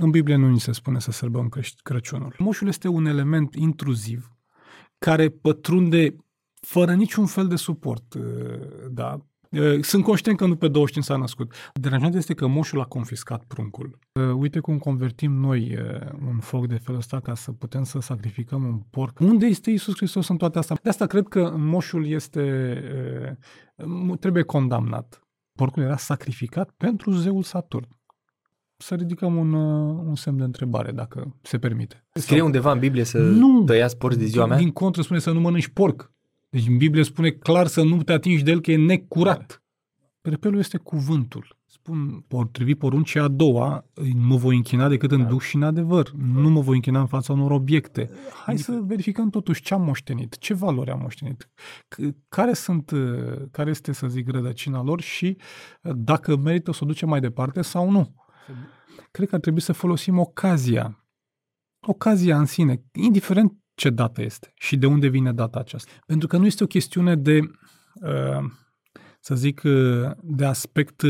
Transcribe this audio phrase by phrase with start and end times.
[0.00, 1.48] În Biblie nu ni se spune să sărbăm
[1.82, 2.34] Crăciunul.
[2.38, 4.32] Moșul este un element intruziv
[4.98, 6.16] care pătrunde
[6.60, 8.14] fără niciun fel de suport.
[8.14, 8.22] Uh,
[8.90, 9.26] da?
[9.50, 11.54] Uh, sunt conștient că nu pe 25 s-a născut.
[11.72, 13.98] Deranjant este că moșul a confiscat pruncul.
[14.12, 15.78] Uh, uite cum convertim noi
[16.28, 19.18] un foc de felul ăsta ca să putem să sacrificăm un porc.
[19.20, 20.76] Unde este Isus Hristos în toate astea?
[20.82, 22.42] De asta cred că moșul este
[24.20, 25.22] trebuie condamnat.
[25.52, 27.97] Porcul era sacrificat pentru zeul Saturn
[28.80, 32.04] să ridicăm un, uh, un semn de întrebare, dacă se permite.
[32.12, 32.46] Scrie Sau...
[32.46, 34.56] undeva în Biblie să nu, tăiați porci de ziua mea?
[34.56, 36.12] Din contră spune să nu mănânci porc.
[36.48, 39.62] Deci în Biblie spune clar să nu te atingi de el că e necurat.
[40.20, 41.56] Repelul este cuvântul.
[41.66, 43.84] Spun, potrivit poruncii a doua,
[44.14, 45.28] nu voi închina decât în da.
[45.28, 46.10] duh și în adevăr.
[46.32, 48.10] Nu mă voi închina în fața unor obiecte.
[48.44, 48.72] Hai adică...
[48.72, 51.48] să verificăm totuși ce am moștenit, ce valori am moștenit,
[52.28, 53.00] care sunt, uh,
[53.50, 55.36] care este, să zic, rădăcina lor și
[55.82, 58.14] uh, dacă merită să o ducem mai departe sau nu.
[59.10, 61.04] Cred că ar trebui să folosim ocazia.
[61.80, 65.90] Ocazia în sine, indiferent ce dată este și de unde vine data aceasta.
[66.06, 67.38] Pentru că nu este o chestiune de,
[67.94, 68.50] uh,
[69.20, 71.02] să zic, uh, de aspect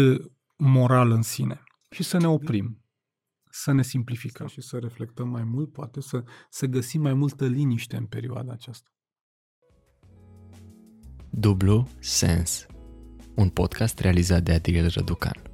[0.57, 1.63] moral în sine.
[1.91, 2.85] Și să ne oprim,
[3.51, 7.97] să ne simplificăm și să reflectăm mai mult, poate să, să găsim mai multă liniște
[7.97, 8.91] în perioada aceasta.
[11.31, 12.67] Dublu Sens,
[13.35, 15.48] un podcast realizat de Adriel Răducan.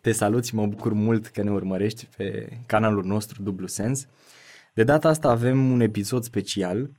[0.00, 4.06] Te salut și mă bucur mult că ne urmărești pe canalul nostru Dublu Sens.
[4.74, 6.90] De data asta avem un episod special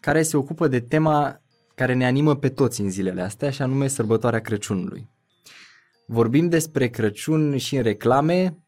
[0.00, 1.40] care se ocupă de tema
[1.74, 5.08] care ne animă pe toți în zilele astea și anume sărbătoarea Crăciunului.
[6.06, 8.58] Vorbim despre Crăciun și în reclame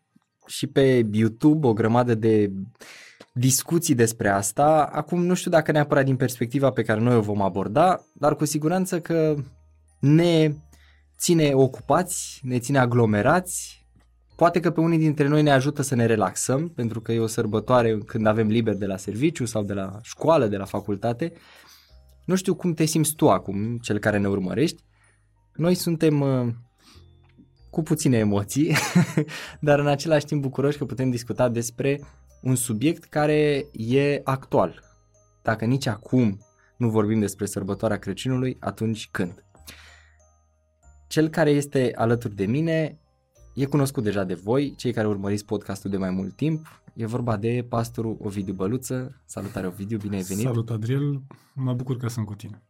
[0.46, 2.52] și pe YouTube o grămadă de
[3.32, 4.90] discuții despre asta.
[4.92, 8.44] Acum nu știu dacă neapărat din perspectiva pe care noi o vom aborda, dar cu
[8.44, 9.34] siguranță că
[9.98, 10.54] ne
[11.22, 13.86] ține ocupați, ne ține aglomerați,
[14.36, 17.26] poate că pe unii dintre noi ne ajută să ne relaxăm, pentru că e o
[17.26, 21.32] sărbătoare când avem liber de la serviciu sau de la școală, de la facultate.
[22.24, 24.82] Nu știu cum te simți tu acum, cel care ne urmărești.
[25.54, 26.48] Noi suntem uh,
[27.70, 28.74] cu puține emoții,
[29.60, 32.00] dar în același timp bucuroși că putem discuta despre
[32.42, 34.82] un subiect care e actual.
[35.42, 36.38] Dacă nici acum
[36.76, 39.44] nu vorbim despre sărbătoarea Crăciunului, atunci când?
[41.12, 42.98] Cel care este alături de mine
[43.54, 46.82] e cunoscut deja de voi, cei care urmăriți podcastul de mai mult timp.
[46.94, 49.22] E vorba de pastorul Ovidiu Băluță.
[49.24, 50.44] Salutare Ovidiu, bine ai venit!
[50.44, 51.22] Salut Adriel,
[51.54, 52.62] mă bucur că sunt cu tine.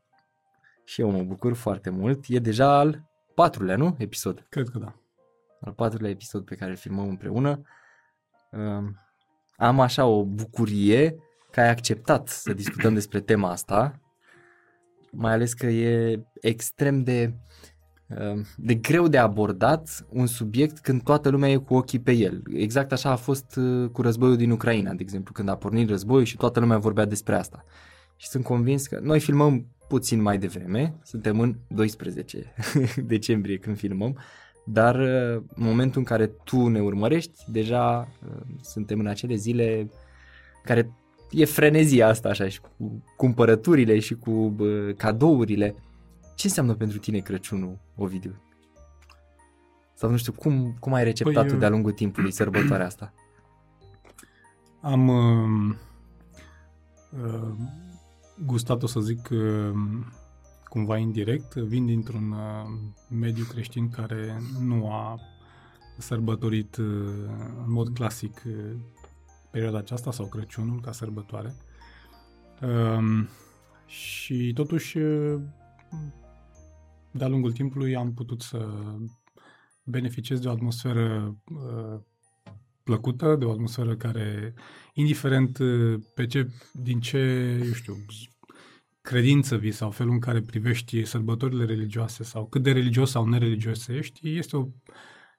[0.85, 2.25] Și eu mă bucur foarte mult.
[2.29, 3.03] E deja al
[3.35, 3.95] patrulea, nu?
[3.99, 4.47] Episod.
[4.49, 4.95] Cred că da.
[5.61, 7.63] Al patrulea episod pe care îl filmăm împreună.
[9.57, 11.17] Am așa o bucurie
[11.51, 14.01] că ai acceptat să discutăm despre tema asta,
[15.13, 17.72] mai ales că e extrem de Ehm,
[18.57, 22.43] de greu de abordat un subiect când toată lumea e cu ochii pe el.
[22.55, 26.25] Exact așa a fost uh, cu războiul din Ucraina, de exemplu, când a pornit războiul
[26.25, 27.65] și toată lumea vorbea despre asta.
[28.17, 32.55] Și sunt convins că noi filmăm puțin mai devreme, suntem în 12
[33.15, 34.19] decembrie când filmăm,
[34.65, 39.91] dar uh, în momentul în care tu ne urmărești, deja uh, suntem în acele zile
[40.65, 40.91] care
[41.31, 44.57] e frenezia asta așa și cu cumpărăturile și cu
[44.97, 45.75] cadourile
[46.35, 48.43] ce înseamnă pentru tine Crăciunul, Ovidiu?
[49.95, 53.13] Sau nu știu, cum, cum ai receptat păi, de-a lungul timpului sărbătoarea asta?
[54.81, 55.77] Am uh,
[57.23, 57.55] uh,
[58.45, 59.73] gustat, o să zic, uh,
[60.65, 61.55] cumva indirect.
[61.55, 65.21] Vin dintr-un uh, mediu creștin care nu a
[65.99, 66.87] sărbătorit uh,
[67.65, 68.55] în mod clasic uh,
[69.51, 71.55] perioada aceasta sau Crăciunul ca sărbătoare.
[72.63, 73.27] Uh,
[73.87, 75.41] și totuși uh,
[77.13, 78.69] de-a lungul timpului am putut să
[79.85, 82.01] beneficiez de o atmosferă uh,
[82.83, 84.55] plăcută, de o atmosferă care,
[84.95, 87.19] indiferent uh, pe ce, din ce,
[87.67, 87.97] eu știu,
[89.01, 93.89] credință vii sau felul în care privești sărbătorile religioase sau cât de religios sau nereligios
[93.89, 94.67] ești, este o,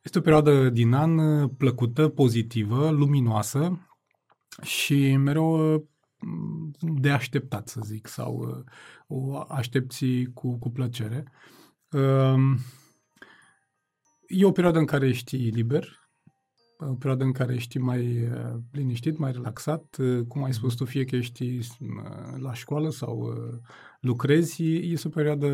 [0.04, 3.88] este o perioadă din an uh, plăcută, pozitivă, luminoasă
[4.62, 5.82] și mereu uh,
[6.80, 8.64] de așteptat, să zic, sau
[9.08, 11.16] o aștepți cu, cu plăcere.
[11.16, 11.63] Ehm,
[14.28, 16.04] e o perioadă în care ești liber,
[16.78, 19.98] o perioadă în care ești mai eh, liniștit, mai relaxat.
[20.00, 21.60] Eh, cum ai spus tu, fie că ești eh,
[22.38, 23.34] la școală sau
[24.00, 25.48] lucrezi, este o perioadă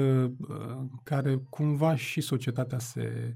[0.78, 3.34] în care cumva și societatea se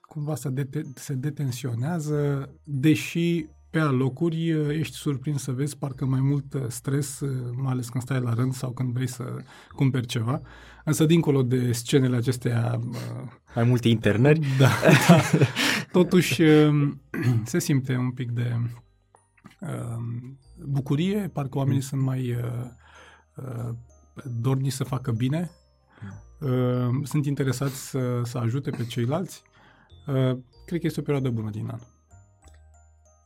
[0.00, 4.48] cumva se, dete- se detensionează, deși pe alocuri
[4.78, 7.20] ești surprins să vezi parcă mai mult stres,
[7.54, 9.36] mai ales când stai la rând sau când vrei să
[9.74, 10.40] cumperi ceva.
[10.84, 12.80] Însă, dincolo de scenele acestea...
[13.54, 14.40] Mai multe internări?
[14.58, 14.68] Da,
[15.08, 15.20] da.
[15.92, 16.42] Totuși,
[17.44, 18.56] se simte un pic de
[20.66, 21.88] bucurie, parcă oamenii mm.
[21.88, 22.36] sunt mai
[24.40, 25.50] dorni să facă bine,
[27.02, 29.42] sunt interesați să, să ajute pe ceilalți.
[30.66, 31.80] Cred că este o perioadă bună din an.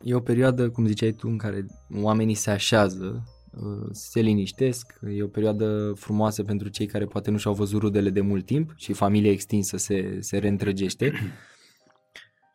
[0.02, 5.22] E o perioadă, cum ziceai tu, în care oamenii se așează, uh, se liniștesc, e
[5.22, 8.92] o perioadă frumoasă pentru cei care poate nu și-au văzut rudele de mult timp și
[8.92, 11.12] familia extinsă se, se reîntrăgește.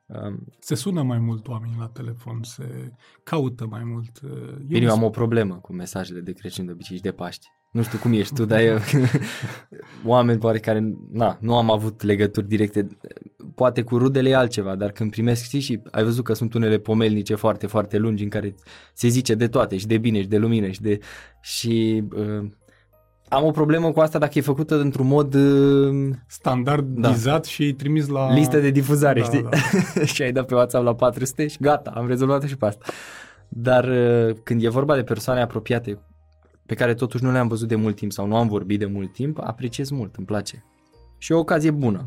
[0.06, 2.92] Um, se sună mai mult oamenii la telefon, se
[3.24, 4.20] caută mai mult.
[4.24, 7.12] Uh, eu Bine, eu am o problemă cu mesajele de Crăciun de obicei și de
[7.12, 7.48] Paști.
[7.72, 8.78] Nu știu cum ești tu, dar eu,
[10.06, 12.88] oameni poate care na, nu am avut legături directe,
[13.56, 16.78] poate cu rudele e altceva, dar când primesc, știi, și ai văzut că sunt unele
[16.78, 18.56] pomelnice foarte, foarte lungi în care
[18.94, 21.00] se zice de toate, și de bine, și de lumină, și de...
[21.42, 22.50] Și uh,
[23.30, 25.34] am o problemă cu asta dacă e făcută într-un mod...
[25.34, 27.48] Uh, Standardizat da.
[27.48, 28.34] și trimis la...
[28.34, 29.48] Listă de difuzare, da, știi?
[29.96, 30.06] Da.
[30.14, 32.86] și ai dat pe WhatsApp la 400 și gata, am rezolvat și pe asta.
[33.50, 36.00] Dar uh, când e vorba de persoane apropiate
[36.66, 39.14] pe care totuși nu le-am văzut de mult timp sau nu am vorbit de mult
[39.14, 40.66] timp, apreciez mult, îmi place.
[41.18, 42.06] Și o ocazie bună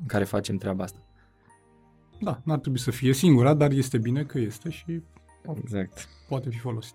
[0.00, 0.98] în care facem treaba asta.
[2.20, 5.02] Da, n-ar trebui să fie singura, dar este bine că este și
[5.62, 6.08] exact.
[6.28, 6.94] poate fi folosit.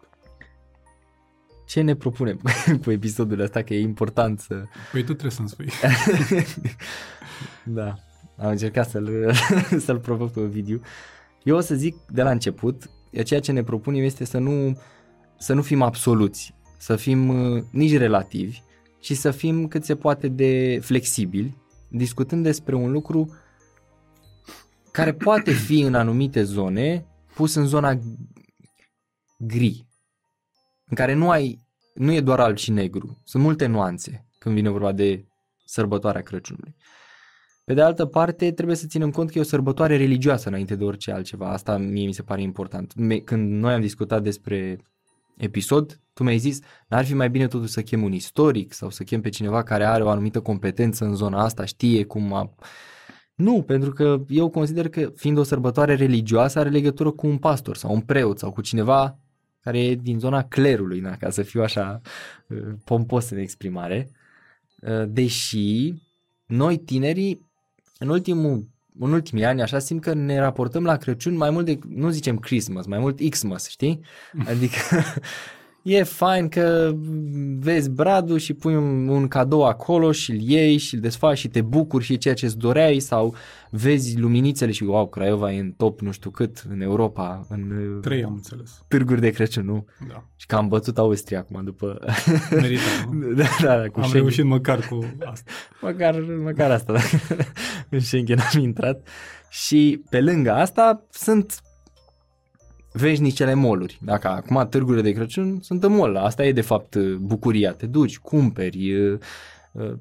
[1.67, 2.41] Ce ne propunem
[2.83, 4.63] cu episodul ăsta, că e important să...
[4.91, 5.69] Păi tu trebuie să-mi spui.
[7.77, 7.95] da,
[8.37, 9.33] am încercat să-l,
[9.85, 10.77] să-l provoc pe video.
[11.43, 12.89] Eu o să zic de la început,
[13.23, 14.81] ceea ce ne propunem este să nu,
[15.37, 18.61] să nu fim absoluți să fim uh, nici relativi,
[18.99, 21.57] ci să fim cât se poate de flexibili,
[21.89, 23.33] discutând despre un lucru
[24.91, 27.05] care poate fi în anumite zone
[27.35, 27.99] pus în zona
[29.37, 29.87] gri,
[30.85, 34.69] în care nu ai, nu e doar alb și negru, sunt multe nuanțe când vine
[34.69, 35.25] vorba de
[35.65, 36.75] sărbătoarea Crăciunului.
[37.65, 40.83] Pe de altă parte, trebuie să ținem cont că e o sărbătoare religioasă înainte de
[40.83, 41.51] orice altceva.
[41.51, 42.93] Asta mie mi se pare important.
[43.23, 44.77] Când noi am discutat despre
[45.39, 49.03] episod, tu mi-ai zis, n-ar fi mai bine totuși să chem un istoric sau să
[49.03, 52.55] chem pe cineva care are o anumită competență în zona asta, știe cum a...
[53.35, 57.75] Nu, pentru că eu consider că fiind o sărbătoare religioasă are legătură cu un pastor
[57.75, 59.19] sau un preot sau cu cineva
[59.59, 62.01] care e din zona clerului, na, ca să fiu așa
[62.47, 64.09] uh, pompos în exprimare.
[64.81, 65.93] Uh, deși
[66.45, 67.47] noi tinerii
[67.97, 68.67] în ultimul
[68.99, 72.37] în ultimii ani, așa, simt că ne raportăm la Crăciun mai mult de, nu zicem
[72.37, 74.01] Christmas, mai mult Xmas, știi?
[74.45, 74.77] Adică
[75.81, 76.91] e fain că
[77.59, 81.47] vezi bradul și pui un, un cadou acolo și îl iei și îl desfaci și
[81.47, 83.35] te bucuri și e ceea ce îți doreai sau
[83.69, 87.45] vezi luminițele și wow, Craiova e în top nu știu cât în Europa.
[87.49, 88.83] În Trei am înțeles.
[88.87, 89.85] Târguri de Crăciun, nu?
[90.07, 90.23] Da.
[90.35, 91.99] Și că am bătut Austria acum după...
[92.51, 92.81] Merită,
[93.11, 93.33] nu?
[93.41, 94.21] da, da, da, cu am Schengen.
[94.21, 94.99] reușit măcar cu
[95.31, 95.51] asta.
[95.81, 96.99] măcar, măcar asta, da.
[97.89, 99.07] în Schengen am intrat.
[99.49, 101.61] Și pe lângă asta sunt
[102.91, 103.99] veșnicele moluri.
[104.01, 107.73] Dacă acum târgurile de Crăciun sunt în mol, asta e de fapt bucuria.
[107.73, 109.17] Te duci, cumperi,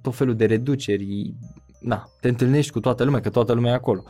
[0.02, 1.34] tot felul de reduceri,
[1.80, 4.04] na, te întâlnești cu toată lumea, că toată lumea e acolo.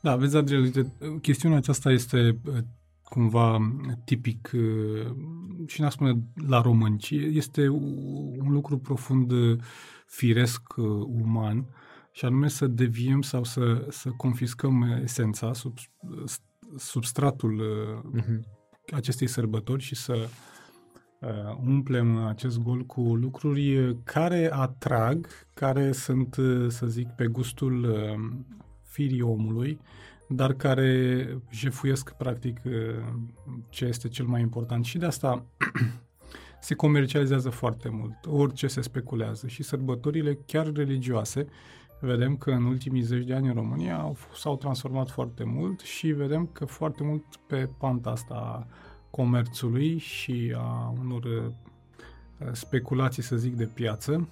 [0.00, 2.40] Da, vezi, Adriel, uite, chestiunea aceasta este
[3.02, 3.58] cumva
[4.04, 4.50] tipic
[5.66, 9.32] și n-aș spune la români, ci este un lucru profund
[10.06, 10.62] firesc
[11.06, 11.66] uman
[12.12, 15.76] și anume să deviem sau să, să confiscăm esența, sub,
[16.76, 17.62] substratul
[18.16, 18.40] uh-huh.
[18.92, 20.28] acestei sărbători și să
[21.20, 21.28] uh,
[21.66, 28.44] umplem acest gol cu lucruri care atrag, care sunt, uh, să zic, pe gustul uh,
[28.82, 29.80] firii omului,
[30.28, 32.72] dar care jefuiesc practic uh,
[33.68, 34.84] ce este cel mai important.
[34.84, 35.44] Și de asta
[36.60, 41.46] se comercializează foarte mult, orice se speculează și sărbătorile chiar religioase
[42.04, 46.06] vedem că în ultimii zeci de ani în România au, s-au transformat foarte mult și
[46.06, 48.66] vedem că foarte mult pe panta asta a
[49.10, 51.52] comerțului și a unor uh,
[52.52, 54.28] speculații, să zic, de piață,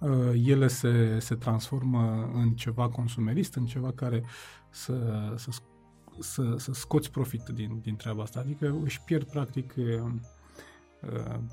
[0.00, 4.24] uh, ele se, se transformă în ceva consumerist, în ceva care
[4.70, 5.50] să, să,
[6.18, 8.40] să, să scoți profit din, din treaba asta.
[8.40, 10.12] Adică își pierd practic uh,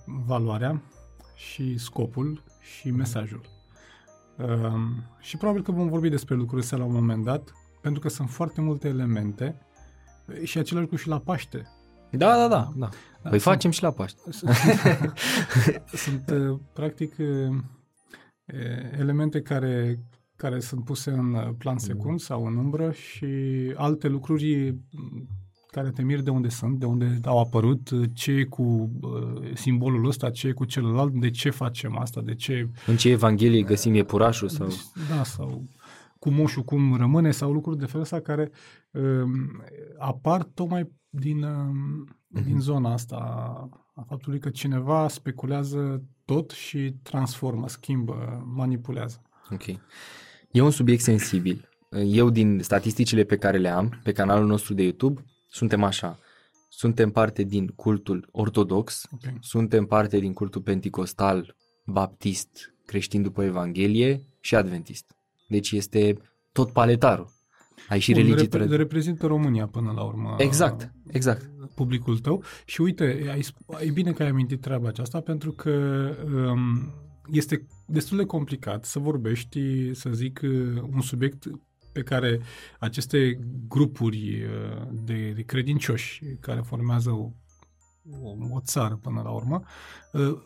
[0.06, 0.82] valoarea
[1.36, 3.57] și scopul și mesajul.
[4.38, 4.74] Uh,
[5.20, 7.52] și probabil că vom vorbi despre lucrurile astea la un moment dat,
[7.82, 9.62] pentru că sunt foarte multe elemente
[10.44, 11.68] și același lucru și la Paște.
[12.12, 12.72] Da, da, da.
[12.76, 12.90] da.
[13.24, 14.22] da păi sunt, facem și la Paște.
[16.06, 17.58] sunt, uh, practic, uh,
[18.98, 20.00] elemente care,
[20.36, 23.26] care sunt puse în plan secund sau în umbră și
[23.76, 24.76] alte lucruri
[25.78, 30.08] care te miri de unde sunt, de unde au apărut, ce e cu uh, simbolul
[30.08, 32.70] ăsta, ce e cu celălalt, de ce facem asta, de ce...
[32.86, 34.68] În ce evanghelie găsim iepurașul sau...
[35.10, 35.64] Da, sau
[36.20, 38.52] cu moșul cum rămâne sau lucruri de felul ăsta care
[38.92, 39.30] uh,
[39.98, 41.52] apar tocmai din, uh,
[42.40, 42.44] uh-huh.
[42.44, 43.16] din zona asta
[43.96, 49.22] a faptului că cineva speculează tot și transformă, schimbă, manipulează.
[49.52, 49.66] Ok.
[50.52, 51.70] E un subiect sensibil.
[52.06, 55.22] Eu, din statisticile pe care le am pe canalul nostru de YouTube,
[55.58, 56.20] suntem așa.
[56.70, 59.38] Suntem parte din cultul ortodox, okay.
[59.42, 65.16] suntem parte din cultul penticostal, baptist, creștin după Evanghelie și adventist.
[65.48, 66.18] Deci este
[66.52, 67.30] tot paletarul.
[67.90, 68.48] Ai și Bun, religii...
[68.52, 70.36] Repre- reprezintă România până la urmă.
[70.38, 71.50] Exact, exact.
[71.76, 72.44] Publicul tău.
[72.66, 73.46] Și uite, ai,
[73.80, 75.72] e bine că ai amintit treaba aceasta pentru că
[76.26, 76.94] um,
[77.32, 81.46] este destul de complicat să vorbești, să zic, uh, un subiect
[81.98, 82.40] pe care
[82.80, 87.30] aceste grupuri uh, de, de credincioși care formează o,
[88.22, 89.62] o, o țară până la urmă,
[90.12, 90.38] uh,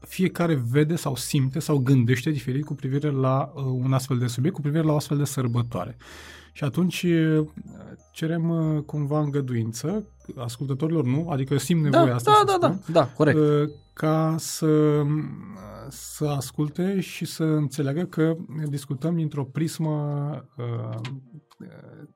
[0.00, 4.62] fiecare vede sau simte sau gândește diferit cu privire la un astfel de subiect, cu
[4.62, 5.96] privire la o astfel de sărbătoare.
[6.52, 7.06] Și atunci
[8.12, 8.44] cerem
[8.86, 10.04] cumva îngăduință
[10.36, 11.28] ascultătorilor, nu?
[11.30, 13.38] Adică simt nevoia da, asta da, da, da, da, corect.
[13.92, 15.02] Ca să,
[15.90, 18.36] să asculte și să înțeleagă că
[18.68, 20.30] discutăm dintr-o prismă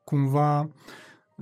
[0.05, 0.71] cumva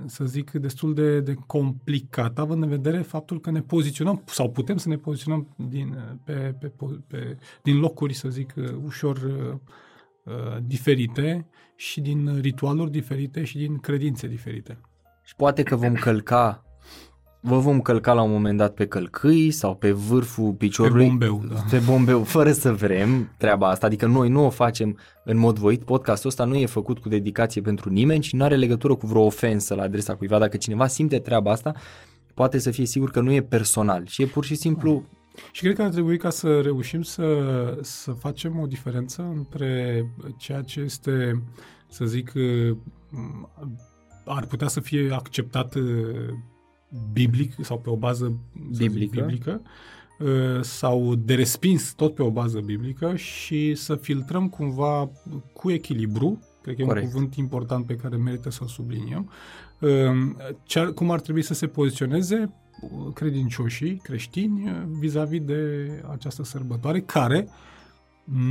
[0.05, 4.77] să zic, destul de, de complicat, având în vedere faptul că ne poziționăm, sau putem
[4.77, 6.71] să ne poziționăm din, pe, pe,
[7.07, 14.27] pe, din locuri, să zic, ușor uh, diferite și din ritualuri diferite și din credințe
[14.27, 14.77] diferite.
[15.23, 16.65] Și poate că vom călca
[17.45, 21.03] vă vom călca la un moment dat pe călcâi sau pe vârful piciorului.
[21.03, 21.59] Pe bombeu, da.
[21.69, 23.85] Pe bombeu, fără să vrem treaba asta.
[23.85, 25.83] Adică noi nu o facem în mod voit.
[25.83, 29.21] Podcastul ăsta nu e făcut cu dedicație pentru nimeni și nu are legătură cu vreo
[29.21, 30.39] ofensă la adresa cuiva.
[30.39, 31.73] Dacă cineva simte treaba asta,
[32.33, 35.03] poate să fie sigur că nu e personal și e pur și simplu
[35.51, 37.25] și cred că ar trebui ca să reușim să,
[37.81, 40.05] să facem o diferență între
[40.37, 41.43] ceea ce este,
[41.87, 42.31] să zic,
[44.25, 45.75] ar putea să fie acceptat
[47.13, 48.33] biblic sau pe o bază
[48.77, 49.61] biblică, biblică
[50.19, 55.09] uh, sau de respins tot pe o bază biblică și să filtrăm cumva
[55.53, 57.05] cu echilibru, cred că e Corect.
[57.05, 59.29] un cuvânt important pe care merită să-l subliniem,
[59.79, 62.53] uh, cum ar trebui să se poziționeze
[63.13, 67.47] credincioșii creștini uh, vis-a-vis de această sărbătoare care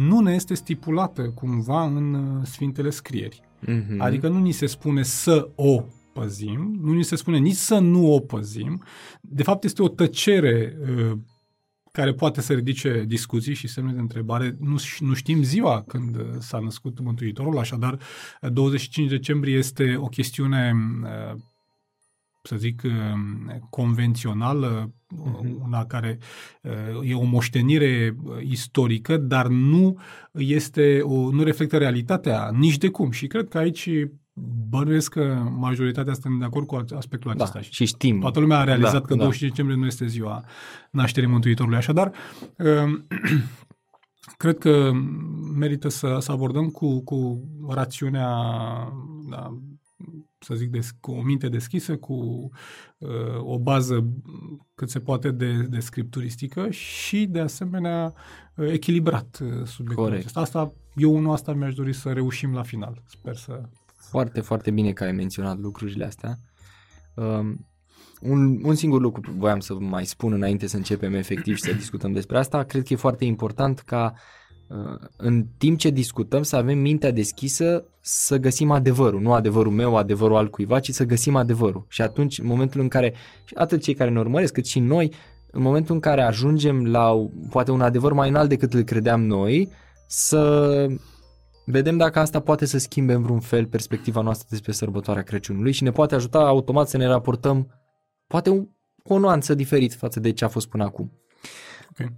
[0.06, 3.42] nu ne este stipulată cumva în Sfintele Scrieri.
[3.66, 3.98] Mm-hmm.
[3.98, 8.12] Adică nu ni se spune să o păzim, nu ni se spune nici să nu
[8.12, 8.82] o păzim.
[9.20, 11.18] De fapt, este o tăcere uh,
[11.92, 14.56] care poate să ridice discuții și semne de întrebare.
[14.60, 17.98] Nu, nu știm ziua când uh, s-a născut Mântuitorul, așadar
[18.40, 21.40] 25 decembrie este o chestiune uh,
[22.44, 22.82] să zic,
[23.70, 25.62] convențională, uh-huh.
[25.64, 26.18] una care
[27.02, 29.98] e o moștenire istorică, dar nu
[30.32, 33.10] este o, nu reflectă realitatea nici de cum.
[33.10, 33.88] Și cred că aici
[34.68, 37.60] Bănuiesc că majoritatea suntem de acord cu aspectul da, acesta.
[37.60, 38.20] și știm.
[38.20, 39.46] Toată lumea a realizat da, că 25 da.
[39.48, 40.44] decembrie nu este ziua
[40.90, 41.78] nașterii Mântuitorului.
[41.78, 42.12] Așadar,
[42.58, 43.06] um,
[44.42, 44.92] cred că
[45.54, 48.28] merită să, să abordăm cu, cu rațiunea,
[49.30, 49.58] da,
[50.38, 52.14] să zic, des, cu o minte deschisă, cu
[52.98, 53.08] uh,
[53.38, 54.06] o bază
[54.74, 58.14] cât se poate de, de scripturistică și, de asemenea,
[58.56, 60.20] echilibrat uh, subiectul Corect.
[60.20, 60.40] acesta.
[60.40, 63.02] Asta, eu unul asta mi-aș dori să reușim la final.
[63.06, 63.62] Sper să
[64.12, 66.36] foarte, foarte bine că ai menționat lucrurile astea.
[67.14, 67.66] Um,
[68.20, 72.12] un, un singur lucru voiam să mai spun înainte să începem efectiv și să discutăm
[72.12, 72.62] despre asta.
[72.62, 74.12] Cred că e foarte important ca
[74.68, 79.96] uh, în timp ce discutăm să avem mintea deschisă să găsim adevărul, nu adevărul meu,
[79.96, 81.86] adevărul altcuiva, ci să găsim adevărul.
[81.88, 83.14] Și atunci, în momentul în care,
[83.54, 85.12] atât cei care ne urmăresc, cât și noi,
[85.50, 89.68] în momentul în care ajungem la poate un adevăr mai înalt decât îl credeam noi,
[90.06, 90.86] să
[91.64, 95.82] Vedem dacă asta poate să schimbe în vreun fel perspectiva noastră despre sărbătoarea Crăciunului și
[95.82, 97.66] ne poate ajuta automat să ne raportăm
[98.26, 98.68] poate un,
[99.02, 101.12] cu o nuanță diferit față de ce a fost până acum.
[101.90, 102.12] Okay.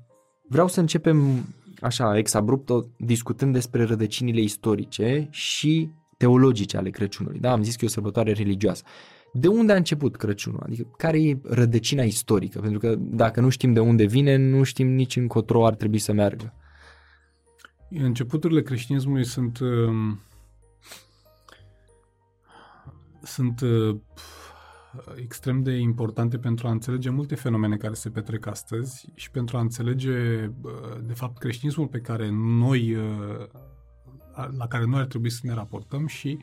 [0.48, 1.46] Vreau să începem
[1.80, 7.38] așa, ex abrupto, discutând despre rădăcinile istorice și teologice ale Crăciunului.
[7.38, 8.82] Da, am zis că e o sărbătoare religioasă.
[9.32, 10.60] De unde a început Crăciunul?
[10.62, 12.60] Adică care e rădăcina istorică?
[12.60, 16.12] Pentru că dacă nu știm de unde vine, nu știm nici încotro ar trebui să
[16.12, 16.54] meargă.
[17.90, 20.16] Începuturile creștinismului sunt uh,
[23.24, 23.96] sunt uh,
[25.16, 29.60] extrem de importante pentru a înțelege multe fenomene care se petrec astăzi și pentru a
[29.60, 30.72] înțelege, uh,
[31.02, 33.46] de fapt, creștinismul pe care noi uh,
[34.58, 36.38] la care noi ar trebui să ne raportăm și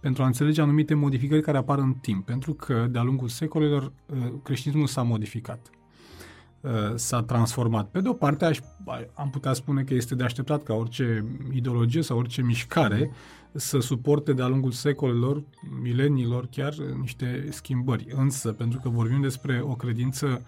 [0.00, 3.92] pentru a înțelege anumite modificări care apar în timp, pentru că de-a lungul secolelor
[4.42, 5.70] creștinismul s-a modificat
[6.94, 7.88] s-a transformat.
[7.88, 8.58] Pe de o parte, aș,
[9.14, 13.10] am putea spune că este de așteptat ca orice ideologie sau orice mișcare
[13.52, 15.42] să suporte de-a lungul secolelor,
[15.82, 18.06] mileniilor chiar, niște schimbări.
[18.16, 20.42] Însă, pentru că vorbim despre o credință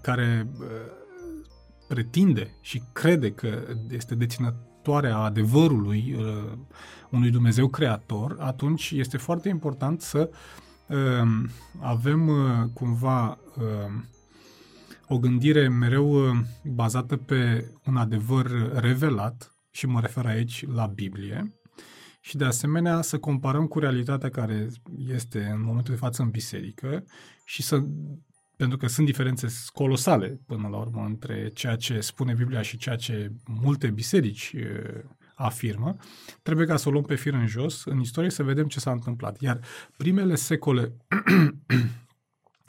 [0.00, 0.48] care
[1.88, 6.16] pretinde și crede că este deținătoare a adevărului
[7.10, 10.30] unui Dumnezeu creator, atunci este foarte important să
[11.80, 12.30] avem
[12.72, 13.38] cumva
[15.08, 21.54] o gândire mereu uh, bazată pe un adevăr revelat, și mă refer aici la Biblie,
[22.20, 24.68] și de asemenea să comparăm cu realitatea care
[25.06, 27.04] este în momentul de față în biserică
[27.44, 27.82] și să
[28.56, 32.96] pentru că sunt diferențe colosale până la urmă între ceea ce spune Biblia și ceea
[32.96, 35.02] ce multe biserici uh,
[35.34, 35.96] afirmă,
[36.42, 38.90] trebuie ca să o luăm pe fir în jos în istorie să vedem ce s-a
[38.90, 39.40] întâmplat.
[39.40, 39.60] Iar
[39.96, 40.96] primele secole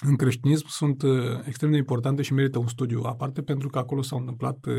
[0.06, 1.12] în creștinism sunt uh,
[1.46, 4.74] extrem de importante și merită un studiu aparte pentru că acolo s-au întâmplat uh,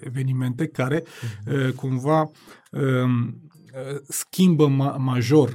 [0.00, 1.04] evenimente care
[1.46, 2.30] uh, cumva
[2.70, 3.40] um,
[4.08, 5.52] schimbă ma- major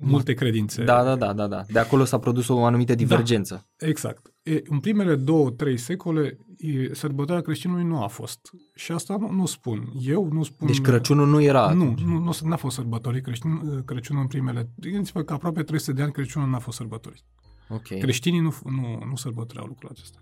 [0.00, 0.84] multe credințe.
[0.84, 1.64] Da, da, da, da, da.
[1.68, 3.66] De acolo s-a produs o anumită da, divergență.
[3.76, 4.35] Da, exact.
[4.46, 8.50] E, în primele două, trei secole, e, sărbătoarea creștinului nu a fost.
[8.74, 9.92] Și asta nu, nu spun.
[10.00, 10.66] Eu nu spun...
[10.66, 14.68] Deci Crăciunul nu era Nu, nu, nu n-a fost sărbătorit Crăciun, Crăciunul în primele...
[14.74, 17.24] Gândiți-vă că aproape 300 de ani Crăciunul n-a fost sărbătorit.
[17.68, 17.98] Okay.
[17.98, 20.18] Creștinii nu, nu, nu sărbătoreau lucrul acesta.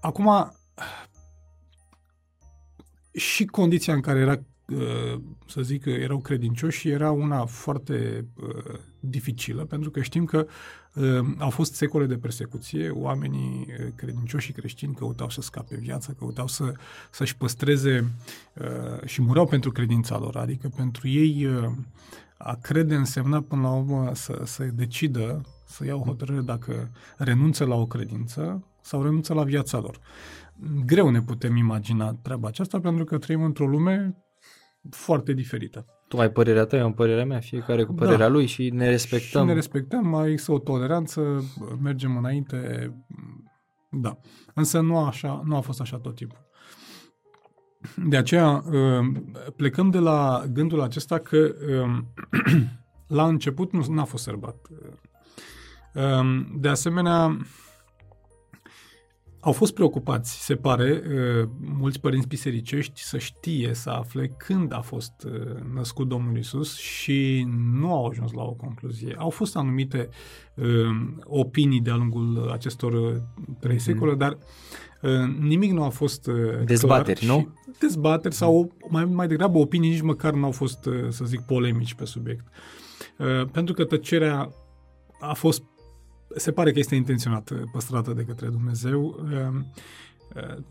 [0.00, 0.52] Acum,
[3.12, 9.64] și condiția în care era Uh, să zic, erau credincioși era una foarte uh, dificilă,
[9.64, 10.52] pentru că știm că uh,
[11.38, 16.46] au fost secole de persecuție, oamenii uh, credincioși și creștini căutau să scape viața, căutau
[16.46, 16.72] să,
[17.10, 18.12] să-și păstreze
[18.54, 21.70] uh, și mureau pentru credința lor, adică pentru ei uh,
[22.36, 27.64] a crede însemna până la urmă să, să decidă, să ia o hotărâre dacă renunță
[27.64, 29.98] la o credință sau renunță la viața lor.
[30.86, 34.16] Greu ne putem imagina treaba aceasta pentru că trăim într-o lume
[34.90, 35.86] foarte diferită.
[36.12, 38.32] Tu ai părerea ta, eu am părerea mea, fiecare cu părerea da.
[38.32, 39.40] lui și ne respectăm.
[39.40, 41.44] Și ne respectăm, mai există o toleranță,
[41.82, 42.90] mergem înainte,
[43.90, 44.18] da.
[44.54, 46.38] Însă nu, așa, nu a fost așa tot timpul.
[48.06, 49.22] De aceea uh,
[49.56, 52.12] plecăm de la gândul acesta că um,
[53.18, 54.56] la început nu a fost sărbat.
[55.94, 57.36] Um, de asemenea,
[59.44, 64.80] au fost preocupați, se pare, uh, mulți părinți bisericești să știe, să afle când a
[64.80, 67.46] fost uh, născut Domnul Isus și
[67.80, 69.14] nu au ajuns la o concluzie.
[69.18, 70.08] Au fost anumite
[70.54, 70.64] uh,
[71.24, 72.92] opinii de-a lungul acestor
[73.60, 73.84] trei mhm.
[73.84, 74.38] secole, dar
[75.40, 76.30] nimic nu a fost
[76.64, 77.54] Dezbateri, clar nu?
[77.78, 82.04] Dezbateri sau mai, mai degrabă opinii nici măcar nu au fost, să zic, polemici pe
[82.04, 82.44] subiect.
[83.52, 84.52] Pentru că tăcerea
[85.20, 85.62] a fost
[86.36, 89.02] se pare că este intenționat uh, păstrată de către Dumnezeu.
[89.02, 89.66] Um,
[90.34, 90.62] uh,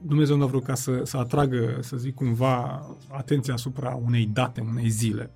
[0.00, 4.60] Dumnezeu nu a vrut ca să, să atragă, să zic cumva, atenția asupra unei date,
[4.60, 5.30] unei zile.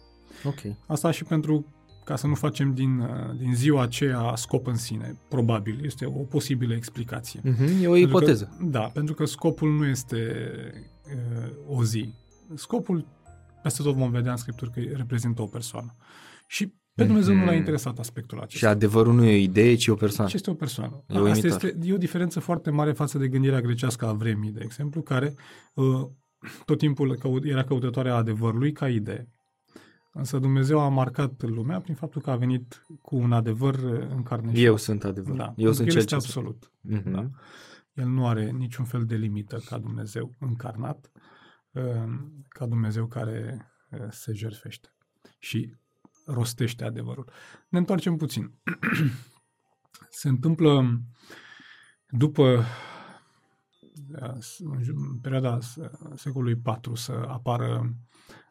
[0.44, 0.76] Ok.
[0.86, 1.66] Asta și pentru
[2.04, 5.16] ca să nu facem din, uh, din ziua aceea scop în sine.
[5.28, 7.40] Probabil, este o posibilă explicație.
[7.40, 8.54] Uh-huh, e o ipoteză.
[8.58, 10.44] Că, da, pentru că scopul nu este
[11.06, 12.14] uh, o zi.
[12.54, 13.06] Scopul,
[13.62, 15.96] peste tot vom vedea în Scripturi că reprezintă o persoană.
[16.46, 17.38] Și pe Dumnezeu mm-hmm.
[17.38, 17.59] nu l-a mhm.
[17.59, 18.66] interesat aspectul acesta.
[18.66, 20.31] Și adevărul nu e o idee, ci o persoană.
[20.31, 21.05] Ce este o persoană.
[21.09, 24.61] E, Asta este, e o diferență foarte mare față de gândirea grecească a vremii, de
[24.62, 25.35] exemplu, care
[25.74, 26.09] uh,
[26.64, 29.29] tot timpul căut, era căutătoarea adevărului ca idee.
[30.12, 33.74] Însă Dumnezeu a marcat lumea prin faptul că a venit cu un adevăr
[34.11, 35.37] în carne Eu sunt adevăr.
[35.37, 36.72] Da, Eu sunt el cel este absolut.
[36.88, 37.11] Mm-hmm.
[37.11, 37.31] Da?
[37.92, 41.11] El nu are niciun fel de limită ca Dumnezeu încarnat,
[41.70, 41.83] uh,
[42.48, 44.88] ca Dumnezeu care uh, se jertfește.
[45.38, 45.74] Și
[46.32, 47.30] rostește adevărul.
[47.68, 48.52] Ne întoarcem puțin.
[50.20, 51.00] Se întâmplă
[52.08, 52.64] după
[54.58, 55.58] în perioada
[56.14, 57.94] secolului IV să apară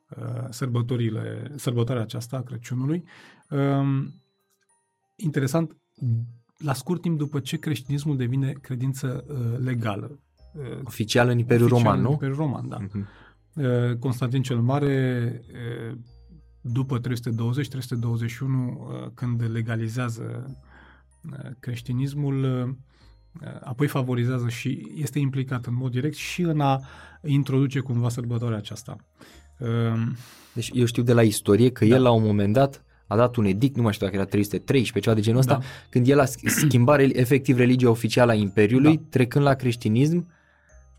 [0.09, 3.03] uh, sărbătorile, sărbătoarea aceasta a Crăciunului.
[3.49, 4.13] Um,
[5.15, 5.77] interesant,
[6.57, 10.19] la scurt timp după ce creștinismul devine credință uh, legală.
[10.53, 12.05] Uh, oficial în Imperiul Roman, nu?
[12.05, 12.77] În Imperiul Roman, da.
[12.77, 13.97] Uh-huh.
[13.99, 15.41] Constantin cel Mare
[16.71, 17.07] după 320-321, uh,
[19.13, 20.55] când legalizează
[21.31, 22.69] uh, creștinismul, uh,
[23.61, 26.81] apoi favorizează și este implicat în mod direct și în a
[27.23, 28.95] introduce cumva sărbătoarea aceasta.
[29.59, 30.15] Um,
[30.53, 31.95] deci eu știu de la istorie că da.
[31.95, 34.99] el la un moment dat a dat un edict, nu mai știu dacă era 313,
[34.99, 35.59] ceva de genul ăsta, da.
[35.89, 39.03] când el a schimbat efectiv religia oficială a Imperiului, da.
[39.09, 40.27] trecând la creștinism,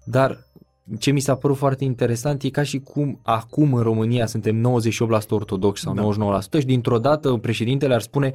[0.04, 0.49] dar
[0.98, 5.28] ce mi s-a părut foarte interesant e ca și cum acum în România suntem 98%
[5.30, 6.02] ortodoxi sau Da.
[6.02, 8.32] 99% și dintr-o dată președintele ar spune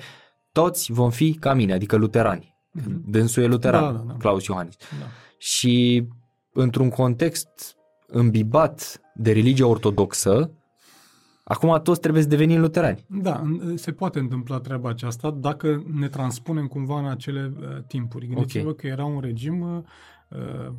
[0.52, 2.56] toți vom fi ca mine, adică luterani.
[2.72, 3.04] Mhm.
[3.12, 4.13] Dânsul e luteran, Da, da, da.
[4.13, 4.76] Claus Iohannis.
[5.00, 5.06] Da.
[5.38, 6.08] Și
[6.54, 7.76] într-un context
[8.08, 10.52] îmbibat de religie ortodoxă,
[11.44, 13.06] acum toți trebuie să devenim luterani.
[13.08, 18.28] Da, în- se poate întâmpla treaba aceasta dacă ne transpunem cumva în acele uh, timpuri.
[18.28, 18.76] Gândiți-vă Ok.
[18.76, 19.82] că era un regim uh,
[20.30, 20.74] uh,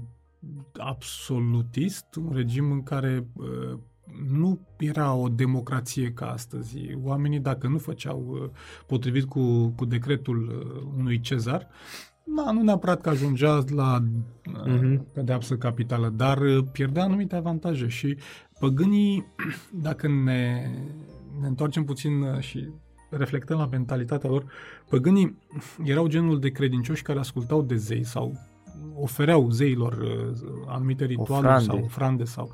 [0.78, 3.78] absolutist, un regim în care uh,
[4.28, 6.78] nu era o democrație ca astăzi.
[7.02, 8.50] Oamenii, dacă nu făceau uh,
[8.86, 11.68] potrivit cu, cu decretul uh, unui cezar,
[12.24, 14.02] da, nu neapărat că ajungea la
[14.46, 15.06] uh, Mhm.
[15.12, 18.16] pedeapsă capitală, dar uh, pierdea anumite avantaje și
[18.60, 19.26] păgânii,
[19.86, 20.70] dacă ne,
[21.40, 22.68] ne întoarcem puțin uh, și
[23.10, 24.44] reflectăm la mentalitatea lor,
[24.88, 25.38] păgânii
[25.84, 28.32] erau genul de credincioși care ascultau de zei sau
[28.94, 30.36] ofereau zeilor uh,
[30.66, 31.64] anumite ritualuri Ofrande.
[31.64, 32.50] sau ofrande sau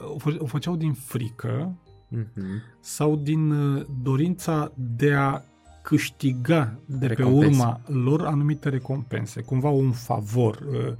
[0.00, 2.62] uh, o fă- o făceau din frică Mhm.
[2.80, 5.40] sau din uh, dorința de a
[5.82, 7.46] câștiga de pe Recompense.
[7.60, 10.92] urma lor anumite recompense, cumva un favor, uh,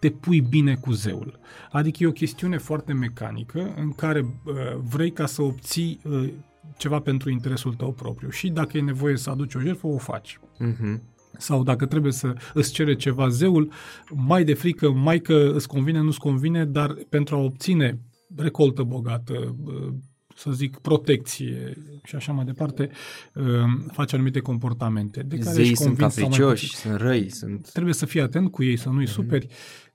[0.00, 1.38] te pui bine cu zeul.
[1.72, 4.54] Adică e o chestiune foarte mecanică în care uh,
[4.90, 6.32] vrei ca să obții uh,
[6.76, 10.40] ceva pentru interesul tău propriu și dacă e nevoie să aduci o jertfă, o faci.
[10.58, 11.02] Mhm.
[11.38, 13.72] Sau dacă trebuie să îți cere ceva zeul,
[14.10, 17.98] mai de frică, mai că îți convine, nu-ți convine, dar pentru a obține
[18.36, 19.92] recoltă bogată, uh,
[20.36, 21.72] să zic, protecție
[22.04, 22.90] și așa mai departe,
[23.34, 23.44] uh,
[23.92, 25.22] faci anumite comportamente.
[25.22, 26.90] De care Zeii ești sunt convins sau mai capricioși, puțin.
[26.90, 27.70] sunt răi, sunt...
[27.70, 29.12] Trebuie să fii atent cu ei, să nu-i Mhm.
[29.12, 29.46] superi.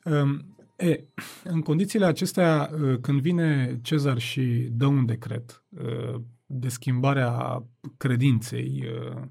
[0.04, 0.46] Um,
[0.78, 1.04] E,
[1.44, 7.64] în condițiile acestea, uh, când vine Cezar și dă un decret uh, de schimbarea
[7.98, 8.84] credinței,
[9.16, 9.22] uh,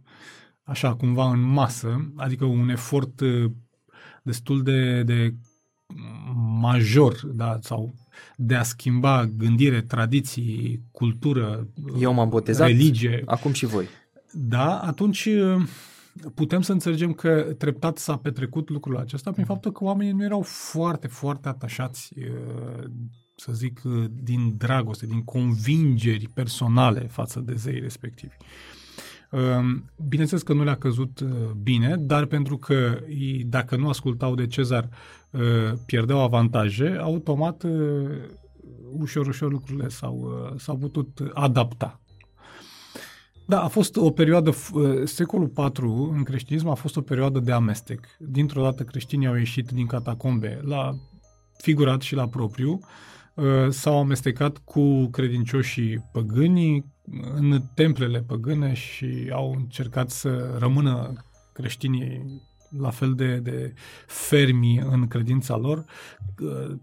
[0.66, 3.50] așa cumva în masă, adică un efort uh,
[4.22, 5.34] destul de, de
[6.60, 7.94] major, da, sau
[8.36, 11.68] de a schimba gândire, tradiții, cultură,
[12.00, 13.86] Eu m-am botezat, religie, acum și voi.
[14.32, 15.62] da, atunci uh,
[16.34, 20.42] putem să înțelegem că treptat s-a petrecut lucrul acesta prin faptul că oamenii nu erau
[20.42, 22.84] foarte, foarte atașați, uh,
[23.36, 28.36] să zic, uh, din dragoste, din convingeri personale față de zeii respectivi.
[29.30, 31.28] Um, Bineînțeles că nu le-a căzut uh,
[31.62, 34.88] bine, dar pentru că ei, dacă nu ascultau de Cezar,
[35.30, 35.40] uh,
[35.86, 38.10] pierdeau avantaje, automat, uh,
[38.98, 42.00] ușor, ușor lucrurile s-au, uh, s-au putut adapta.
[43.46, 47.38] Da, a fost o perioadă, f- uh, secolul IV în creștinism a fost o perioadă
[47.38, 48.06] de amestec.
[48.18, 50.96] Dintr-o dată creștinii au ieșit din catacombe la
[51.56, 52.86] figurat și la propriu, uh,
[53.68, 56.84] s-au amestecat cu credincioșii păgâni
[57.34, 61.12] în templele păgâne și au încercat să rămână
[61.52, 62.42] creștinii
[62.78, 63.74] la fel de, de
[64.06, 65.84] fermi în credința lor.
[66.42, 66.76] Uh,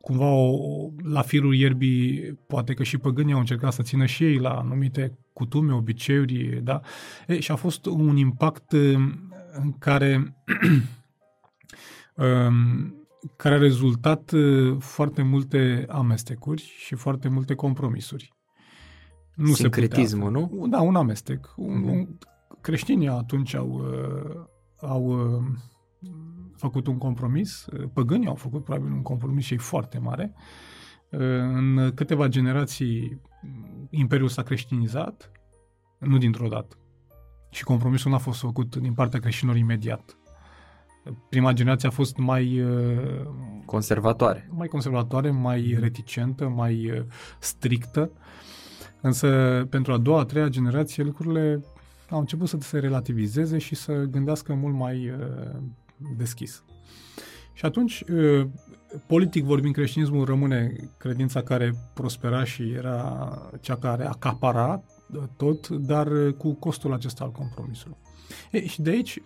[0.00, 4.24] Cumva o, o- la firul ierbii, poate că și păgânii au încercat să țină și
[4.24, 6.80] ei la anumite cutume, obiceiuri, da?
[7.26, 8.94] E, și a fost un impact uh,
[9.52, 10.36] în care
[12.14, 12.94] um,
[13.36, 18.34] care a rezultat uh, foarte multe amestecuri și foarte multe compromisuri.
[19.34, 20.58] Nu se putea Sincretismul, altfel.
[20.58, 20.66] nu?
[20.66, 21.52] Da, un amestec.
[21.56, 21.88] Un, Mhm.
[21.90, 22.08] un,
[22.60, 24.44] creștinii atunci au, uh,
[24.80, 25.42] au uh,
[26.56, 30.34] făcut un compromis, uh, păgânii au făcut probabil un compromis și ei foarte mare.
[31.10, 35.30] Uh, În câteva generații mm, Imperiul s-a creștinizat,
[35.98, 36.76] nu dintr-o dată.
[37.50, 40.16] Și compromisul n-a fost făcut din partea creștinilor imediat.
[41.28, 43.26] Prima generație a fost mai uh,
[43.64, 44.48] Conservatoare.
[44.50, 47.04] mai conservatoare, mai reticentă, mai uh,
[47.38, 48.10] strictă.
[49.00, 49.28] Însă
[49.70, 51.64] pentru a doua, a treia generație lucrurile
[52.10, 55.60] au început să se relativizeze și să gândească mult mai uh,
[56.16, 56.64] deschis.
[57.52, 58.46] Și atunci, uh,
[59.06, 63.28] politic vorbind, creștinismul rămâne credința care prospera și era
[63.60, 67.96] cea care acapara uh, tot, dar uh, cu costul acesta al compromisului.
[68.50, 69.22] E, și de aici uh,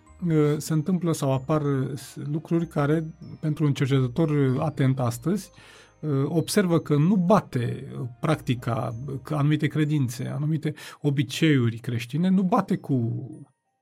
[0.57, 5.51] se întâmplă sau apar uh, lucruri care, pentru un cercetător uh, atent astăzi,
[5.99, 12.43] uh, observă că nu bate uh, practica, uh, că anumite credințe, anumite obiceiuri creștine, nu
[12.43, 13.27] bate cu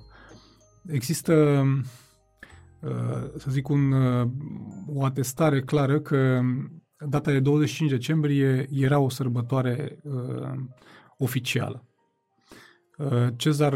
[0.85, 1.63] există
[2.81, 4.29] Uh, să zic, un, uh,
[4.85, 6.41] o atestare clară că
[7.09, 10.53] data de 25 decembrie era o sărbătoare uh,
[11.17, 11.87] oficială.
[12.97, 13.75] Uh, Cezar,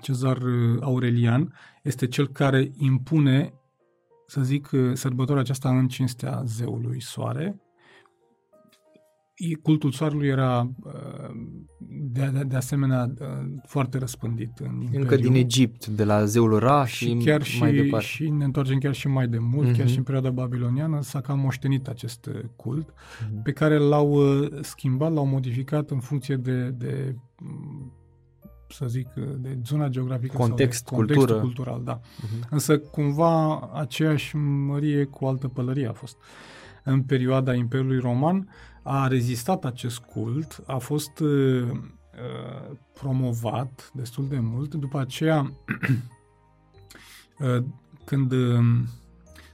[0.00, 0.42] Cezar
[0.80, 3.52] Aurelian este cel care impune,
[4.34, 7.64] să zic, sărbătoarea aceasta în cinstea zeului Soare
[9.62, 10.92] cultul soarelui era uh,
[11.78, 13.26] de, de, de asemenea uh,
[13.66, 15.00] foarte răspândit în Imperiu.
[15.00, 18.06] Încă din Egipt, de la zeul Ra și, și chiar mai și, departe.
[18.06, 19.76] Și ne întoarcem chiar și mai de mult, uh-huh.
[19.76, 23.42] chiar și în perioada babiloniană s-a cam moștenit acest uh, cult, uh-huh.
[23.42, 24.20] pe care l-au
[24.60, 27.92] schimbat, l-au modificat în funcție de, de mm,
[28.74, 31.40] să zic, de zona geografică Context, sau de contextul cultură.
[31.40, 32.00] cultural, da.
[32.00, 32.48] Uh-huh.
[32.50, 36.16] Însă cumva aceeași mărie cu altă pălărie a fost.
[36.84, 38.48] În perioada Imperiului Roman,
[38.82, 44.74] a rezistat acest cult, a fost uh, uh, promovat destul de mult.
[44.74, 45.40] După aceea,
[47.38, 47.64] uh,
[48.04, 48.58] când uh,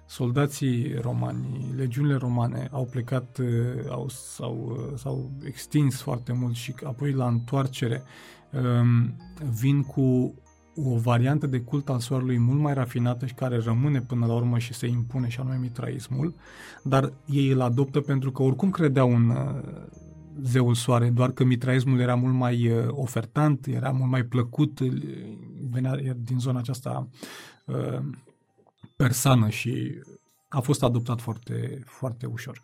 [0.06, 3.46] soldații romani, legiunile romane au plecat, uh,
[3.88, 8.04] au, s-au, uh, s-au extins foarte mult și apoi la întoarcere um,
[9.60, 10.34] vin cu
[10.84, 14.58] o variantă de cult al soarelui mult mai rafinată și care rămâne până la urmă
[14.58, 16.34] și se impune și anume mitraismul,
[16.82, 19.60] dar ei îl adoptă pentru că oricum credeau în uh,
[20.42, 24.92] zeul soare, doar că mitraismul era mult mai uh, ofertant, era mult mai plăcut, uh,
[25.70, 27.08] venea din zona aceasta
[28.96, 30.02] persană și
[30.48, 32.60] a fost adoptat foarte, foarte ușor.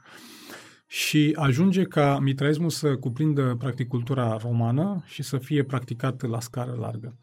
[0.86, 6.76] Și ajunge ca mitraismul să cuprindă practic cultura romană și să fie practicat la scară
[6.80, 7.16] largă.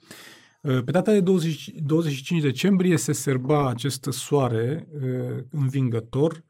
[0.62, 6.44] Pe data de 20, 25 decembrie se serba acest soare uh, învingător.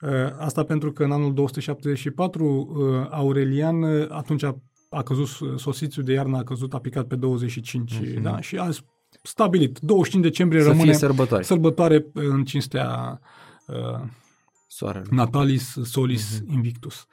[0.00, 6.12] Uh, asta pentru că în anul 274 uh, Aurelian atunci a, a căzut sosițiul de
[6.12, 8.14] iarnă, a căzut, a picat pe 25, uh-huh.
[8.14, 8.22] Mhm.
[8.22, 8.40] da?
[8.40, 8.68] Și a
[9.22, 11.42] stabilit 25 decembrie să rămâne sărbătoare.
[11.42, 13.20] sărbătoare în cinstea
[13.66, 14.08] uh,
[14.80, 15.06] Soarele.
[15.10, 16.52] Natalis Solis uh-huh.
[16.52, 17.06] Invictus.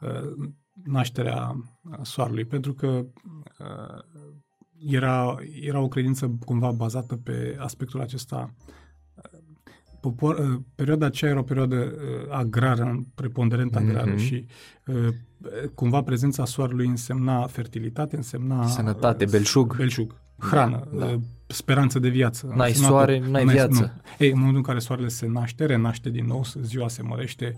[0.00, 0.48] Uh,
[0.84, 1.56] nașterea
[2.02, 4.24] soarelui, pentru că uh,
[4.78, 8.54] era, era o credință cumva bazată pe aspectul acesta.
[10.00, 14.26] Popor, uh, perioada aceea era o perioadă uh, agrară, preponderent agrară mm-hmm.
[14.26, 14.46] și
[14.86, 15.08] uh,
[15.74, 18.66] cumva prezența soarelui însemna fertilitate, însemna...
[18.66, 19.76] Sănătate, belșug.
[19.76, 21.18] Belșug, hrană, da, da.
[21.46, 22.52] speranță de viață.
[22.54, 23.80] N-ai soare, n-ai, n-ai viață.
[23.80, 24.02] Nu.
[24.18, 27.54] Ei, în momentul în care soarele se naște, renaște din nou, ziua se mărește,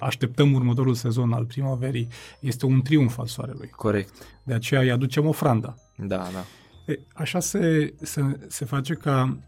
[0.00, 2.08] așteptăm următorul sezon al primăverii,
[2.40, 3.68] este un triumf al soarelui.
[3.68, 4.12] Corect.
[4.42, 5.74] De aceea îi aducem ofranda.
[5.96, 6.44] Da, da.
[6.86, 9.38] E, așa se, se, se face ca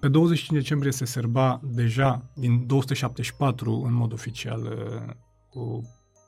[0.00, 5.14] pe 25 decembrie se serba deja din 274 în mod oficial uh,
[5.48, 5.82] cu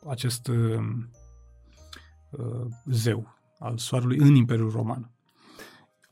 [0.08, 0.56] acest uh,
[2.30, 5.13] uh, zeu al soarelui în Imperiul Roman.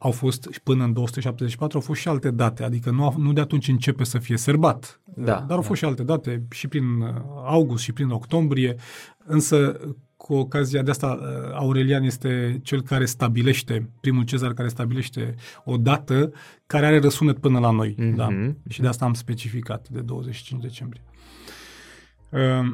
[0.02, 3.68] Au fost până în 274 au fost și alte date, adică nu, nu de atunci
[3.68, 5.60] începe să fie sărbat, da, dar au da.
[5.60, 6.84] fost și alte date și prin
[7.44, 8.76] august și prin octombrie,
[9.24, 9.80] însă
[10.16, 15.34] cu ocazia de asta, uh, Aurelian este cel care stabilește, primul cezar care stabilește
[15.64, 16.32] o dată
[16.66, 17.94] care are răsunet până la noi.
[17.94, 18.14] Mm-hmm.
[18.14, 18.28] Da?
[18.68, 21.02] Și de asta am specificat de 25 decembrie.
[22.28, 22.72] Uh,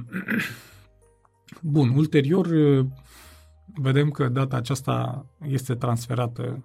[1.62, 2.86] bun, ulterior uh,
[3.74, 6.62] vedem că data aceasta este transferată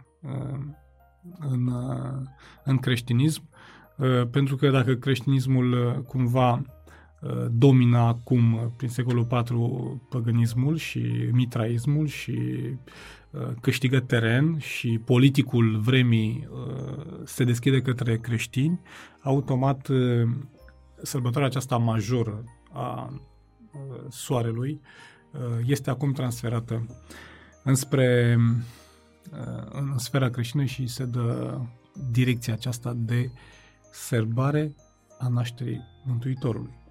[1.39, 1.71] în,
[2.63, 3.49] în creștinism,
[4.31, 6.61] pentru că dacă creștinismul cumva
[7.23, 9.57] Uh, domină acum, uh, prin secolul IV,
[10.09, 12.39] păgânismul și mitraismul și
[13.31, 16.47] uh, câștigă teren și politicul vremii
[17.23, 18.79] se deschide către creștini,
[19.21, 19.87] automat
[21.01, 23.13] sărbătoarea aceasta majoră a
[24.09, 24.81] soarelui
[25.65, 26.85] este acum transferată
[27.63, 28.37] înspre
[29.71, 31.59] în sfera creștină și se dă
[32.11, 33.31] direcția aceasta de
[33.91, 34.75] sărbare
[35.19, 36.81] a nașterii Mântuitorului.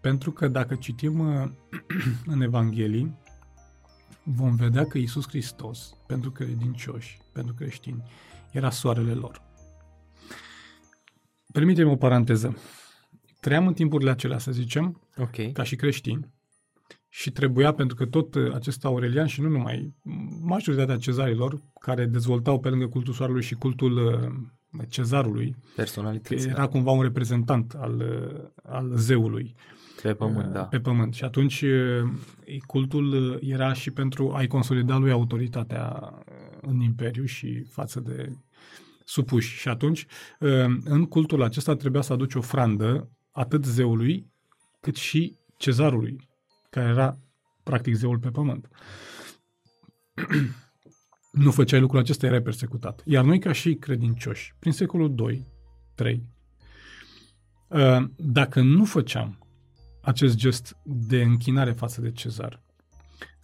[0.00, 1.50] Pentru că dacă citim uh,
[2.32, 3.18] în Evanghelii,
[4.22, 8.02] vom vedea că Isus Hristos, pentru credincioși, pentru creștini,
[8.52, 9.42] era soarele lor.
[11.52, 12.56] Permite-mi o paranteză.
[13.40, 15.52] Trăiam în timpurile acelea, să zicem, Ok.
[15.52, 16.34] ca și creștini,
[17.12, 19.94] și trebuia, pentru că tot uh, acest Aurelian și nu numai,
[20.40, 26.66] majoritatea cezarilor care dezvoltau pe lângă cultul soarelui și cultul uh, cezarului, că Personalități era
[26.66, 29.54] cumva un reprezentant al, uh, al zeului
[30.02, 30.62] pe pământ, uh, da.
[30.62, 31.14] pe pământ.
[31.14, 32.10] Și atunci uh,
[32.66, 38.32] cultul uh, era și pentru a-i consolida lui autoritatea uh, în imperiu și față de
[39.04, 39.58] supuși.
[39.58, 40.06] Și atunci,
[40.40, 40.50] uh,
[40.84, 44.30] în cultul acesta trebuia să aduci ofrandă atât zeului
[44.80, 46.28] cât și cezarului,
[46.70, 47.16] care era
[47.62, 48.68] practic zeul pe pământ.
[51.32, 53.02] nu făceai lucrul acesta, erai persecutat.
[53.04, 55.46] Iar noi, ca și credincioși, prin secolul 2,
[55.94, 56.26] 3,
[57.68, 59.38] uh, dacă nu făceam
[60.02, 62.62] acest gest de închinare față de cezar,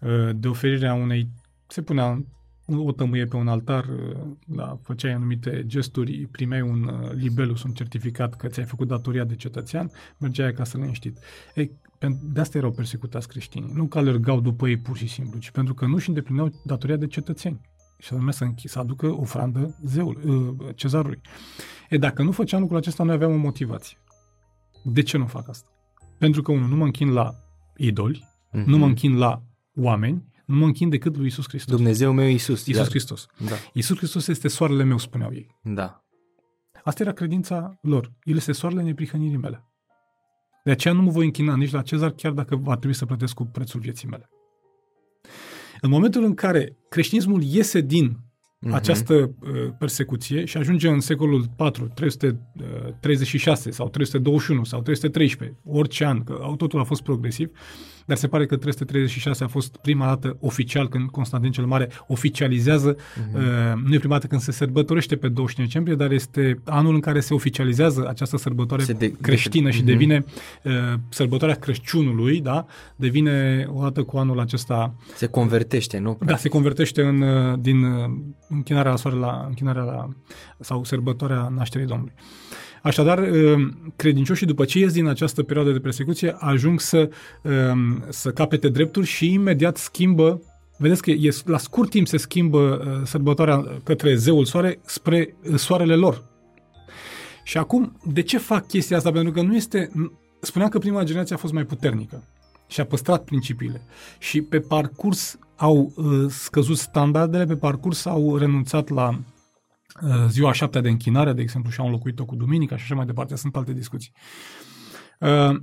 [0.01, 1.29] uh, de oferirea unei,
[1.67, 2.25] se punea
[2.67, 7.73] o tămâie pe un altar, uh, da, făceai anumite gesturi, primeai un uh, libelus, un
[7.73, 11.19] certificat că ți-ai făcut datoria de cetățean, mergeai acasă liniștit.
[11.55, 11.86] Ei, pen-
[12.23, 13.71] de asta erau persecutați creștinii.
[13.75, 16.97] Nu că alergau după ei pur și simplu, ci pentru că nu și îndeplineau datoria
[16.97, 17.61] de cetățeni.
[17.99, 21.21] Și anume să, închi- să aducă ofrandă zeul, uh, cezarului.
[21.91, 23.97] E, dacă nu făceam lucrul acesta, noi aveam o motivație.
[24.85, 25.69] De ce nu fac asta?
[26.19, 27.35] Pentru că, unul, nu mă închin la
[27.77, 28.71] idoli, Mhm.
[28.71, 29.43] nu mă închin la
[29.75, 31.75] oameni, nu mă închin decât lui Isus Hristos.
[31.75, 32.67] Dumnezeu meu Iisus.
[32.67, 33.27] Isus iar- Hristos.
[33.49, 33.55] Da.
[33.73, 35.57] Isus Hristos este soarele meu, spuneau ei.
[35.63, 36.05] Da.
[36.85, 38.13] Asta era credința lor.
[38.23, 39.66] El este soarele neprihănirii mele.
[40.67, 43.35] De aceea nu mă voi închina nici la Cezar, chiar dacă va trebui să plătesc
[43.35, 44.29] cu prețul vieții mele.
[45.81, 48.17] În momentul în care creștinismul iese din
[48.61, 48.75] Mhm.
[48.75, 49.29] această uh,
[49.79, 56.57] persecuție și ajunge în secolul 4, 336 sau 321 sau 313, orice an, că au-
[56.57, 57.51] totul a fost progresiv,
[58.07, 62.97] dar se pare că 336 a fost prima dată oficial când Constantin cel Mare oficializează,
[63.35, 63.43] uh,
[63.87, 67.21] nu e prima dată când se sărbătorește pe 25 decembrie, dar este anul în care
[67.21, 69.87] se oficializează această sărbătoare Se de- creștină și Mhm.
[69.87, 70.25] devine
[70.63, 70.73] uh,
[71.09, 72.67] sărbătoarea Crăciunului, da?
[72.97, 76.19] devine odată cu anul acesta Se convertește, nu?
[76.25, 78.11] da, se convertește în, uh, din uh,
[78.49, 80.09] închinarea la soare la închinarea la,
[80.61, 82.13] sau sărbătoarea nașterii Domnului.
[82.83, 87.11] Așadar, uh, credincioșii, după ce ies din această perioadă de persecuție, ajung să,
[87.43, 90.41] um, să capete drepturi și imediat schimbă
[90.79, 95.55] Vedeți că e, la scurt timp se schimbă uh, sărbătoarea către zeul soare spre uh,
[95.57, 96.25] soarele lor.
[97.45, 99.11] Și acum, de ce fac chestia asta?
[99.11, 99.91] Pentru că nu este...
[100.41, 102.23] Spuneam că prima generație a fost mai puternică
[102.67, 103.83] și a păstrat principiile.
[104.19, 109.17] Și pe parcurs au uh, scăzut standardele, pe parcurs au renunțat la uh,
[110.29, 113.37] ziua șaptea de închinare, de exemplu, și au înlocuit-o cu duminica și așa mai departe.
[113.37, 114.13] Sunt alte discuții.
[115.21, 115.57] Uh,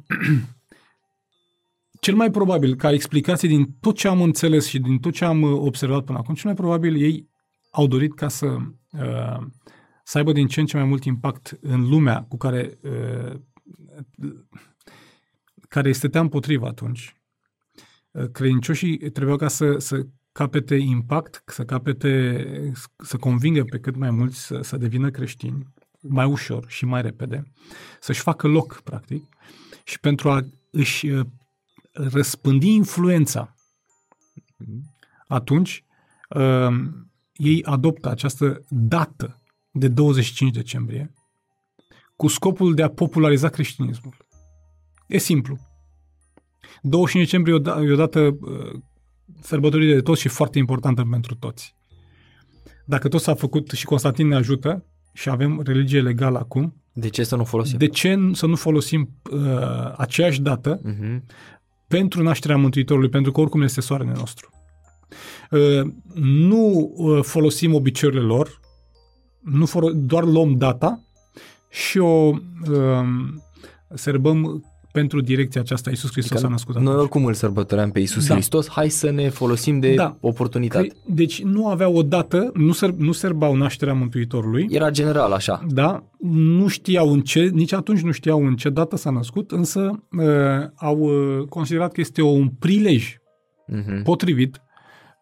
[1.99, 5.41] cel mai probabil, ca explicație din tot ce am înțeles și din tot ce am
[5.41, 7.29] uh, observat până acum, cel mai probabil ei
[7.71, 8.45] au dorit ca să,
[8.91, 9.47] uh,
[10.03, 13.39] să aibă din ce în ce mai mult impact în lumea cu care, uh,
[15.69, 17.15] care îi stătea împotriva atunci.
[18.11, 24.11] Uh, credincioșii trebuiau ca să, să capete impact, să capete, să convingă pe cât mai
[24.11, 27.43] mulți să, să devină creștini mai ușor și mai repede,
[27.99, 29.23] să-și facă loc, practic,
[29.83, 31.25] și pentru a își uh,
[31.91, 33.55] răspândi influența,
[35.27, 35.83] atunci
[36.29, 36.67] uh,
[37.33, 39.41] ei adoptă această dată
[39.71, 41.13] de 25 decembrie
[42.15, 44.17] cu scopul de a populariza creștinismul.
[45.07, 45.59] E simplu.
[46.81, 48.37] 25 decembrie e o, da- e o dată
[49.27, 51.75] uh, sărbătorită de toți și foarte importantă pentru toți.
[52.85, 57.23] Dacă tot s-a făcut și Constantin ne ajută și avem religie legală acum, De ce
[57.23, 57.77] să nu folosim?
[57.77, 61.23] de ce n- să nu folosim uh, aceeași dată Mhm.
[61.87, 64.49] pentru nașterea Mântuitorului, pentru că oricum este soarele nostru.
[65.51, 68.59] Uh, Nu uh, folosim obiceiurile lor,
[69.41, 71.03] nu folo- doar luăm data
[71.69, 72.07] și o
[72.71, 73.41] um,
[73.93, 75.89] serbăm pentru direcția aceasta.
[75.89, 76.99] Iisus Hristos Adică a născut Noi atunci.
[76.99, 78.33] oricum îl sărbătoream pe Iisus Da.
[78.33, 80.17] Hristos, hai să ne folosim de Da.
[80.21, 80.87] oportunitate.
[80.87, 85.65] Cre- Deci nu aveau o dată, nu, ser- nu serbau nașterea Mântuitorului, Era general așa.
[85.69, 90.03] da, nu știau în ce, nici atunci nu știau în ce dată s-a născut, însă
[90.11, 90.25] uh,
[90.75, 93.15] au uh, considerat că este un prilej
[93.67, 94.03] Mhm.
[94.03, 94.61] potrivit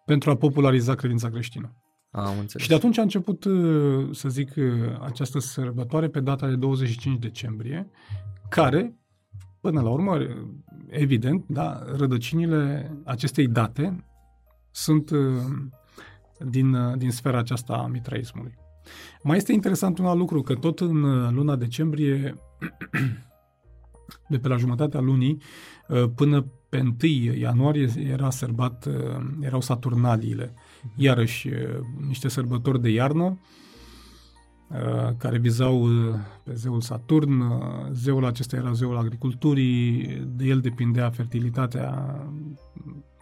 [0.05, 1.75] pentru a populariza credința creștină.
[2.11, 2.61] Am înțeles.
[2.63, 3.53] Și de atunci a început, uh,
[4.11, 4.63] să zic, uh,
[5.05, 7.89] această sărbătoare pe data de 25 decembrie,
[8.49, 8.95] care,
[9.61, 10.27] până la urmă, uh,
[10.87, 14.05] evident, da, rădăcinile acestei date
[14.71, 15.19] sunt uh,
[16.39, 18.53] din, uh, din sfera aceasta a mitraismului.
[19.23, 22.35] Mai este interesant un alt lucru, că tot în uh, luna decembrie,
[24.29, 25.41] de pe la jumătatea lunii,
[25.87, 28.93] uh, până pe 1 ianuarie era sărbat, uh,
[29.41, 30.53] erau saturnaliile.
[30.95, 31.55] Iarăși uh,
[32.07, 33.37] niște sărbători de iarnă uh,
[35.17, 37.39] care vizau uh, pe zeul Saturn.
[37.39, 37.59] Uh,
[37.91, 40.05] zeul acesta era zeul agriculturii,
[40.35, 42.15] de el depindea fertilitatea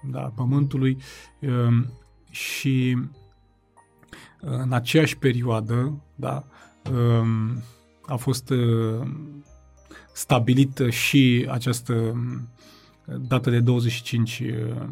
[0.03, 0.97] da, pământului
[1.39, 1.85] uh,
[2.29, 2.97] și
[4.41, 6.45] uh, în aceeași perioadă da,
[6.91, 7.27] uh,
[8.05, 9.07] a fost uh,
[10.13, 12.49] stabilită și această um,
[13.27, 14.85] dată de 25 uh,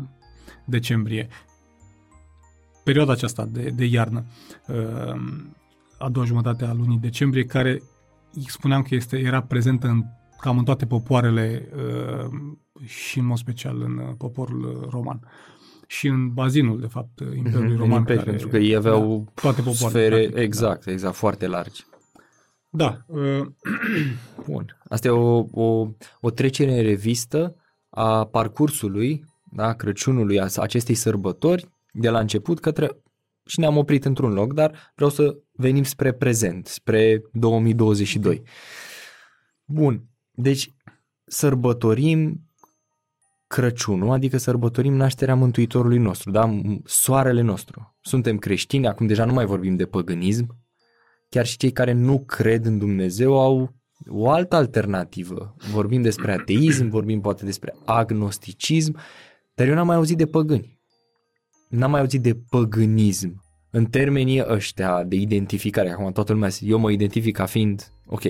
[0.65, 1.27] decembrie.
[2.83, 4.25] Perioada aceasta de, de iarnă,
[4.67, 5.21] uh,
[5.97, 7.81] a doua jumătate a lunii decembrie, care
[8.47, 10.03] spuneam că este, era prezentă în,
[10.39, 11.69] cam în toate popoarele
[12.85, 15.19] și în mod special în poporul roman
[15.87, 17.97] și în bazinul, de fapt, Imperiului mm-hmm, Roman.
[17.97, 19.89] Imperiul, care, pentru că ei aveau da, toate popoarele.
[19.89, 20.91] Sfere, practic, exact, da.
[20.91, 21.85] exact, foarte largi.
[22.69, 22.97] Da.
[23.07, 23.45] Uh...
[24.47, 24.77] Bun.
[24.89, 25.87] Asta e o, o,
[26.21, 27.55] o trecere în revistă
[27.89, 33.01] a parcursului, da, Crăciunului, a acestei sărbători, de la început către...
[33.47, 38.41] Și ne-am oprit într-un loc, dar vreau să venim spre prezent, spre 2022.
[39.65, 40.03] Bun.
[40.31, 40.73] Deci,
[41.25, 42.47] sărbătorim
[43.47, 46.61] Crăciunul, adică sărbătorim nașterea Mântuitorului nostru, da?
[46.85, 47.95] Soarele nostru.
[48.01, 50.57] Suntem creștini, acum deja nu mai vorbim de păgânism,
[51.29, 53.75] chiar și cei care nu cred în Dumnezeu au
[54.07, 55.55] o altă alternativă.
[55.71, 58.97] Vorbim despre ateism, vorbim poate despre agnosticism,
[59.53, 60.76] dar eu n-am mai auzit de păgâni.
[61.69, 63.43] N-am mai auzit de păgânism.
[63.69, 68.23] În termenii ăștia de identificare, acum toată lumea, eu mă identific ca fiind, ok,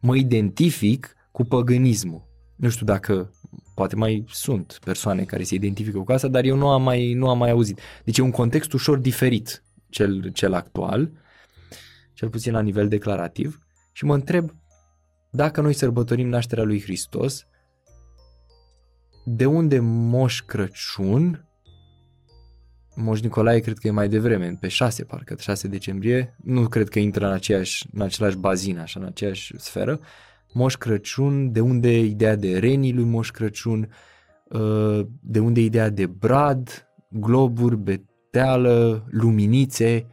[0.00, 2.28] mă identific cu păgânismul.
[2.56, 3.32] Nu știu dacă
[3.74, 7.28] poate mai sunt persoane care se identifică cu asta, dar eu nu am mai, nu
[7.28, 7.80] am mai auzit.
[8.04, 11.10] Deci e un context ușor diferit cel, cel actual
[12.14, 13.58] cel puțin la nivel declarativ,
[13.92, 14.54] și mă întreb
[15.30, 17.46] dacă noi sărbătorim nașterea lui Hristos,
[19.24, 21.48] de unde Moș Crăciun,
[22.94, 26.98] Moș Nicolae cred că e mai devreme, pe 6 parcă, 6 decembrie, nu cred că
[26.98, 30.00] intră în, aceeași, în același bazin, așa, în aceeași sferă,
[30.52, 33.88] Moș Crăciun, de unde ideea de renii lui Moș Crăciun,
[34.48, 40.06] uh, de unde ideea de brad, globuri, beteală, luminițe,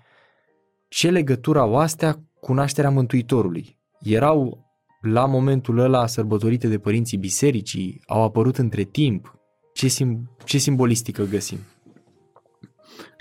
[0.88, 3.78] ce legătură au astea cu nașterea Mântuitorului?
[4.00, 4.66] Erau
[5.02, 8.02] la momentul ăla sărbătorite de părinții bisericii?
[8.08, 9.36] Au apărut între timp?
[9.74, 11.58] Ce, sim- ce simbolistică găsim?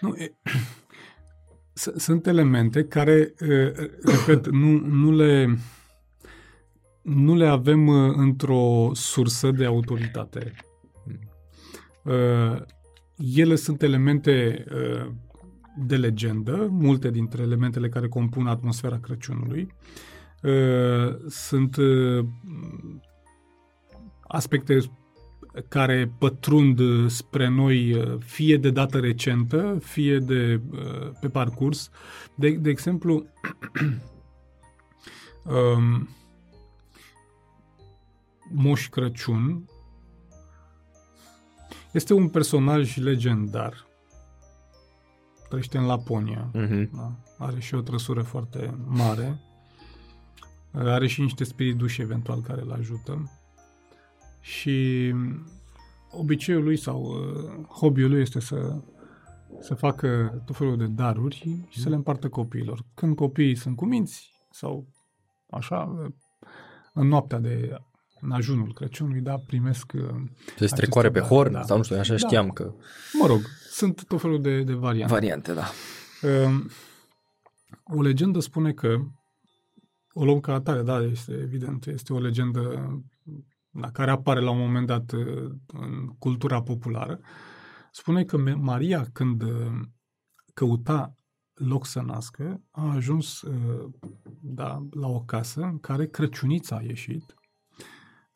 [0.01, 0.37] Nu, e,
[1.97, 3.35] sunt elemente care,
[4.03, 5.59] repet, nu, nu le
[7.03, 10.55] nu le avem într-o sursă de autoritate.
[11.05, 12.67] Hmm.
[13.17, 14.65] Ele sunt elemente
[15.77, 19.75] de legendă, multe dintre elementele care compun atmosfera Crăciunului.
[20.43, 22.25] Uh, sunt uh,
[24.27, 24.79] aspecte
[25.69, 26.81] care pătrund
[27.11, 30.61] spre noi uh, fie de dată recentă, fie de
[31.21, 31.91] pe parcurs.
[32.35, 33.25] De, de exemplu,
[35.77, 36.09] um,
[38.53, 39.69] Moș Crăciun
[41.93, 43.89] este un personaj legendar
[45.51, 46.51] trăiește în Laponia.
[46.55, 46.91] Uh-huh.
[46.93, 47.13] Da?
[47.39, 49.41] Are și o trăsură foarte mare.
[50.73, 53.40] Are și niște spirit duși eventual care îl ajută.
[54.41, 55.15] Și
[56.11, 58.81] obiceiul lui sau uh, hobby-ul lui este să,
[59.61, 62.85] să facă tot felul de daruri și să le împartă copiilor.
[62.95, 64.89] Când copiii sunt cuminți sau
[65.51, 66.11] așa,
[66.93, 67.81] în noaptea de
[68.21, 69.93] în ajunul Crăciunului, da, primesc...
[70.57, 71.63] Se strecoare pe horn da.
[71.63, 72.19] sau nu știu, așa da.
[72.19, 72.75] știam că...
[73.21, 75.13] Mă rog, sunt tot felul de, de variante.
[75.13, 75.65] Variante, da.
[76.23, 76.71] Um,
[77.85, 78.97] o legendă spune că,
[80.13, 82.93] o luăm ca atare, da, este evident, este o legendă
[83.71, 87.21] da, care apare la un moment dat uh, în cultura populară,
[87.91, 89.81] spune că Maria, când uh,
[90.55, 91.15] căuta
[91.55, 93.89] loc să nască, a ajuns uh,
[94.41, 97.35] da, la o casă în care Crăciunița a ieșit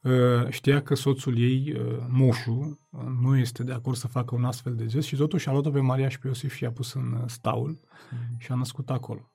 [0.05, 4.45] Uh, știa că soțul ei, uh, moșu, uh, nu este de acord să facă un
[4.45, 6.93] astfel de gest și totuși a luat-o pe Maria și pe Iosif și a pus
[6.93, 7.81] în staul
[8.11, 8.37] mm.
[8.39, 9.34] și a născut acolo.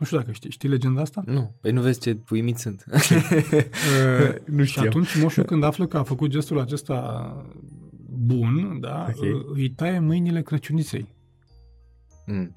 [0.00, 0.50] Nu știu dacă știi.
[0.50, 1.22] Știi legenda asta?
[1.26, 1.54] Nu.
[1.60, 2.84] Păi nu vezi ce uimit sunt.
[4.56, 4.64] nu știu.
[4.64, 7.34] Și atunci moșul când află că a făcut gestul acesta
[8.08, 9.46] bun, da, okay.
[9.54, 11.14] îi taie mâinile Crăciuniței.
[12.26, 12.56] Mm.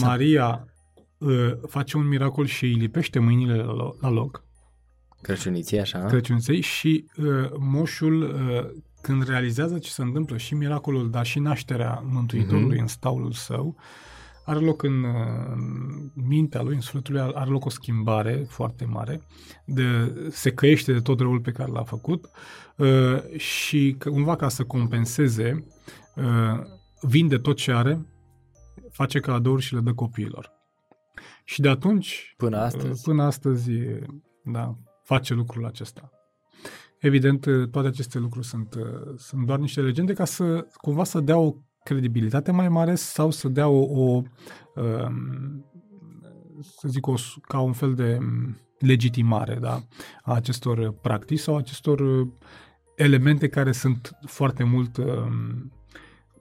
[0.00, 0.68] Maria
[1.66, 3.56] face un miracol și îi lipește mâinile
[4.00, 4.46] la loc
[5.26, 6.04] Crăciuniții, așa?
[6.04, 12.02] Crăciuniței și uh, moșul, uh, când realizează ce se întâmplă și miracolul, dar și nașterea
[12.10, 12.80] Mântuitorului uh-huh.
[12.80, 13.76] în staulul său,
[14.46, 18.84] are loc în, uh, în mintea lui, în sufletul lui, are loc o schimbare foarte
[18.84, 19.20] mare,
[19.64, 22.30] de, se căiește de tot răul pe care l-a făcut
[22.76, 25.66] uh, și cumva ca să compenseze,
[26.16, 26.60] uh,
[27.00, 28.06] vinde tot ce are,
[28.90, 30.52] face cadouri și le dă copiilor.
[31.44, 33.02] Și de atunci, Până astăzi.
[33.02, 33.70] până astăzi,
[34.44, 36.10] da, face lucrul acesta.
[36.98, 38.74] Evident, toate aceste lucruri sunt,
[39.16, 41.54] sunt doar niște legende ca să cumva să dea o
[41.86, 44.22] credibilitate mai mare sau să dea o, o
[44.74, 45.64] um,
[46.60, 47.14] să zic, o,
[47.48, 49.82] ca un fel de um, legitimare da,
[50.22, 52.28] a acestor practici sau acestor uh,
[52.96, 55.72] elemente care sunt foarte mult um,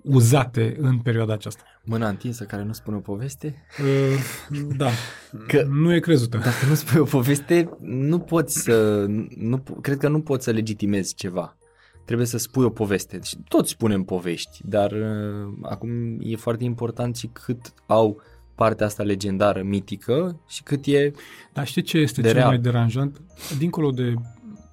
[0.02, 1.64] uzate în perioada aceasta.
[1.84, 3.66] Mâna întinsă care nu spune o poveste?
[3.80, 4.90] Uh, da,
[5.48, 6.38] Că- nu e crezută.
[6.38, 9.06] Dacă nu spui o poveste, nu poți să...
[9.38, 11.58] Nu, cred că nu poți să legitimezi ceva.
[12.06, 13.20] Trebuie să spui o poveste.
[13.24, 18.22] Și toți spunem povești, dar uh, acum e foarte important și cât au
[18.56, 21.12] partea asta legendară, mitică și cât e...
[21.54, 22.48] Dar știi ce este De cel real.
[22.50, 23.22] mai deranjant?
[23.58, 24.14] Dincolo de...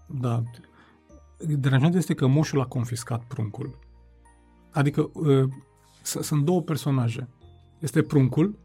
[0.07, 0.43] Da,
[1.39, 3.78] deranjant este că moșul a confiscat pruncul.
[4.70, 5.49] Adică uh,
[6.03, 7.28] s- sunt două personaje.
[7.78, 8.59] Este pruncul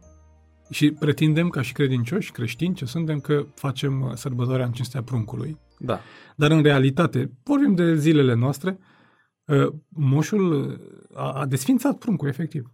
[0.70, 5.58] și pretindem ca și credincioși creștini ce suntem că facem uh, sărbătoarea în cinstea pruncului.
[5.78, 6.00] Da.
[6.36, 8.80] Dar în realitate, vorbim de zilele noastre,
[9.46, 10.80] uh, moșul uh,
[11.18, 12.72] a, a desfințat pruncul, efectiv.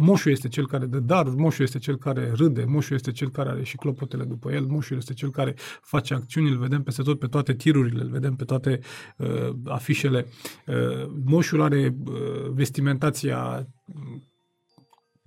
[0.00, 3.48] Moșul este cel care dă daruri, moșul este cel care râde, moșul este cel care
[3.48, 7.18] are și clopotele după el, moșul este cel care face acțiuni, îl vedem peste tot,
[7.18, 8.80] pe toate tirurile, îl vedem pe toate
[9.16, 10.26] uh, afișele.
[10.66, 12.14] Uh, moșul are uh,
[12.50, 13.68] vestimentația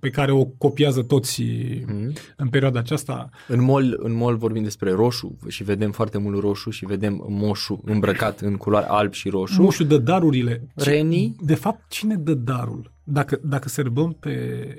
[0.00, 1.42] pe care o copiază toți
[1.86, 2.12] Mm.
[2.36, 3.30] în perioada aceasta.
[3.48, 7.80] În mall, în mall vorbim despre roșu și vedem foarte mult roșu și vedem moșul
[7.84, 9.62] îmbrăcat în culoare alb și roșu.
[9.62, 10.62] Moșul dă darurile.
[10.76, 11.36] Ce- Renii?
[11.40, 12.92] De fapt, cine dă darul?
[13.04, 14.34] Dacă, dacă sărbăm pe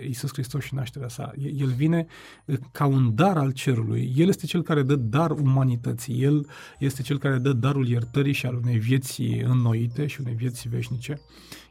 [0.09, 2.05] Isus Hristos și nașterea sa, e- el vine
[2.45, 4.13] uh, ca un dar al cerului.
[4.15, 6.22] El este cel care dă dar umanității.
[6.24, 6.45] El
[6.80, 11.22] este cel care dă darul iertării și al unei vieți înnoite și unei vieți veșnice.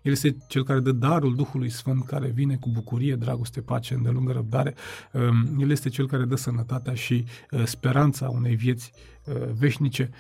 [0.03, 4.33] El este cel care dă darul Duhului Sfânt care vine cu bucurie, dragoste, pace, îndelungă
[4.33, 4.75] răbdare.
[5.13, 8.93] Um, El este cel care dă sănătatea și uh, speranța unei vieți
[9.27, 10.11] uh, veșnice.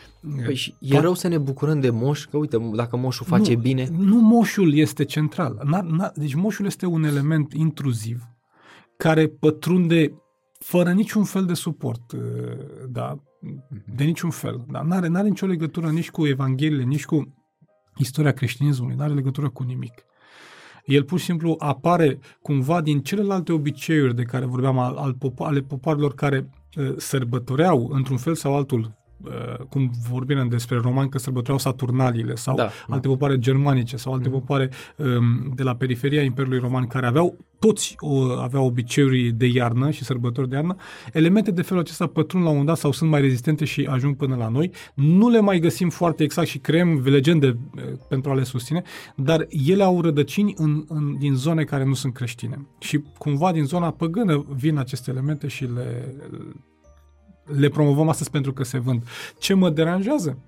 [0.44, 3.60] Păi și e rău să ne bucurăm de moș, că uite, dacă moșul face nu,
[3.60, 5.60] bine, Nu moșul este central.
[5.64, 8.22] N-ar, n-ar, deci moșul este un element intruziv
[8.96, 10.12] care pătrunde
[10.58, 12.20] fără niciun fel de suport, uh,
[12.88, 13.22] da,
[13.96, 14.64] de niciun fel.
[14.70, 17.34] Da, n-are, n-are nicio legătură nici cu Evangheliile, nici cu
[18.00, 20.04] istoria creștinismului, n-are legătură cu nimic.
[20.84, 25.46] El pur și simplu apare cumva din celelalte obiceiuri de care vorbeam al, al popo-
[25.46, 28.99] ale popoarelor care uh, sărbătoreau într-un fel sau altul uh,
[29.68, 32.94] cum vorbim despre romani că sărbătoreau Saturnaliile sau Da, da, da.
[32.94, 37.94] alte popoare germanice sau alte popoare um, de la periferia Imperiului Roman care aveau toți
[37.98, 40.76] o, aveau obiceiuri de iarnă și sărbători de iarnă,
[41.12, 44.16] elemente de felul acesta pătrund la un moment dat sau sunt mai rezistente și ajung
[44.16, 44.70] până la noi.
[44.94, 48.82] Nu le mai găsim foarte exact și creăm legende uh, pentru a le susține,
[49.16, 52.66] dar ele au rădăcini în, în, din zone care nu sunt creștine.
[52.78, 56.14] Și cumva din zona păgână vin aceste elemente și le,
[57.44, 59.02] le promovăm astăzi pentru că se vând.
[59.38, 60.38] Ce mă deranjează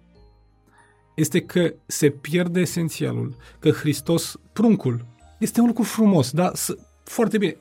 [1.15, 5.05] este că se pierde esențialul, că Hristos, pruncul,
[5.39, 6.75] este un lucru frumos, dar s-
[7.05, 7.57] foarte bine.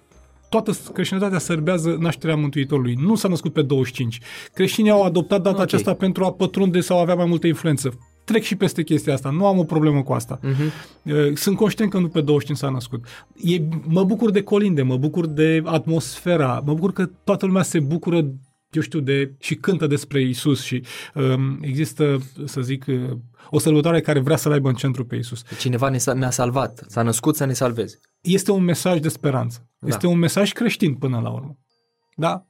[0.49, 2.93] Toată creștinătatea sărbează nașterea Mântuitorului.
[2.93, 4.19] Nu s-a născut pe 25.
[4.53, 5.61] Creștinii au adoptat data Ok.
[5.61, 7.97] aceasta pentru a pătrunde sau avea mai multă influență.
[8.23, 9.29] Trec și peste chestia asta.
[9.29, 10.39] Nu am o problemă cu asta.
[10.39, 11.33] Uh-huh.
[11.33, 13.05] Sunt conștient că nu pe 25 s-a născut.
[13.43, 17.79] E, mă bucur de colinde, mă bucur de atmosfera, mă bucur că toată lumea se
[17.79, 18.25] bucură
[18.71, 23.17] eu știu, de, și cântă despre Isus și um, există, să zic, uh,
[23.49, 25.43] o sărbătoare care vrea să-L aibă în centru pe Isus.
[25.59, 27.99] cineva ne s-a, ne-a salvat, s-a născut să ne salveze.
[28.21, 29.69] Este un mesaj de speranță.
[29.79, 29.87] Da.
[29.87, 31.57] Este un mesaj creștin până la urmă.
[32.15, 32.45] Da?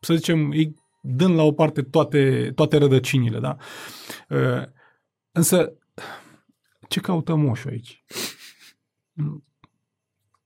[0.00, 3.56] Să zicem, îi dând la o parte toate, toate rădăcinile, da?
[4.28, 4.62] Uh,
[5.32, 5.72] Însă,
[6.88, 8.04] ce caută moșul aici?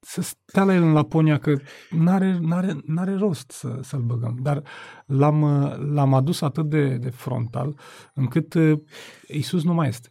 [0.09, 1.57] Să stea la el în Laponia, că
[1.91, 4.39] n-are, n-are, n-are rost să, să-l băgăm.
[4.43, 4.63] Dar
[5.07, 7.79] l-am, uh, l-am adus atât de, de frontal,
[8.15, 8.81] încât uh,
[9.27, 10.09] Iisus nu mai este.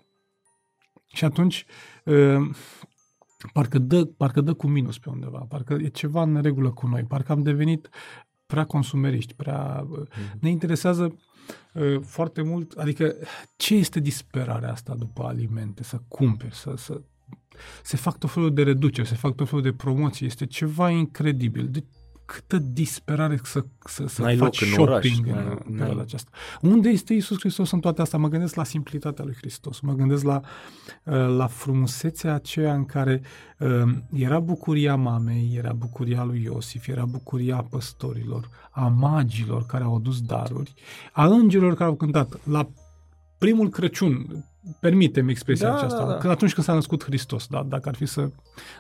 [1.07, 1.65] Și atunci,
[2.05, 2.49] uh,
[3.53, 7.03] parcă dă, parcă dă cu minus pe undeva, parcă e ceva în regulă cu noi,
[7.03, 7.89] parcă am devenit
[8.45, 9.87] prea consumeriști, prea...
[9.87, 10.39] Mm-hmm.
[10.39, 11.17] Ne interesează
[11.73, 13.15] uh, foarte mult, adică
[13.55, 17.01] ce este disperarea asta după alimente, să cumperi, să, să
[17.83, 21.67] se fac tot felul de reduceri, se fac tot felul de promoții, este ceva incredibil.
[21.71, 21.83] De
[22.25, 25.77] câtă disperare să, să, să N-ai faci loc în oraș, shopping în, n-ai- în n-ai-
[25.77, 26.29] perioada aceasta.
[26.61, 28.19] Unde este Isus Hristos în toate astea?
[28.19, 30.41] Mă gândesc la simplitatea lui Hristos, mă gândesc la,
[31.03, 33.21] uh, la frumusețea aceea în care
[33.59, 33.83] uh,
[34.13, 40.21] era bucuria mamei, era bucuria lui Iosif, era bucuria păstorilor, a magilor care au adus
[40.21, 40.73] daruri,
[41.13, 42.39] a îngerilor care au cântat.
[42.43, 42.67] La
[43.45, 44.45] primul Crăciun,
[44.79, 46.17] permitem expresia Da, aceasta, da, da.
[46.17, 48.31] Că atunci când s-a născut Hristos, da, dacă ar fi să,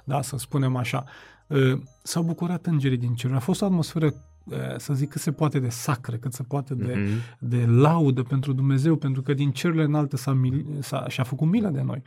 [0.03, 1.03] da, să spunem așa,
[1.47, 3.33] uh, s-au bucurat îngerii din cer.
[3.33, 4.05] A fost o atmosferă,
[4.45, 7.09] uh, să zic, cât se poate de sacră, cât se poate de, Mhm.
[7.39, 11.69] de laudă pentru Dumnezeu, pentru că din cerurile înalte s-a, mil, s-a, și-a făcut milă
[11.69, 12.01] de noi.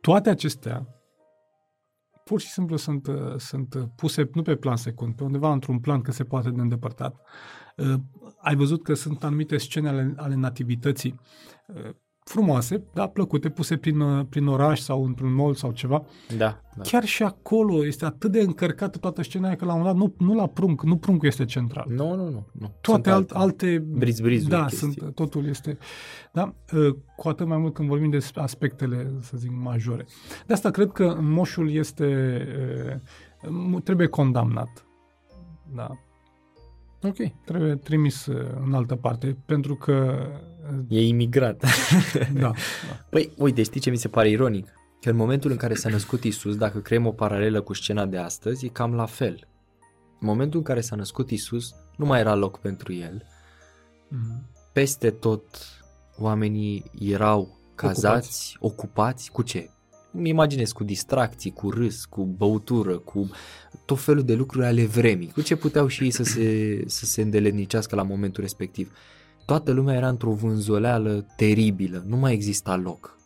[0.00, 0.86] Toate acestea
[2.24, 6.00] pur și simplu sunt, uh, sunt puse nu pe plan secund, pe undeva într-un plan
[6.00, 7.20] cât se poate de îndepărtat.
[7.76, 7.94] Uh,
[8.40, 11.14] Ai văzut că sunt anumite scene ale, ale nativității
[11.66, 11.90] uh,
[12.24, 16.04] frumoase, da, plăcute, puse prin, uh, prin oraș sau într-un mall sau ceva.
[16.36, 16.82] Da, da.
[16.82, 20.08] Chiar și acolo este atât de încărcată toată scena aia că la un moment dat
[20.18, 21.86] nu, nu la prunc, nu pruncul este central.
[21.88, 22.46] Nu, nu, nu.
[22.52, 22.74] nu.
[22.80, 23.78] Toate Sunt alt, alte...
[23.78, 24.78] briz-brizuri, Da, chestii.
[24.78, 25.78] sunt, totul este...
[26.32, 26.54] Da?
[26.72, 30.06] Uh, Cu atât mai mult când vorbim de aspectele, să zic, majore.
[30.46, 32.38] De asta cred că moșul este...
[33.50, 34.86] uh, Trebuie condamnat.
[35.74, 35.90] Da.
[37.02, 37.16] Ok.
[37.44, 40.26] Trebuie trimis uh, în altă parte, pentru că...
[40.72, 41.64] uh, E imigrat.
[42.32, 42.40] Da.
[42.40, 42.52] da.
[43.10, 44.68] Păi, uite, știi ce mi se pare ironic?
[45.00, 48.18] Că în momentul în care s-a născut Isus, dacă creăm o paralelă cu scena de
[48.18, 49.48] astăzi, e cam la fel.
[50.20, 53.22] În momentul în care s-a născut Isus, nu mai era loc pentru el.
[54.08, 54.46] Mhm.
[54.72, 55.44] Peste tot
[56.18, 59.70] oamenii erau cazați, ocupați, ocupați cu ce?
[60.16, 63.30] Îmi imaginez cu distracții, cu râs, cu băutură, cu
[63.84, 67.22] tot felul de lucruri ale vremii, cu ce puteau și ei să se, să se
[67.22, 68.92] îndeletnicească la momentul respectiv.
[69.46, 73.18] Toată lumea era într-o vânzoleală teribilă, nu mai exista loc.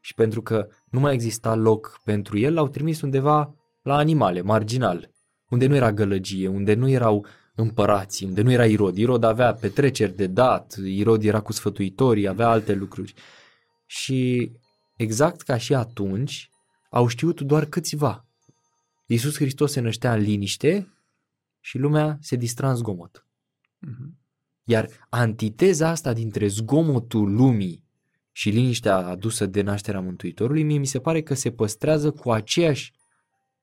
[0.00, 5.10] Și pentru că nu mai exista loc pentru el, l-au trimis undeva la animale, marginal,
[5.48, 8.96] unde nu era gălăgie, unde nu erau împărații, unde nu era Irod.
[8.96, 13.14] Irod avea petreceri de dat, Irod era cu sfătuitorii, avea alte lucruri.
[13.86, 14.50] Și
[14.96, 16.50] exact ca și atunci,
[16.90, 18.26] au știut doar câțiva.
[19.06, 20.94] Iisus Hristos se năștea în liniște
[21.60, 23.26] și lumea se distra în zgomot.
[23.78, 24.18] Mhm.
[24.64, 27.84] Iar antiteza asta dintre zgomotul lumii
[28.32, 32.92] și liniștea adusă de nașterea Mântuitorului, mie mi se pare că se păstrează cu aceeași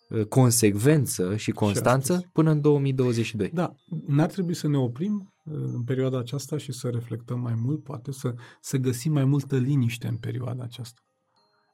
[0.10, 2.32] uh, consecvență și constanță astăzi.
[2.32, 3.50] până în 2022.
[3.50, 3.76] Da,
[4.08, 8.12] n-ar trebui să ne oprim uh, în perioada aceasta și să reflectăm mai mult, poate
[8.12, 11.02] să, să găsim mai multă liniște în perioada aceasta.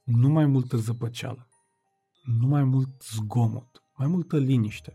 [0.08, 1.47] Nu mai multă zăpăceală,
[2.39, 4.91] nu mai mult zgomot, mai multă liniște.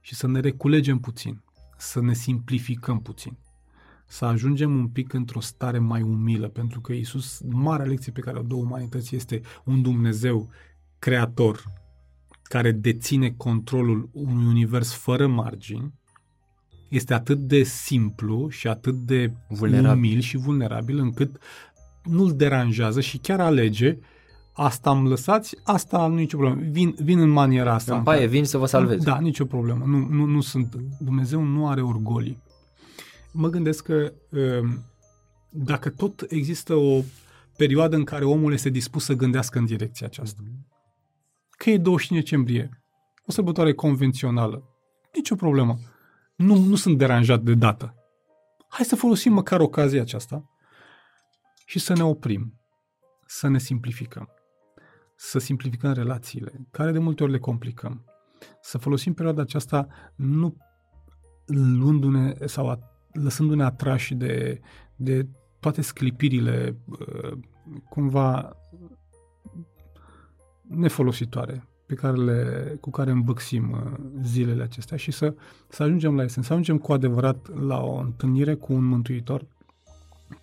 [0.00, 1.42] Și să ne reculegem puțin,
[1.76, 3.36] să ne simplificăm puțin,
[4.06, 8.38] să ajungem un pic într-o stare mai umilă, pentru că Isus, marea lecție pe care
[8.38, 10.50] o dă umanității este un Dumnezeu
[10.98, 11.64] creator,
[12.42, 15.94] care deține controlul unui univers fără margini,
[16.88, 19.98] este atât de simplu și atât de Vulnerabil.
[19.98, 21.36] umil și vulnerabil încât
[22.04, 23.98] nu-l deranjează și chiar alege
[24.52, 26.70] asta am lăsați, asta nu nicio problemă.
[26.70, 27.92] Vin, vin în maniera asta.
[27.92, 29.02] În în paie care- vin să vă salvez.
[29.02, 29.84] Da, nicio problemă.
[29.84, 30.74] Nu, nu, nu sunt.
[31.00, 32.42] Dumnezeu nu are orgolii.
[33.32, 34.84] Mă gândesc că um,
[35.50, 37.00] dacă tot există o
[37.56, 40.42] perioadă în care omul este dispus să gândească în direcția aceasta,
[41.50, 42.82] că e 25 decembrie,
[43.26, 44.62] o sărbătoare convențională,
[45.14, 45.78] nicio problemă.
[46.36, 47.94] Nu, nu sunt deranjat de dată.
[48.68, 50.44] Hai să folosim măcar ocazia aceasta
[51.66, 52.60] și să ne oprim,
[53.26, 54.28] să ne simplificăm,
[55.24, 58.04] să simplificăm relațiile, care de multe ori le complicăm,
[58.60, 60.56] să folosim perioada aceasta nu
[61.46, 62.78] luându-ne sau a,
[63.12, 64.60] lăsându-ne atrași de,
[64.96, 65.26] de
[65.60, 67.38] toate sclipirile uh,
[67.88, 68.56] cumva
[70.62, 73.92] nefolositoare pe care le, cu care îmbăxim uh,
[74.22, 75.34] zilele acestea și să,
[75.68, 79.46] să ajungem la esență, să ajungem cu adevărat la o întâlnire cu un mântuitor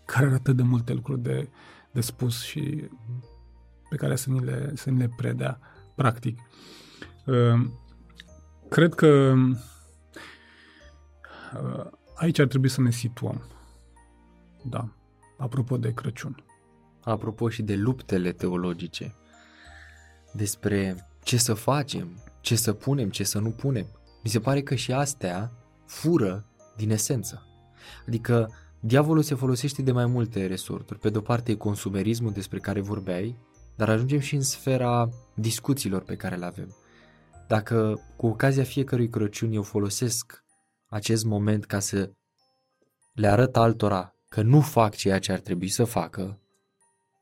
[0.06, 1.50] care are atât de multe lucruri de,
[1.92, 2.90] de spus și
[3.90, 5.60] pe care să ni le, să ni le predea
[5.96, 6.40] practic.
[7.26, 7.70] Uh,
[8.70, 9.34] Cred că
[11.54, 11.86] uh,
[12.16, 13.44] aici ar trebui să ne situăm.
[14.64, 14.90] Da.
[15.38, 16.44] Apropo de Crăciun.
[17.04, 19.16] Apropo și de luptele teologice,
[20.34, 23.86] despre ce să facem, ce să punem, ce să nu punem.
[24.24, 25.52] Mi se pare că și astea
[25.86, 27.44] fură din esență.
[28.08, 31.00] Adică diavolul se folosește de mai multe resorturi.
[31.00, 33.38] Pe de-o parte e consumerismul despre care vorbeai,
[33.80, 36.76] dar ajungem și în sfera discuțiilor pe care le avem.
[37.48, 40.44] Dacă cu ocazia fiecărui Crăciun eu folosesc
[40.88, 42.12] acest moment ca să
[43.14, 46.40] le arăt altora că nu fac ceea ce ar trebui să facă,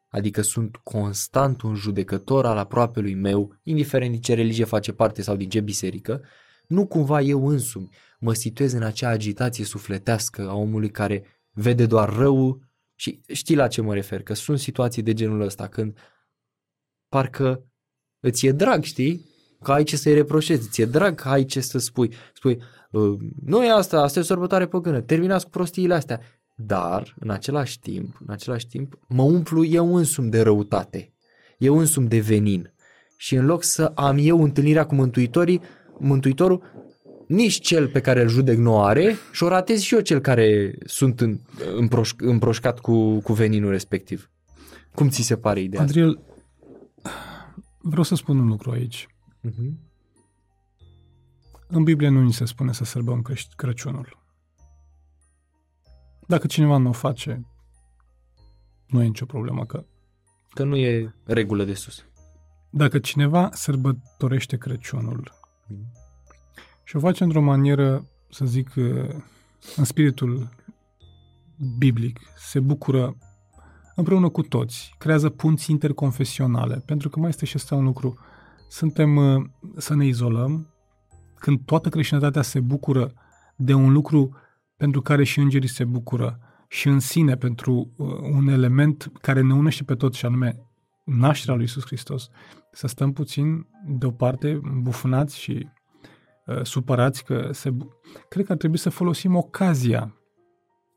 [0.09, 5.35] adică sunt constant un judecător al aproapelui meu, indiferent din ce religie face parte sau
[5.35, 6.23] din ce biserică,
[6.67, 7.89] nu cumva eu însumi
[8.19, 12.61] mă situez în acea agitație sufletească a omului care vede doar rău
[12.95, 15.97] și știi la ce mă refer, că sunt situații de genul ăsta când
[17.09, 17.63] parcă
[18.19, 19.25] îți e drag, știi,
[19.63, 22.57] că ai ce să-i reproșezi, ți-e drag că ai ce să spui, spui,
[22.91, 26.21] "Uh, nu e asta, asta e o sărbătoare păgână, terminați cu prostiile astea.
[26.59, 31.13] dar în același timp, în același timp, mă umplu eu însumi de răutate,
[31.57, 32.73] eu însumi de venin.
[33.17, 35.61] Și în loc să am eu întâlnirea cu Mântuitorii,
[35.99, 36.63] Mântuitorul,
[37.27, 40.77] nici cel pe care îl judec nu are și o ratez și eu cel care
[40.85, 41.39] sunt în,
[41.75, 44.29] împroș, împroșcat cu, cu veninul respectiv.
[44.95, 46.19] Cum ți se pare ideea Adriel,
[47.81, 49.07] vreau să spun un lucru aici.
[49.47, 49.71] Uh-huh.
[51.67, 54.25] În Biblie nu ni se spune să sărbăm Crăș- Crăciunul.
[56.27, 57.45] Dacă cineva nu o face,
[58.87, 59.65] nu e nicio problemă.
[59.65, 59.85] Că
[60.49, 62.05] Că nu e regulă de sus.
[62.69, 65.33] dacă cineva sărbătorește Crăciunul
[66.83, 68.75] și o face într-o manieră, să zic,
[69.75, 70.49] în spiritul
[71.77, 73.17] biblic, se bucură
[73.97, 78.17] împreună cu toți, creează punți interconfesionale, pentru că mai este și ăsta un lucru.
[78.67, 79.43] Suntem uh,
[79.77, 80.73] să ne izolăm
[81.35, 83.13] când toată creștinătatea se bucură
[83.55, 84.35] de un lucru
[84.77, 89.53] pentru care și îngerii se bucură și în sine pentru uh, un element care ne
[89.53, 90.55] unește pe toți și anume
[91.05, 92.29] nașterea lui Iisus Hristos,
[92.71, 95.67] să stăm puțin deoparte, bufunați și
[96.45, 97.69] uh, supărați că se...
[97.69, 100.15] bu- Cred că ar trebui să folosim ocazia,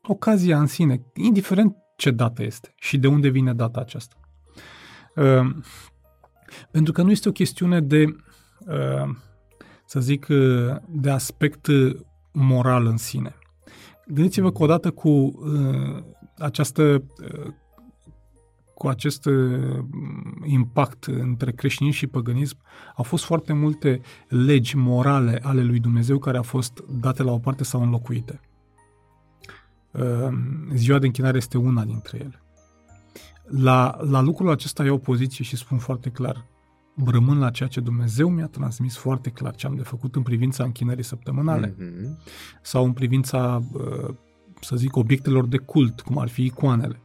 [0.01, 4.15] ocazia în sine, indiferent ce dată este și de unde vine data aceasta.
[5.15, 5.55] Uh,
[6.71, 8.05] pentru că nu este o chestiune de,
[8.59, 9.15] uh,
[9.85, 11.95] să zic, uh, de aspect uh,
[12.31, 13.35] moral în sine.
[14.07, 16.03] Gândiți-vă că odată cu uh,
[16.37, 17.53] această uh,
[18.73, 19.79] cu acest uh,
[20.43, 22.57] impact între creștinism și păgânism,
[22.95, 27.39] au fost foarte multe legi morale ale lui Dumnezeu care au fost date la o
[27.39, 28.39] parte sau înlocuite.
[29.91, 30.27] Uh,
[30.75, 32.41] Ziua de închinare este una dintre ele.
[33.43, 36.45] La, la lucrul acesta iau poziție și spun foarte clar,
[37.05, 40.63] rămân la ceea ce Dumnezeu mi-a transmis foarte clar ce am de făcut în privința
[40.63, 42.17] închinării săptămânale Mhm.
[42.61, 44.15] sau în privința, uh,
[44.61, 47.01] să zic, obiectelor de cult, cum ar fi icoanele,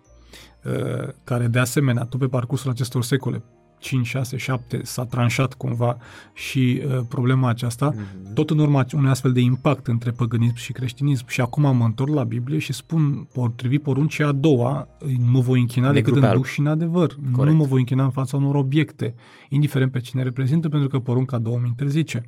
[0.64, 3.42] uh, care de asemenea, tot pe parcursul acestor secole,
[3.78, 5.96] 5, 6, 7, s-a tranșat cumva
[6.32, 8.32] și uh, problema aceasta, Mhm.
[8.34, 11.24] tot în urma unui astfel de impact între păgânism și creștinism.
[11.28, 14.88] Și acum mă întorc la Biblie și spun, potrivit poruncii a doua,
[15.30, 16.36] mă voi închina Negru decât pe în alb.
[16.42, 17.16] duh și în adevăr.
[17.32, 17.52] Corect.
[17.56, 19.14] Nu mă voi închina în fața unor obiecte,
[19.48, 22.22] indiferent pe cine reprezintă, pentru că porunca a doua îmi interzice.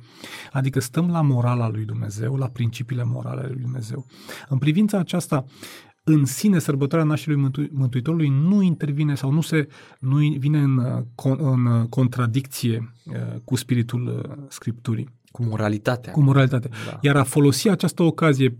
[0.51, 4.05] Adică stăm la morala lui Dumnezeu, la principiile morale ale lui Dumnezeu.
[4.49, 5.45] În privința aceasta,
[6.11, 9.67] în sine sărbătoarea nașterii Mântu- Mântuitorului nu intervine sau nu se
[9.99, 16.11] nu vine în, uh, con- în uh, contradicție uh, cu spiritul uh, Scripturii, Cu moralitatea.
[16.11, 16.69] cu moralitatea.
[16.85, 16.97] Da.
[17.01, 18.57] Iar a folosi această ocazie,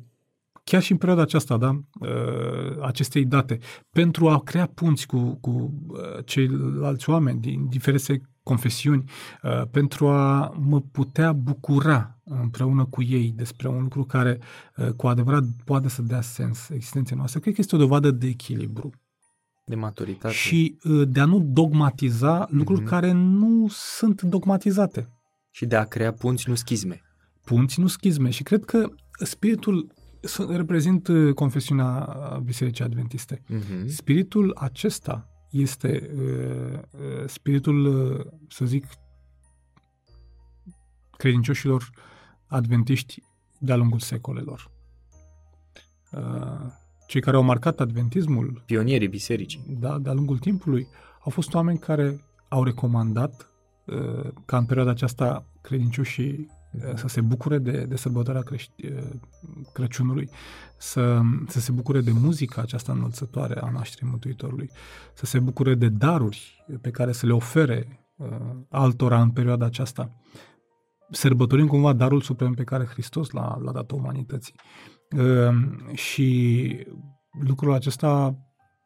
[0.64, 3.60] chiar și în perioada aceasta, da, uh, acestei date,
[3.92, 9.04] pentru a crea punți cu, cu uh, ceilalți oameni din diferite confesiuni,
[9.44, 14.40] uh, pentru a mă putea bucura împreună cu ei despre un lucru care
[14.78, 17.40] uh, cu adevărat poate să dea sens existenței noastre.
[17.40, 18.90] Cred că este o dovadă de echilibru
[19.66, 20.34] De maturitate.
[20.34, 22.90] și uh, de a nu dogmatiza lucruri Mhm.
[22.90, 25.10] care nu sunt dogmatizate.
[25.52, 27.02] și de a crea punți, nu schizme.
[27.46, 28.30] punți, nu schizme.
[28.30, 28.90] Și cred că
[29.24, 29.92] spiritul
[30.22, 31.96] să- reprezint uh, confesiunea
[32.44, 33.42] Bisericii Adventiste.
[33.48, 33.88] Mhm.
[33.88, 38.86] Spiritul acesta este uh, uh, spiritul, uh, să zic,
[41.18, 41.90] credincioșilor
[42.48, 43.24] adventiști
[43.60, 44.72] de-a lungul secolelor.
[46.12, 46.72] Uh,
[47.08, 49.78] Cei care au marcat adventismul Pionierii bisericii.
[49.80, 50.88] da, de-a lungul timpului,
[51.24, 53.52] au fost oameni care au recomandat
[53.86, 56.59] uh, ca în perioada aceasta credincioșii uh,
[56.96, 59.10] să se bucure de, de sărbătoarea crești, uh,
[59.74, 60.30] Crăciunului,
[60.78, 64.70] să, să se bucure de muzica aceasta înălțătoare a nașterii Mântuitorului,
[65.14, 68.28] să se bucure de daruri pe care să le ofere uh,
[68.70, 70.16] altora în perioada aceasta,
[71.12, 74.54] sărbătorind cumva darul suprem pe care Hristos l-a, l-a dat umanității.
[75.18, 76.88] Uh, și
[77.46, 78.38] lucrul acesta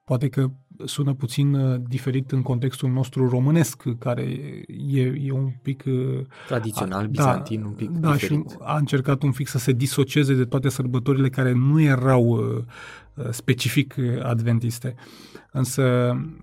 [0.03, 0.47] poate că
[0.85, 4.21] sună puțin uh, diferit în contextul nostru românesc, care
[4.67, 5.83] e, e un pic...
[5.87, 8.49] uh, Tradițional, a- bizantin, un pic da, diferit.
[8.49, 12.63] și a încercat un pic să se disocieze de toate sărbătorile care nu erau uh,
[13.15, 14.95] uh, specific uh, adventiste.
[15.51, 15.83] Însă,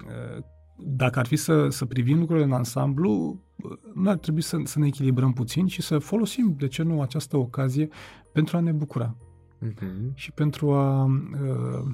[0.07, 0.43] uh,
[0.79, 4.79] dacă ar fi să, să privim lucrurile în ansamblu, uh, nu ar trebui să, să
[4.79, 7.89] ne echilibrăm puțin și să folosim, de ce nu, această ocazie
[8.33, 9.17] pentru a ne bucura
[9.63, 10.13] Mhm.
[10.15, 11.85] și pentru a uh,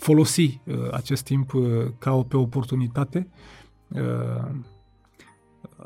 [0.00, 1.62] folosi uh, acest timp uh,
[1.98, 3.28] ca o, pe oportunitate,
[3.88, 4.50] uh,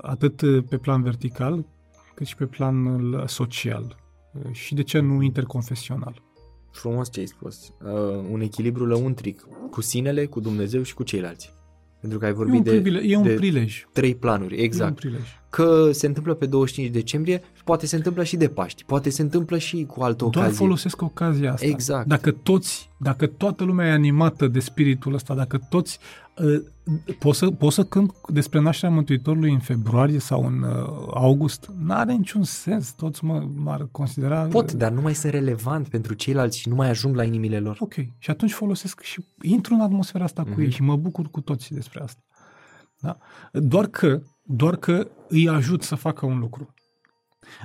[0.02, 1.64] atât uh, pe plan vertical,
[2.14, 3.96] cât și pe planul social
[4.32, 6.22] uh, și, de ce nu, interconfesional.
[6.72, 7.72] Frumos ce ai spus.
[7.84, 11.52] Uh, un echilibru lăuntric cu sinele, cu Dumnezeu și cu ceilalți.
[12.00, 13.84] Pentru că ai E vorbit un, de, privile- e un de prilej.
[13.92, 14.94] trei planuri, E un exact.
[14.94, 15.22] prilej.
[15.54, 19.22] Că se întâmplă pe 25 decembrie și poate se întâmplă și de Paști, poate se
[19.22, 20.64] întâmplă și cu altă Doar ocazie.
[20.64, 21.66] folosesc ocazia asta.
[21.66, 22.06] Exact.
[22.06, 25.98] Dacă toți, dacă toată lumea e animată de spiritul ăsta, dacă toți
[26.38, 26.62] uh,
[27.18, 32.12] pot să, pot să cânt despre nașterea Mântuitorului în februarie sau în uh, august, n-are
[32.12, 32.92] niciun sens.
[32.92, 34.42] Toți mă, m-ar considera...
[34.42, 37.76] Pot, dar nu mai sunt relevant pentru ceilalți și nu mai ajung la inimile lor.
[37.80, 37.94] Ok.
[38.18, 40.54] Și atunci folosesc și intru în atmosfera asta Mhm.
[40.54, 42.20] cu ei și mă bucur cu toții despre asta.
[43.00, 43.18] Da?
[43.52, 46.74] Doar că, doar că îi ajut să facă un lucru.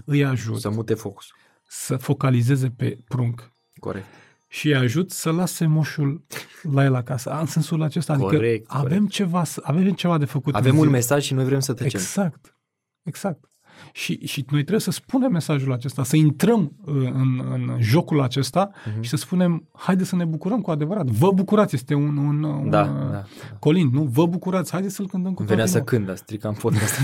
[0.05, 1.35] Îi ajut Să mute focusul.
[1.67, 4.05] să focalizeze pe prunc Corect.
[4.47, 6.25] și îi ajut să lase moșul
[6.63, 7.29] la el acasă.
[7.39, 9.11] În sensul acesta, adică Corect, avem, corect.
[9.11, 10.55] Ceva, să- avem ceva de făcut.
[10.55, 10.89] Avem în un zi.
[10.91, 11.99] mesaj și noi vrem să trecem.
[11.99, 12.57] Exact.
[13.03, 13.48] Exact.
[13.93, 18.69] Și, și noi trebuie să spunem mesajul acesta, să intrăm uh, în, în jocul acesta
[18.93, 19.01] Mhm.
[19.01, 21.05] și să spunem, haide să ne bucurăm cu adevărat.
[21.05, 23.23] Vă bucurați, este un, un, un Da, uh, da.
[23.59, 24.03] colind, nu?
[24.03, 26.93] Vă bucurați, haide să-l cântăm cu Îmi venea toată să cânt, dar stricam podcast.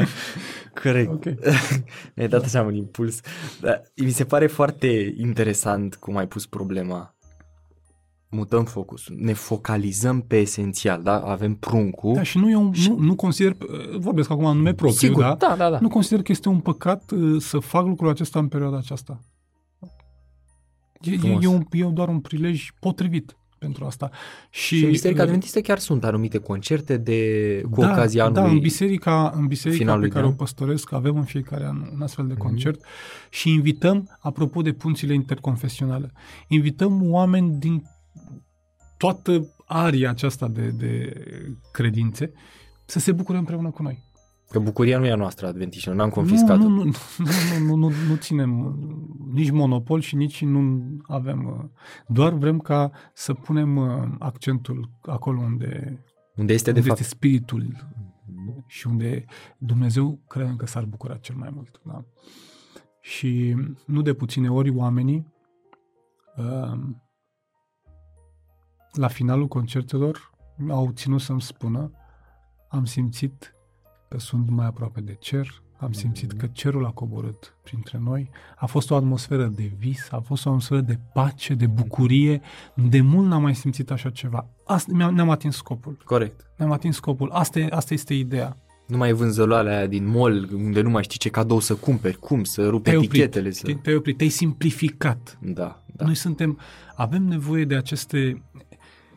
[0.82, 1.10] Corect.
[1.12, 1.24] Ok.
[2.14, 3.20] Mi-ai dat așa un impuls.
[3.60, 7.14] Dar mi se pare foarte interesant cum ai pus problema.
[8.32, 11.20] Mutăm focusul, ne focalizăm pe esențial, da?
[11.20, 12.14] Avem pruncul.
[12.14, 15.22] Da, și nu, e un, nu, nu consider, uh, vorbesc acum în nume propriu, Sigur,
[15.22, 15.34] da?
[15.38, 15.78] da, da, da.
[15.80, 19.20] Nu consider că este un păcat uh, să fac lucrul acesta în perioada aceasta.
[21.00, 21.44] E, e, Frumos.
[21.44, 24.10] e, un, e doar un prilej potrivit pentru asta.
[24.50, 28.38] Și, Și în Biserica uh, Adventistă chiar sunt anumite concerte de, cu da, ocazia Da,
[28.40, 28.56] anului.
[28.56, 30.38] în biserica, în biserica finalului pe care de o an.
[30.38, 32.42] păstoresc avem în fiecare an un astfel de Mhm.
[32.42, 32.84] concert
[33.30, 36.12] și invităm, apropo de punțile interconfesionale,
[36.48, 37.82] invităm oameni din
[38.96, 41.12] toată aria aceasta de, de
[41.72, 42.32] credințe
[42.84, 44.08] să se bucure împreună cu noi.
[44.50, 46.62] Că bucuria nu e a noastră adventiști, n-am confiscat-o.
[46.62, 46.92] Nu, nu, nu,
[47.58, 48.74] nu, nu, nu, nu ținem uh,
[49.32, 51.44] nici monopol și nici nu avem.
[51.46, 51.64] uh,
[52.06, 56.02] Doar vrem ca să punem uh, accentul acolo unde,
[56.36, 57.88] Unde este de unde fapt este spiritul
[58.66, 59.24] și unde
[59.58, 61.80] Dumnezeu credem că s-ar bucura cel mai mult.
[61.84, 62.04] Da?
[63.00, 63.56] Și
[63.86, 65.26] nu de puține ori oamenii
[66.36, 66.78] uh,
[68.92, 70.30] la finalul concertelor
[70.68, 71.90] au ținut să-mi spună
[72.68, 73.54] am simțit
[74.08, 78.66] că sunt mai aproape de cer, am simțit că cerul a coborât printre noi, a
[78.66, 82.40] fost o atmosferă de vis, a fost o atmosferă de pace, de bucurie,
[82.74, 84.46] de mult n-am mai simțit așa ceva.
[84.66, 85.98] Asta, mi-am, ne-am atins scopul.
[86.04, 86.50] Corect.
[86.56, 87.30] Ne-am atins scopul.
[87.30, 88.56] Asta, e, asta este ideea.
[88.86, 92.18] Nu mai e vânzăloarea aia din mall unde nu mai știi ce cadou să cumperi,
[92.18, 93.10] cum, să rupi Te-ai oprit.
[93.10, 93.50] etichetele.
[93.50, 93.66] Să...
[93.66, 95.38] Te, te-ai oprit, te-ai simplificat.
[95.40, 96.04] Da, da.
[96.04, 96.58] Noi suntem,
[96.94, 98.42] avem nevoie de aceste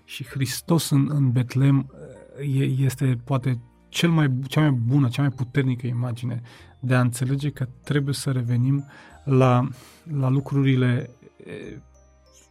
[0.05, 1.91] și Hristos în, în Betlehem
[2.39, 6.41] e, este poate cel mai, cea mai bună, cea mai puternică imagine
[6.79, 8.85] de a înțelege că trebuie să revenim
[9.23, 9.67] la,
[10.03, 11.09] la lucrurile,
[11.45, 11.81] e,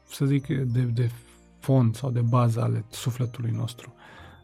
[0.09, 1.11] să zic, de, de
[1.59, 3.95] fond sau de bază ale sufletului nostru.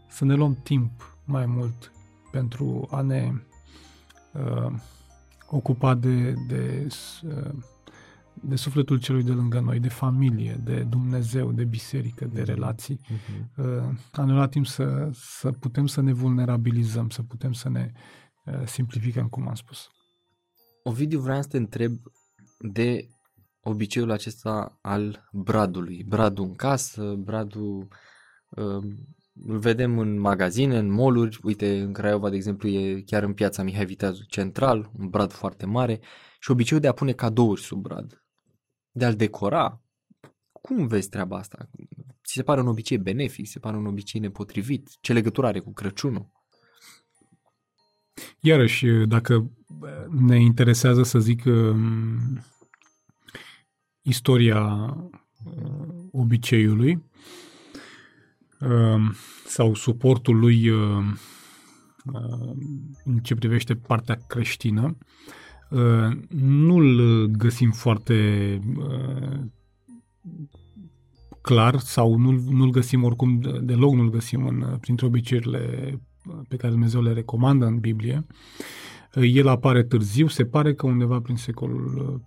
[0.08, 1.92] Să ne luăm timp mai mult
[2.30, 3.32] pentru a ne
[4.32, 4.72] uh,
[5.50, 6.88] ocupa de, de
[7.22, 7.50] uh,
[8.42, 13.00] de sufletul celui de lângă noi, de familie, de Dumnezeu, de biserică, de relații.
[13.08, 13.66] Mhm.
[13.66, 17.92] Uh, A ne luat timp să, să putem să ne vulnerabilizăm, să putem să ne
[18.44, 19.88] uh, simplificăm, cum am spus.
[20.82, 21.92] Ovidiu, vreau să te întreb
[22.58, 23.08] de
[23.60, 26.04] obiceiul acesta al bradului.
[26.08, 27.88] Bradul în casă, bradul
[28.48, 28.84] uh,
[29.46, 31.38] îl vedem în magazine, în moluri.
[31.42, 35.66] Uite, în Craiova, de exemplu, e chiar în piața Mihai Viteazu Central, un brad foarte
[35.66, 36.00] mare
[36.40, 38.22] și obiceiul de a pune cadouri sub brad,
[38.98, 39.80] de a-l decora.
[40.52, 41.68] Cum vezi treaba asta?
[42.24, 43.46] Ți se pare un obicei benefic?
[43.46, 44.90] Se pare un obicei nepotrivit?
[45.00, 46.30] Ce legătură are cu Crăciunul?
[48.40, 52.44] Iarăși, dacă uh, ne interesează, să zic, um,
[54.02, 54.62] istoria
[55.44, 57.04] uh, obiceiului
[58.60, 59.14] um,
[59.46, 61.16] sau suportul lui um,
[62.12, 62.56] uh,
[63.04, 65.06] în ce privește partea creștină, uh,
[66.28, 69.40] nu-l găsim foarte uh,
[71.40, 75.60] clar sau nu-l, nu-l găsim oricum deloc, nu-l găsim în, printre obiceiurile
[76.48, 78.26] pe care Dumnezeu le recomandă în Biblie.
[79.14, 82.20] El apare târziu, se pare că undeva prin secolul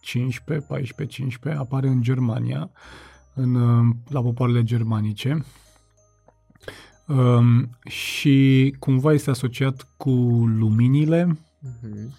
[0.00, 2.70] 15, 14, 15, apare în Germania,
[3.34, 3.54] în,
[4.08, 5.44] la popoarele germanice
[7.06, 10.10] um, și cumva este asociat cu
[10.46, 12.14] luminile Mhm.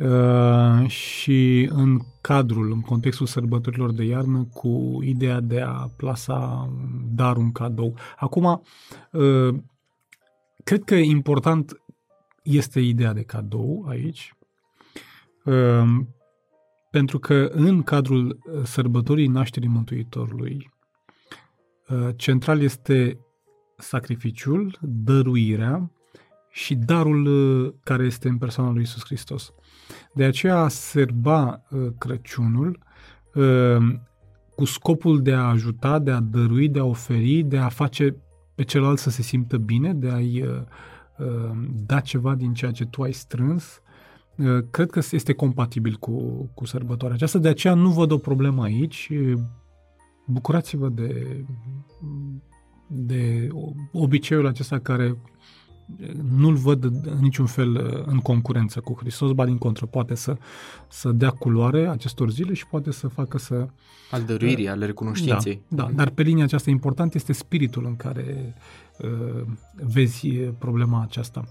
[0.00, 7.00] Uh, și în cadrul, în contextul sărbătorilor de iarnă, cu ideea de a plasa un
[7.14, 7.96] dar, un cadou.
[8.16, 8.62] Acum,
[9.12, 9.54] uh,
[10.64, 11.82] cred că important
[12.42, 14.34] este ideea de cadou aici,
[15.44, 15.84] uh,
[16.90, 20.70] pentru că în cadrul sărbătorii nașterii Mântuitorului,
[21.88, 23.18] uh, central este
[23.76, 25.90] sacrificiul, dăruirea
[26.50, 29.52] și darul uh, care este în persoana lui Isus Hristos.
[30.12, 32.78] De aceea a sărba uh, Crăciunul
[33.34, 33.94] uh,
[34.54, 38.16] cu scopul de a ajuta, de a dărui, de a oferi, de a face
[38.54, 40.64] pe celălalt să se simtă bine, de a-i
[41.86, 43.80] da ceva din ceea ce tu ai strâns,
[44.70, 46.12] cred că este compatibil cu,
[46.54, 49.12] cu sărbătoarea aceasta, de aceea nu văd o problemă aici.
[50.26, 51.44] Bucurați-vă de,
[52.86, 53.48] de
[53.92, 55.16] obiceiul acesta care
[56.36, 60.36] nu-l văd în niciun fel uh, în concurență cu Hristos, ba din contră, poate să,
[60.88, 63.66] să dea culoare acestor zile și poate să facă să...
[64.10, 65.62] Al dăruirii, uh, ale recunoștinței.
[65.68, 68.54] Da, da, dar pe linia aceasta important este spiritul în care
[68.98, 69.42] uh,
[69.74, 70.28] vezi
[70.58, 71.44] problema aceasta.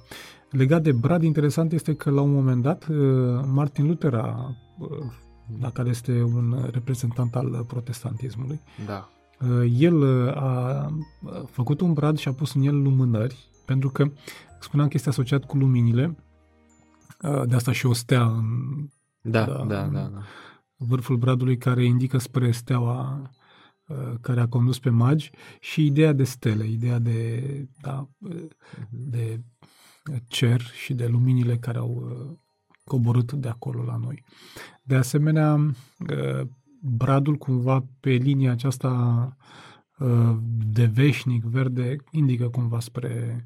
[0.49, 2.97] Legat de Brad, interesant este că la un moment dat uh,
[3.53, 4.87] Martin Luther a, uh,
[5.59, 9.09] da, care este un reprezentant al protestantismului, da.
[9.41, 10.85] uh, el a
[11.51, 14.11] făcut un brad și a pus în el lumânări pentru că
[14.59, 16.15] spuneam că este asociat cu luminile,
[17.45, 18.45] de asta și o stea în
[19.21, 20.21] da, da, da, da, da.
[20.75, 23.31] vârful bradului care indică spre steaua
[24.21, 27.43] care a condus pe magi și ideea de stele, ideea de,
[27.81, 28.49] da, mhm.
[28.89, 29.41] de
[30.27, 32.17] cer și de luminile care au
[32.83, 34.23] coborât de acolo la noi.
[34.83, 35.73] De asemenea,
[36.81, 39.37] bradul cumva pe linia aceasta
[40.71, 43.43] de veșnic verde indică cumva spre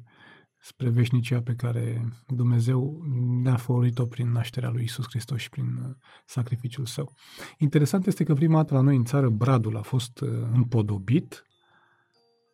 [0.64, 3.02] spre veșnicia pe care Dumnezeu
[3.42, 5.94] ne-a folosit-o prin nașterea lui Isus Hristos și prin uh,
[6.26, 7.14] sacrificiul său.
[7.58, 11.44] Interesant este că prima dată la noi în țară bradul a fost uh, împodobit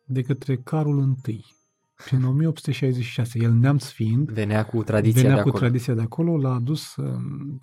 [0.05, 1.45] de către Carul I.
[2.05, 5.63] Prin 1866, el neamț fiind, venea cu tradiția venea de cu acolo.
[5.63, 7.59] tradiția de acolo, l-a adus în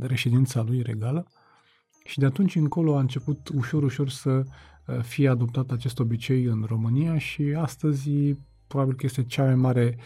[0.00, 1.26] reședința lui regală
[2.04, 6.64] și de atunci încolo a început ușor, ușor să uh, fie adoptat acest obicei în
[6.66, 8.10] România și astăzi
[8.70, 9.96] probabil că este cea mai mare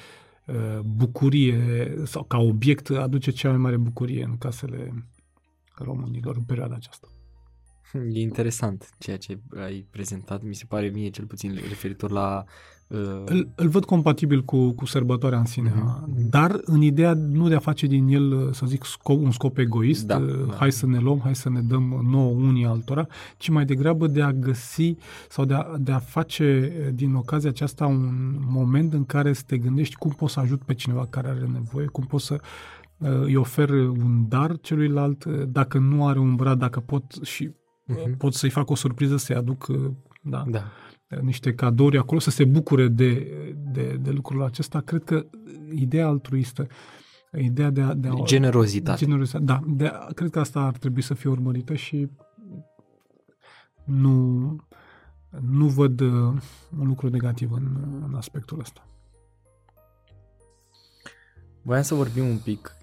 [0.47, 5.07] uh, bucurie sau ca obiect aduce cea mai mare bucurie în casele
[5.75, 7.09] românilor în perioada aceasta.
[8.13, 12.74] E interesant ceea ce ai prezentat, mi se pare mie cel puțin referitor la Uh...
[13.25, 16.29] Îl, îl văd compatibil cu, cu sărbătoarea în sine, uh-huh.
[16.31, 20.07] dar în ideea nu de a face din el, să zic, scop, un scop egoist,
[20.07, 20.55] da, uh, da.
[20.55, 23.07] hai să ne luăm, hai să ne dăm nouă unii altora,
[23.37, 24.97] ci mai degrabă de a găsi
[25.29, 29.59] sau de a, de a face din ocazia aceasta un moment în care să te
[29.59, 32.41] gândești cum poți să ajut pe cineva care are nevoie, cum poți să
[32.99, 37.49] uh, îi ofer un dar celuilalt, uh, dacă nu are un brad, dacă pot și
[37.49, 38.17] uh-huh.
[38.19, 39.91] pot să-i fac o surpriză, să-i aduc uh,
[40.23, 40.45] da.
[40.49, 40.63] da
[41.23, 43.33] niște cadouri acolo, să se bucure de,
[43.73, 44.81] de, de lucrul acesta.
[44.81, 45.27] Cred că
[45.75, 46.67] ideea altruistă,
[47.39, 47.95] ideea de a...
[47.95, 49.05] De a generozitate.
[49.05, 52.09] generozitate da, de a, cred că asta ar trebui să fie urmărită și
[53.85, 54.57] nu,
[55.41, 56.11] nu văd uh,
[56.79, 57.67] un lucru negativ în,
[58.07, 58.87] în aspectul ăsta.
[61.63, 62.77] Voiam să vorbim un pic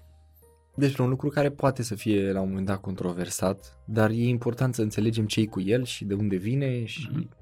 [0.74, 4.74] despre un lucru care poate să fie la un moment dat controversat, dar e important
[4.74, 7.41] să înțelegem ce cu el și de unde vine și mm-hmm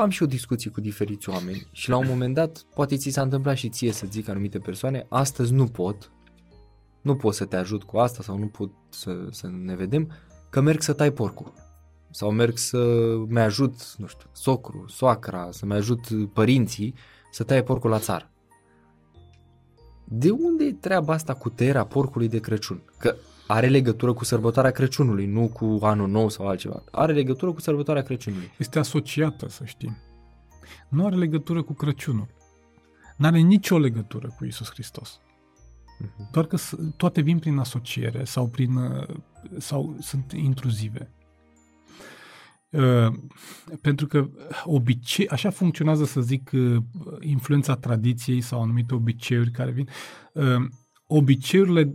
[0.00, 3.22] am și o discuție cu diferiți oameni și la un moment dat poate ți s-a
[3.22, 6.10] întâmplat și ție să zic anumite persoane, astăzi nu pot,
[7.00, 10.12] nu pot să te ajut cu asta sau nu pot să, să ne vedem,
[10.50, 11.52] că merg să tai porcul.
[12.10, 16.94] Sau merg să-mi ajut, nu știu, socru, soacra, să-mi ajut părinții
[17.30, 18.30] să taie porcul la țară.
[20.04, 22.82] De unde e treaba asta cu tăierea porcului de Crăciun?
[22.98, 23.16] Că
[23.46, 26.82] are legătură cu sărbătoarea Crăciunului, nu cu anul nou sau altceva.
[26.90, 28.50] Are legătură cu sărbătoarea Crăciunului.
[28.58, 29.96] Este asociată, să știi.
[30.88, 32.26] Nu are legătură cu Crăciunul.
[33.16, 35.20] Nu are nicio legătură cu Isus Hristos.
[35.20, 36.30] Uh-huh.
[36.30, 36.56] Doar că
[36.96, 39.16] toate vin prin asociere sau, prin, uh,
[39.58, 41.10] sau sunt intruzive.
[42.70, 43.12] Uh,
[43.80, 44.28] pentru că
[44.64, 46.76] obicei, așa funcționează, să zic, uh,
[47.20, 49.88] influența tradiției sau anumite obiceiuri care vin.
[50.32, 50.68] Uh,
[51.06, 51.94] obiceiurile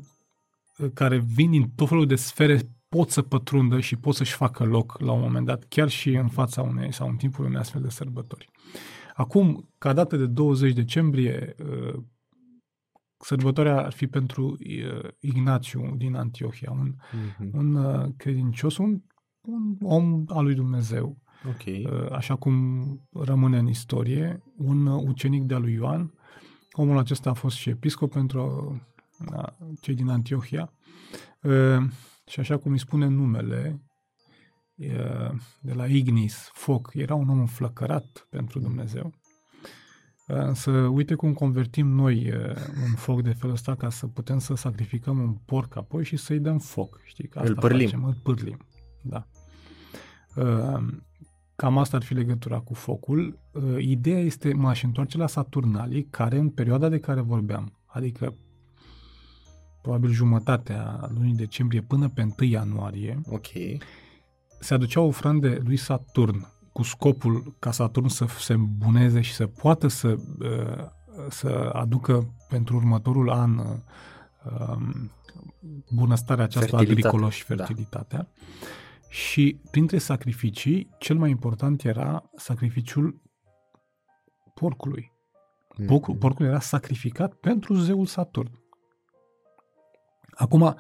[0.93, 2.59] care vin din tot felul de sfere
[2.89, 6.27] pot să pătrundă și pot să-și facă loc la un moment dat, chiar și în
[6.27, 8.49] fața unei sau în timpul unei astfel de sărbători.
[9.13, 12.03] Acum, ca dată de 20 decembrie, uh,
[13.17, 17.51] sărbătoarea ar fi pentru uh, Ignațiu din Antiohia, un, mm-hmm.
[17.51, 19.01] un uh, credincios, un,
[19.41, 21.17] un om al lui Dumnezeu,
[21.49, 21.87] okay.
[22.11, 22.53] așa cum
[23.11, 26.13] rămâne în istorie, un ucenic de-al lui Ioan.
[26.71, 28.81] Omul acesta a fost și episcop pentru
[29.81, 30.73] cei din Antiohia.
[32.25, 33.81] Și așa cum îi spune numele,
[35.61, 39.13] de la Ignis, foc, era un om înflăcărat pentru Dumnezeu.
[40.27, 42.33] Însă uite cum convertim noi
[42.83, 46.39] un foc de felul ăsta ca să putem să sacrificăm un porc apoi și să-i
[46.39, 47.01] dăm foc.
[47.03, 47.27] Știi?
[47.27, 47.85] Că asta îl pârlim.
[47.85, 48.57] Facem, îl pârlim.
[49.01, 49.27] Da.
[51.55, 53.39] cam asta ar fi legătura cu focul.
[53.53, 58.37] Uh, Ideea este, m-aș întoarce la Saturnalii, care în perioada de care vorbeam, adică
[59.87, 63.47] probabil jumătatea lunii decembrie până pe 1 ianuarie, Ok.
[64.59, 69.87] se aduceau ofrande lui Saturn cu scopul ca Saturn să se îmbuneze și să poată
[69.87, 70.07] să,
[70.39, 70.85] uh,
[71.29, 73.65] să aducă pentru următorul an uh,
[74.69, 75.11] um,
[75.89, 77.55] bunăstarea aceasta Fertilitate, agricolă și da.
[77.55, 78.27] fertilitatea.
[79.09, 83.21] Și printre sacrificii, cel mai important era sacrificiul
[84.53, 85.11] porcului.
[85.87, 86.21] Porcul, Mhm.
[86.21, 88.65] porcul era sacrificat pentru zeul Saturn.
[90.37, 90.75] Acum,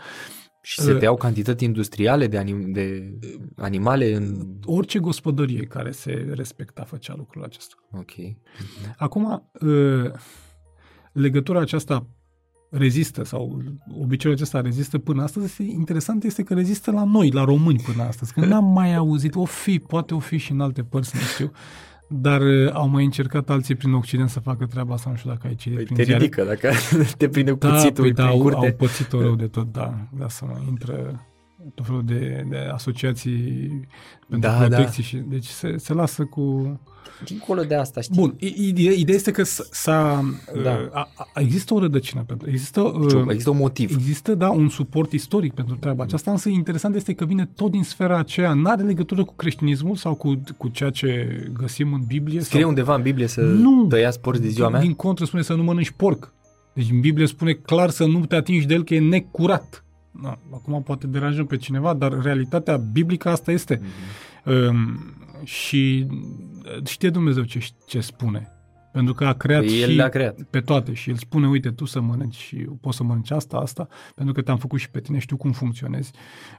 [0.61, 3.13] Și se beau cantități industriale de, anim- de
[3.55, 4.47] animale în...
[4.65, 7.75] orice gospodărie care se respecta făcea lucrul acesta.
[7.91, 8.11] Ok.
[8.97, 10.11] Acum, uh,
[11.11, 12.07] legătura aceasta
[12.69, 13.61] rezistă sau
[14.01, 15.45] obiceiul acesta rezistă până astăzi.
[15.45, 18.33] Este interesant este că rezistă la noi, la români până astăzi.
[18.33, 21.51] Că n-am mai auzit, o fi, poate o fi și în alte părți, nu știu,
[22.07, 25.47] dar uh, au mai încercat alții prin Occident să facă treaba asta, nu știu dacă
[25.47, 26.23] ai citit Păi prin te ziare.
[26.23, 26.71] ridică dacă
[27.17, 28.65] te prinde cu Da, cuțitul păi, da, prin au, curte.
[28.65, 29.93] au pățit-o rău de tot, da.
[30.17, 31.25] Da, să mă intră
[31.75, 33.69] tot felul de, de asociații
[34.29, 36.79] pentru Da, protecție și deci se, se lasă cu...
[37.25, 38.15] Dincolo de asta, știi?
[38.15, 40.23] Bun, i- ideea, ideea este că s- s-a,
[40.63, 40.71] Da.
[40.71, 43.95] uh, a, a, există o rădăcină pentru, există, Știu, uh, Există un motiv.
[43.95, 47.83] există, da, un suport istoric pentru treaba aceasta, însă interesant este că vine tot din
[47.83, 52.41] sfera aceea, n-are legătură cu creștinismul sau cu, cu ceea ce găsim în Biblie.
[52.41, 53.85] Scrie sau, undeva în Biblie să Nu.
[53.89, 54.81] tăiați porci de ziua mea?
[54.81, 56.33] Din contră spune să nu mănânci porc.
[56.73, 59.83] Deci în Biblie spune clar să nu te atingi de el că e necurat.
[60.23, 63.81] Da, acum poate deranjăm pe cineva, dar realitatea biblică asta este.
[63.81, 64.67] Mhm.
[64.69, 64.99] Um,
[65.43, 66.17] și uh,
[66.85, 68.51] știe Dumnezeu ce, ce spune.
[68.91, 70.41] Pentru că a creat Păi el și le-a creat.
[70.49, 73.87] pe toate și el spune, uite, tu să mănânci și poți să mănânci asta, asta,
[74.15, 76.11] pentru că te-am făcut și pe tine, știu cum funcționezi.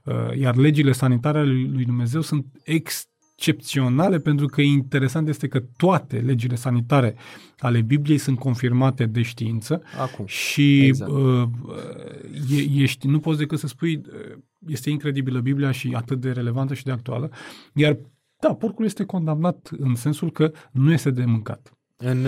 [0.05, 5.61] Uh, Iar legile sanitare ale lui lui Dumnezeu sunt excepționale pentru că interesant este că
[5.77, 7.15] toate legile sanitare
[7.59, 10.27] ale Bibliei sunt confirmate de știință Acum.
[10.27, 11.11] și Exact.
[11.11, 11.49] uh,
[12.51, 16.75] e, ești, nu poți decât să spui, uh, este incredibilă Biblia și atât de relevantă
[16.75, 17.31] și de actuală,
[17.75, 17.99] iar
[18.41, 21.73] da, porcul este condamnat în sensul că nu este de mâncat.
[21.97, 22.27] În,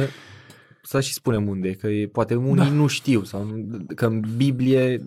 [0.82, 2.68] să și spunem unde, că e, poate unii Da.
[2.68, 5.00] nu știu, sau nu- că în Biblie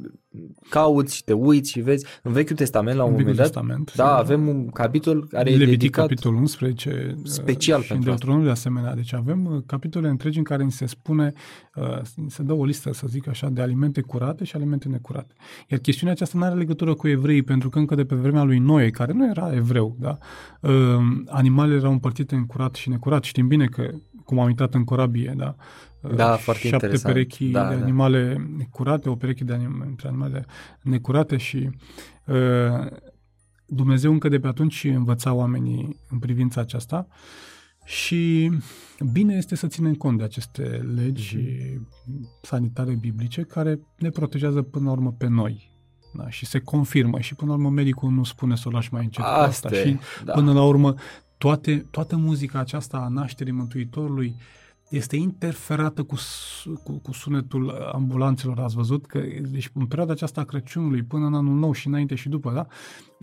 [0.69, 2.05] cauți și te uiți și vezi.
[2.23, 4.17] În Vechiul Testament, la un În moment Vechiul dat, Testament, da, da.
[4.17, 8.09] avem un capitol care e Levitic, dedicat capitolul 11, special și în pentru asta.
[8.09, 8.95] Deuteronomiu de asemenea.
[8.95, 11.33] Deci avem uh, capitole întregi în care ni se spune,
[11.75, 15.33] uh, ni se dă o listă, să zic așa, de alimente curate și alimente necurate.
[15.67, 18.59] Iar chestiunea aceasta nu are legătură cu evreii, pentru că încă de pe vremea lui
[18.59, 20.17] Noe, care nu era evreu, da?
[20.61, 20.71] uh,
[21.27, 23.23] animalele erau împărțite în curat și necurat.
[23.23, 23.89] Știm bine că,
[24.25, 25.55] cum am intrat în corabie, da?
[26.01, 27.13] Uh, Da, foarte șapte interesant.
[27.13, 27.81] perechi Da, de da.
[27.81, 30.45] animale curate, o pereche de anim- între animale
[30.81, 31.69] necurate și
[32.25, 32.85] uh,
[33.65, 37.07] Dumnezeu încă de pe atunci învăța oamenii în privința aceasta
[37.85, 38.51] și
[39.11, 40.63] bine este să ținem cont de aceste
[40.95, 41.37] legi
[42.41, 45.71] sanitare biblice care ne protejează până la urmă pe noi.
[46.17, 49.03] Da, și se confirmă și până la urmă medicul nu spune să o lași mai
[49.03, 49.67] încet cu asta.
[49.67, 50.33] Asta e, Și da.
[50.33, 50.95] până la urmă
[51.43, 54.35] toate, toată muzica aceasta a nașterii Mântuitorului
[54.89, 58.59] este interferată cu, su- cu, cu sunetul ambulanțelor.
[58.59, 59.21] Ați văzut că
[59.51, 62.67] deci, în perioada aceasta a Crăciunului până în anul nou și înainte și după, da?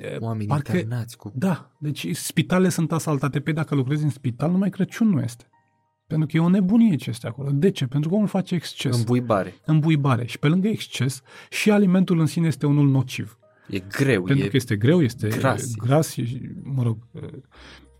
[0.04, 1.32] E, Oamenii parcă, internați cu...
[1.34, 3.40] da, deci spitalele sunt asaltate.
[3.40, 5.44] Pe dacă lucrezi în spital, numai Crăciun nu este.
[6.06, 7.50] Pentru că e o nebunie ce este acolo.
[7.50, 7.86] De ce?
[7.86, 8.96] Pentru că omul face exces.
[8.96, 9.54] Îmbuibare.
[9.64, 10.26] Îmbuibare.
[10.26, 13.38] Și pe lângă exces, și alimentul în sine este unul nociv.
[13.68, 14.22] E greu.
[14.22, 14.48] Pentru e...
[14.48, 15.74] că este greu, este gras.
[15.74, 16.96] gras și, mă rog,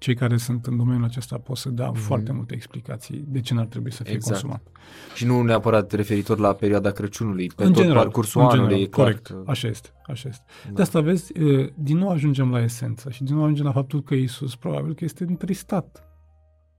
[0.00, 3.66] cei care sunt în domeniul acesta pot să dea foarte multe explicații de ce n-ar
[3.66, 4.16] trebui să fie Mhm.
[4.22, 4.40] Exact.
[4.40, 4.66] consumat.
[5.14, 8.62] Și nu neapărat referitor la perioada Crăciunului, pe în tot general, parcursul în anului.
[8.68, 10.44] general, e clar corect, că- așa este, așa este.
[10.66, 10.72] Da.
[10.72, 11.32] De asta vezi,
[11.74, 15.04] din nou ajungem la esență și din nou ajungem la faptul că Isus probabil că
[15.04, 16.04] este întristat.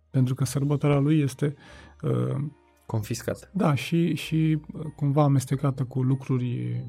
[0.09, 1.55] Pentru că sărbătoarea lui este,
[2.01, 2.35] uh,
[2.85, 3.49] Confiscat.
[3.53, 6.83] da, și, și uh, cumva amestecată cu lucruri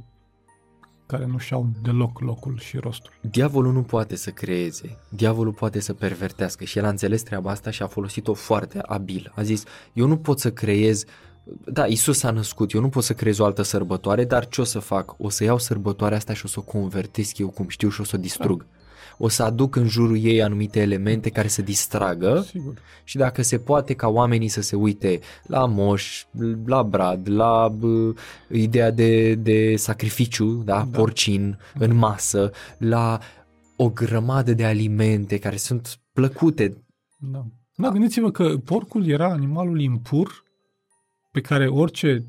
[1.12, 3.12] care nu și-au deloc locul și rostul.
[3.20, 7.70] Diavolul nu poate să creeze, diavolul poate să pervertească și el a înțeles treaba asta
[7.70, 9.32] și a folosit-o foarte abil.
[9.34, 11.04] A zis, eu nu pot să creez,
[11.64, 14.64] da, Isus a născut, eu nu pot să creez o altă sărbătoare, dar ce o
[14.64, 15.14] să fac?
[15.18, 18.04] O să iau sărbătoarea asta și o să o convertesc eu cum știu și o
[18.04, 18.66] să o distrug.
[19.18, 22.74] O să aduc în jurul ei anumite elemente care să distragă Sigur.
[23.04, 26.24] și dacă se poate ca oamenii să se uite la moș,
[26.64, 28.12] la brad, la bă,
[28.50, 30.98] ideea de, de sacrificiu, da, Da.
[30.98, 33.18] porcin în masă, la
[33.76, 36.84] o grămadă de alimente care sunt plăcute.
[37.18, 37.44] Da.
[37.76, 40.42] Da, gândiți-vă că porcul era animalul impur
[41.32, 42.24] pe care orice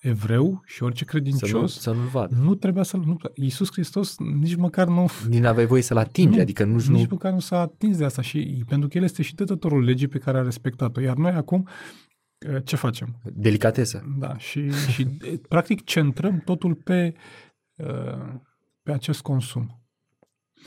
[0.00, 2.36] evreu și orice Să, nu, credincios să nu-l vadă.
[2.42, 3.02] nu trebuia să-l...
[3.06, 5.06] Nu, Iisus Hristos nici măcar nu...
[5.28, 8.04] Nici n-aveai voie să-l atingi, Nu, adică nu, nici nu măcar nu s-a atins de
[8.04, 11.00] asta și pentru că El este și dătătorul legii pe care a respectat-o.
[11.00, 11.68] Iar noi acum
[12.50, 13.20] uh, ce facem?
[13.32, 14.14] delicatesă.
[14.18, 17.14] Da, și, și e, practic centrăm totul pe,
[17.76, 18.34] uh,
[18.82, 19.74] pe acest consum.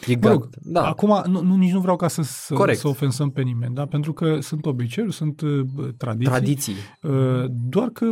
[0.08, 0.58] E Mă rog, gata.
[0.62, 2.80] Da, Acum, nu, nu, nici nu vreau ca să, să, Corect.
[2.80, 3.86] să ofensăm pe nimeni, da?
[3.86, 5.66] pentru că sunt obiceiuri, sunt uh,
[5.98, 6.74] tradiții, tradiții.
[7.02, 8.12] uh, doar că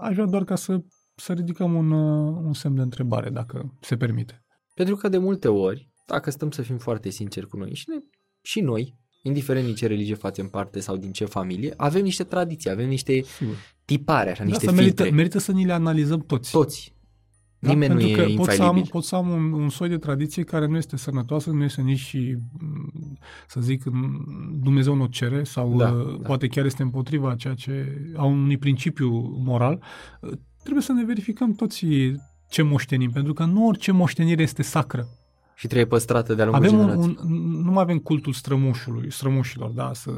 [0.00, 0.80] aș vrea doar ca să,
[1.14, 4.44] să ridicăm un, uh, un semn de întrebare, dacă se permite.
[4.74, 7.96] Pentru că de multe ori, dacă stăm să fim foarte sinceri cu noi și, ne,
[8.42, 12.70] și noi, indiferent din ce religie facem parte sau din ce familie, avem niște tradiții,
[12.70, 13.56] avem niște Sigur.
[13.84, 15.02] tipare, așa, De niște asta filtre.
[15.02, 16.50] merită, merită să ni le analizăm toți.
[16.50, 16.93] Toți.
[17.64, 17.72] Da?
[17.72, 18.90] Nimeni nu Pentru e că pot să, am, infailibil.
[18.90, 21.98] pot să am un, un soi de tradiție care nu este sănătoasă, nu este nici
[21.98, 22.92] și, m,
[23.48, 24.24] să zic, m,
[24.62, 26.26] Dumnezeu nu o cere sau Da, uh, da.
[26.26, 29.08] poate chiar este împotriva a ceea ce, a unui principiu
[29.44, 29.82] moral.
[30.20, 30.30] Uh,
[30.62, 31.86] Trebuie să ne verificăm toți
[32.50, 35.08] ce moștenim, pentru că nu orice moștenire este sacră.
[35.56, 37.16] Și trebuie păstrată de-a lungul Avem un, generației.
[37.24, 40.10] un, nu mai avem cultul strămoșului, strămoșilor, da, să,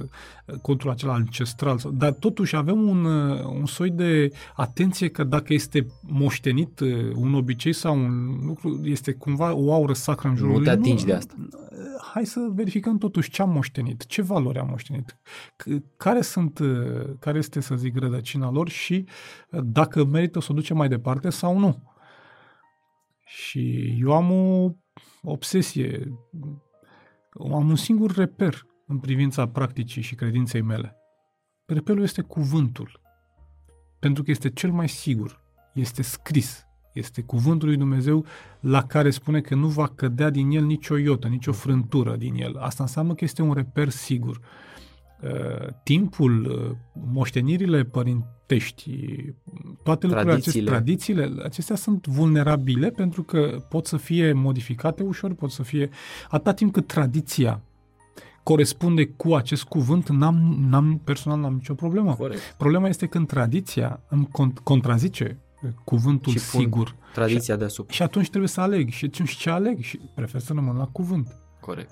[0.63, 5.53] cultul acela ancestral, sau- dar totuși avem un, uh, un soi de atenție că dacă
[5.53, 10.51] este moștenit uh, un obicei sau un lucru, este cumva o aură sacră în jurul
[10.53, 10.67] Nu lui.
[10.67, 11.35] te atingi de asta.
[12.13, 15.17] Hai să verificăm totuși ce am moștenit, ce valori am moștenit,
[15.63, 19.07] c- care sunt, uh, care este, să zic, rădăcina lor și
[19.51, 21.83] uh, dacă merită să o ducem mai departe sau nu.
[23.27, 24.71] Și eu am o
[25.31, 26.19] obsesie,
[27.53, 30.97] am un singur reper în privința practicii și credinței mele.
[31.66, 33.01] Reperul este cuvântul,
[33.98, 35.43] pentru că este cel mai sigur,
[35.74, 38.24] este scris, este cuvântul lui Dumnezeu
[38.61, 42.57] la care spune că nu va cădea din el nicio iotă, nicio frântură din el.
[42.57, 44.40] Asta înseamnă că este un reper sigur.
[45.23, 46.77] Uh, Timpul, uh,
[47.13, 48.91] moștenirile părintești,
[49.83, 50.71] toate lucrurile acestea, Tradițiile.
[50.71, 55.91] tradițiile, acestea sunt vulnerabile pentru că pot să fie modificate ușor, pot să fie
[56.29, 57.61] atâta timp cât tradiția
[58.43, 62.15] corespunde cu acest cuvânt, n-am, n-am personal n-am nicio problemă.
[62.15, 62.55] Corect.
[62.59, 66.97] Problema este când tradiția îmi cont- contrazice uh, cuvântul Și pun sigur.
[67.15, 67.95] Tradiția deasupra.
[67.95, 68.89] Și atunci trebuie să aleg.
[68.91, 69.81] Și atunci ce aleg?
[69.81, 71.37] Și prefer să rămân la cuvânt.
[71.61, 71.91] Corect.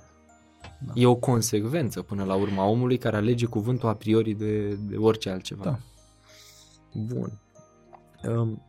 [0.87, 0.93] Da.
[0.95, 5.31] E o consecvență până la urma omului care alege cuvântul a priori de, de orice
[5.31, 5.65] altceva.
[5.65, 5.79] Da.
[6.93, 7.41] Bun.
[8.29, 8.63] Um,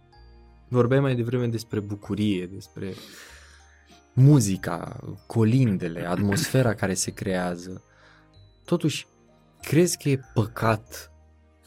[0.68, 2.94] vorbeai mai devreme despre bucurie, despre
[4.14, 7.84] muzica, colindele, atmosfera care se creează.
[8.66, 9.08] Totuși,
[9.62, 11.12] crezi că e păcat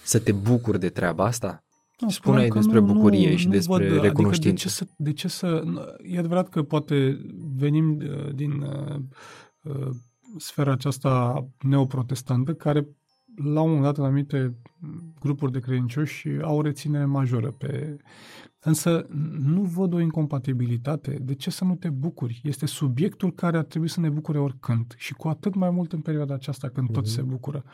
[0.02, 1.62] să te bucuri de treaba asta?
[1.98, 4.48] Nu, Spuneai spuneam că despre bucurie și despre văd, recunoștință.
[4.48, 5.62] Adică de, ce să, de ce să...
[6.02, 7.20] E adevărat că poate
[7.56, 9.00] venim uh, din uh,
[9.62, 9.90] uh,
[10.38, 12.88] sfera aceasta neoprotestantă, care
[13.44, 14.54] la un moment dat în anumite
[15.20, 17.96] grupuri de credincioși au o reținere majoră pe...
[18.60, 19.06] Însă
[19.38, 21.18] nu văd o incompatibilitate.
[21.20, 22.40] De ce să nu te bucuri?
[22.44, 26.00] Este subiectul care ar trebui să ne bucure oricând și cu atât mai mult în
[26.00, 27.64] perioada aceasta când toți se bucură.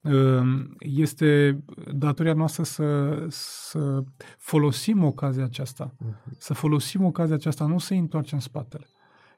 [0.00, 0.42] Uh,
[0.78, 1.58] Este
[1.94, 4.04] datoria noastră să, să
[4.38, 5.96] folosim ocazia aceasta,
[6.38, 8.86] să folosim ocazia aceasta, nu să întoarcem spatele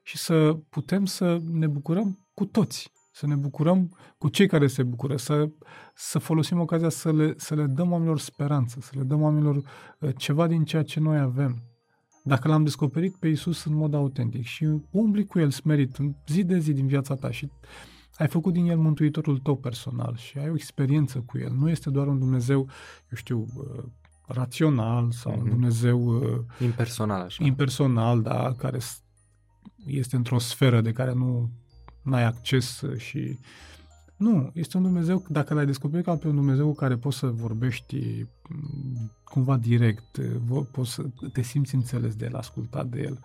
[0.03, 4.83] și să putem să ne bucurăm cu toți, să ne bucurăm cu cei care se
[4.83, 5.49] bucură, să,
[5.95, 9.55] să folosim ocazia să le, să le dăm oamenilor speranță, să le dăm oamenilor
[9.99, 11.63] uh, ceva din ceea ce noi avem.
[12.23, 16.43] Dacă l-am descoperit pe Isus în mod autentic și umbli cu El smerit în zi
[16.43, 17.49] de zi din viața ta și
[18.17, 21.89] ai făcut din El mântuitorul tău personal și ai o experiență cu El, nu este
[21.89, 23.83] doar un Dumnezeu, eu știu, uh,
[24.27, 25.49] rațional sau un Mhm.
[25.49, 27.43] Dumnezeu uh, Impersonal așa.
[27.45, 29.02] impersonal, da, care s-
[29.85, 31.49] este într-o sferă de care nu
[32.11, 33.39] ai acces și
[34.23, 37.27] nu, este un Dumnezeu, dacă l-ai descoperit ca pe un Dumnezeu cu care poți să
[37.27, 41.03] vorbești m, cumva direct, vo- poți să
[41.33, 43.19] te simți înțeles de el, ascultat de el,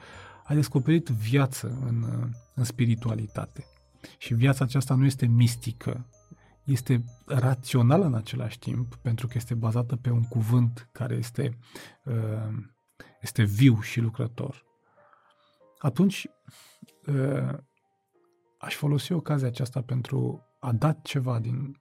[0.45, 2.05] ai descoperit viață în,
[2.55, 3.65] în spiritualitate.
[4.19, 6.07] Și viața aceasta nu este mistică,
[6.65, 11.59] este rațională în același timp, pentru că este bazată pe un cuvânt care este,
[12.05, 12.65] uh,
[13.21, 14.68] este viu și lucrător.
[15.79, 16.27] Atunci,
[17.07, 17.59] uh,
[18.59, 21.81] aș folosi ocazia aceasta pentru a da ceva din...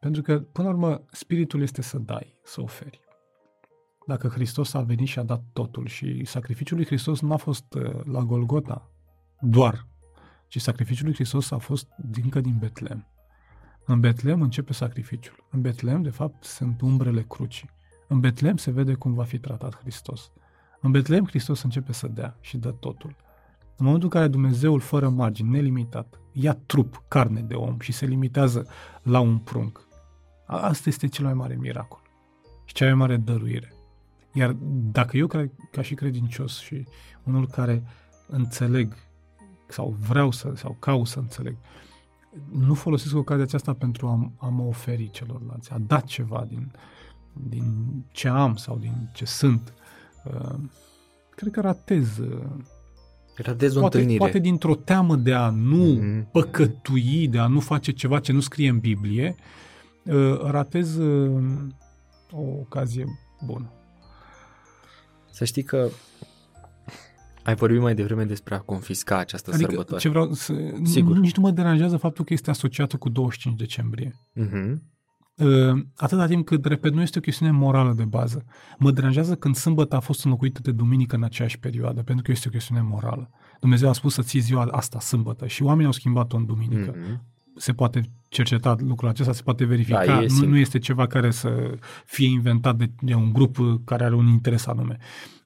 [0.00, 3.00] Pentru că, până la urmă, spiritul este să dai, să oferi.
[4.06, 8.04] Dacă Hristos a venit și a dat totul și sacrificiul lui Hristos n-a fost uh,
[8.04, 8.90] la Golgota
[9.40, 9.86] doar,
[10.48, 11.88] ci sacrificiul lui Hristos a fost
[12.22, 13.06] încă din Betlehem.
[13.84, 15.46] În Betlehem începe sacrificiul.
[15.50, 17.70] În Betlehem, de fapt, sunt umbrele crucii.
[18.08, 20.32] În Betlehem se vede cum va fi tratat Hristos.
[20.80, 23.16] În Betlehem Hristos începe să dea și dă totul.
[23.78, 28.06] În momentul în care Dumnezeul fără margini, nelimitat, ia trup, carne de om și se
[28.06, 28.66] limitează
[29.02, 29.86] la un prunc,
[30.46, 32.00] a- asta este cel mai mare miracol
[32.64, 33.72] și cea mai mare dăruire.
[34.32, 34.56] Iar
[34.92, 36.86] dacă eu, ca, ca și credincios și
[37.24, 37.82] unul care
[38.28, 38.94] înțeleg
[39.68, 41.56] sau vreau să, sau caut să înțeleg,
[42.52, 46.72] nu folosesc ocazia aceasta pentru a, a mă oferi celorlalți, a da ceva din,
[47.32, 49.74] din ce am sau din ce sunt,
[50.24, 50.58] uh,
[51.30, 52.20] cred că ratez
[53.38, 54.18] uh, Ratez o poate, întâlnire.
[54.24, 56.30] poate dintr-o teamă de a nu Mhm.
[56.30, 59.34] păcătui, de a nu face ceva ce nu scrie în Biblie,
[60.04, 61.42] uh, ratez uh,
[62.30, 63.04] o ocazie
[63.46, 63.70] bună.
[65.32, 65.88] Să știi că
[67.42, 70.02] ai vorbit mai devreme despre a confisca această Adică sărbătoare.
[70.02, 70.54] ce vreau să...
[70.82, 71.16] Sigur.
[71.16, 74.16] Nici nu mă deranjează faptul că este asociată cu 25 decembrie.
[74.32, 74.82] Mhm.
[75.36, 78.44] Uh, atâta timp cât, repet, nu este o chestiune morală de bază.
[78.78, 82.48] Mă deranjează când sâmbătă a fost înlocuită de duminică în aceeași perioadă, pentru că este
[82.48, 83.30] o chestiune morală.
[83.60, 86.94] Dumnezeu a spus să ții ziua asta sâmbătă și oamenii au schimbat-o în duminică.
[86.96, 87.24] Mhm.
[87.56, 90.06] Se poate cerceta lucrul acesta, se poate verifica.
[90.06, 90.50] Da, e nu, simplu.
[90.50, 94.26] nu este ceva care să fie inventat de, de un grup uh, care are un
[94.26, 94.96] interes anume.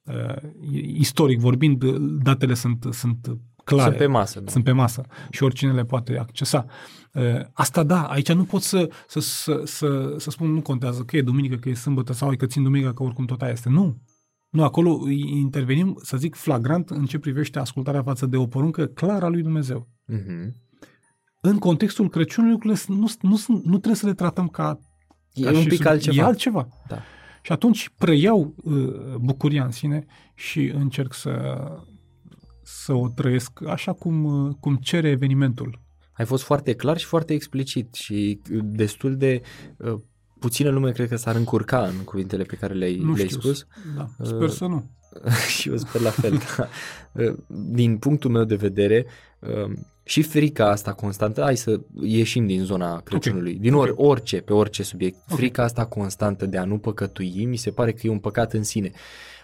[0.04, 0.50] Uh,
[0.82, 3.38] istoric vorbind, uh, datele sunt, sunt
[3.74, 3.88] clare.
[3.90, 4.40] Sunt pe masă.
[4.40, 4.50] Da.
[4.50, 6.66] Sunt pe masă și oricine le poate accesa.
[7.12, 7.22] Uh,
[7.52, 11.22] Asta da, aici nu pot să, să, să, să, să spun nu contează că e
[11.22, 13.68] duminică, că e sâmbătă sau că țin duminică, că oricum tot aia este.
[13.68, 14.02] Nu.
[14.50, 19.24] Nu, acolo intervenim, să zic, flagrant în ce privește ascultarea față de o poruncă clară
[19.24, 19.88] a lui Dumnezeu.
[20.06, 20.56] Mhm.
[21.40, 24.78] În contextul Crăciunului, lucrurile sunt- nu, nu, sunt- nu trebuie să le tratăm ca...
[25.32, 26.16] E ca un și pic sub- altceva.
[26.22, 26.68] E altceva.
[26.88, 26.98] Da.
[27.42, 31.30] Și atunci preiau uh, bucuria în sine și încerc să,
[32.76, 35.80] să o trăiesc așa cum, uh, cum cere evenimentul.
[36.12, 39.40] Ai fost foarte clar și foarte explicit și destul de
[39.76, 39.94] uh,
[40.38, 43.40] puțină lume cred că s-ar încurca în cuvintele pe care le-ai, Nu le-ai știu.
[43.40, 43.66] spus.
[43.96, 44.90] Da, sper Uh, să nu.
[45.56, 46.40] și eu sper la fel.
[46.56, 46.68] Da.
[47.12, 49.06] Uh, Din punctul meu de vedere,
[49.38, 49.72] uh,
[50.04, 54.82] și frica asta constantă, hai să ieșim din zona Crăciunului, din or, orice, pe orice
[54.82, 55.36] subiect, Ok.
[55.38, 58.62] frica asta constantă de a nu păcătui, mi se pare că e un păcat în
[58.62, 58.90] sine.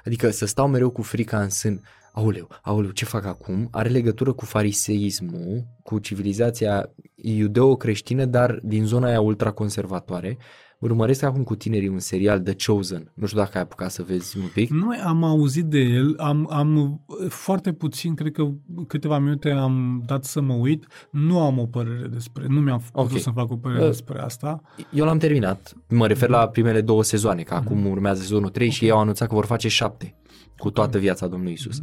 [0.04, 1.82] Adică să stau mereu cu frica în sân,
[2.16, 3.68] aoleu, aoleu, ce fac acum?
[3.70, 10.38] Are legătură cu fariseismul, cu civilizația iudeo-creștină, dar din zona aia ultraconservatoare.
[10.78, 13.12] Urmăresc acum cu tinerii un serial The Chosen.
[13.14, 14.70] Nu știu dacă ai apucat să vezi un pic.
[14.70, 16.76] Noi am auzit de el, am, am
[17.06, 18.48] uh, foarte puțin, cred că
[18.86, 23.06] câteva minute am dat să mă uit, nu am o părere despre, nu mi-am Ok.
[23.06, 24.62] putut să fac o părere Uh, despre asta.
[24.92, 25.72] Eu l-am terminat.
[25.88, 29.28] Mă refer la primele două sezoane, că acum urmează sezonul 3 și ei au anunțat
[29.28, 30.14] că vor face 7
[30.58, 31.80] cu toată viața Domnului Isus.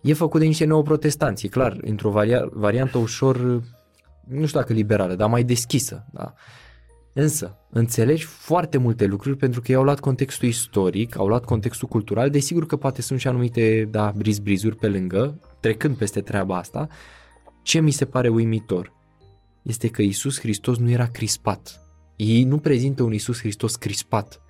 [0.00, 3.36] E făcut de niște neoprotestanți, e clar, într-o varia- variantă ușor,
[4.28, 6.06] nu știu dacă liberală, dar mai deschisă.
[6.12, 6.34] Da?
[7.12, 11.88] Însă, înțelegi foarte multe lucruri pentru că ei au luat contextul istoric, au luat contextul
[11.88, 16.88] cultural, desigur că poate sunt și anumite, da, briz-brizuri pe lângă, trecând peste treaba asta.
[17.62, 18.92] Ce mi se pare uimitor
[19.62, 21.80] este că Isus Hristos nu era crispat.
[22.16, 24.40] Ei nu prezintă un Isus Hristos crispat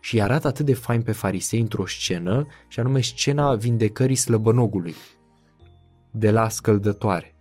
[0.00, 4.94] și îi arată atât de fain pe farisei într-o scenă, și anume scena vindecării slăbănogului
[6.10, 7.32] de la scăldătoare,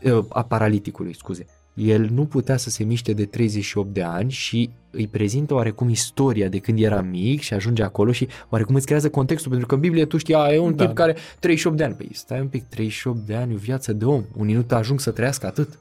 [0.00, 1.46] Eh, a paraliticului, scuze.
[1.74, 6.48] El nu putea să se miște de 38 de ani și îi prezintă oarecum istoria
[6.48, 9.80] de când era mic și ajunge acolo și oarecum îți creează contextul, pentru că în
[9.80, 10.84] Biblie tu știi, a, e un Da.
[10.86, 11.94] tip care 38 de ani.
[11.94, 14.24] Păi stai un pic, 38 de ani, o viață de om.
[14.36, 15.78] Unii nu te ajung să trăiască atât.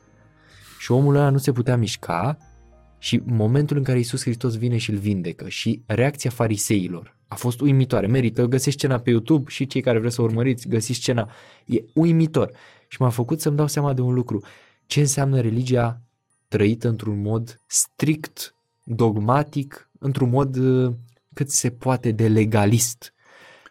[0.79, 2.37] Și omul ăla nu se putea mișca
[3.05, 7.61] și momentul în care Iisus Hristos vine și îl vindecă și reacția fariseilor a fost
[7.61, 8.07] uimitoare.
[8.07, 11.29] Merită, găsești scena pe YouTube și cei care vreți să urmăriți, găsiți scena.
[11.65, 12.51] E uimitor.
[12.87, 14.43] Și m-a făcut să-mi dau seama de un lucru.
[14.85, 16.01] Ce înseamnă religia
[16.47, 20.93] trăită într-un mod strict, dogmatic, într-un mod uh,
[21.33, 23.13] cât se poate de legalist.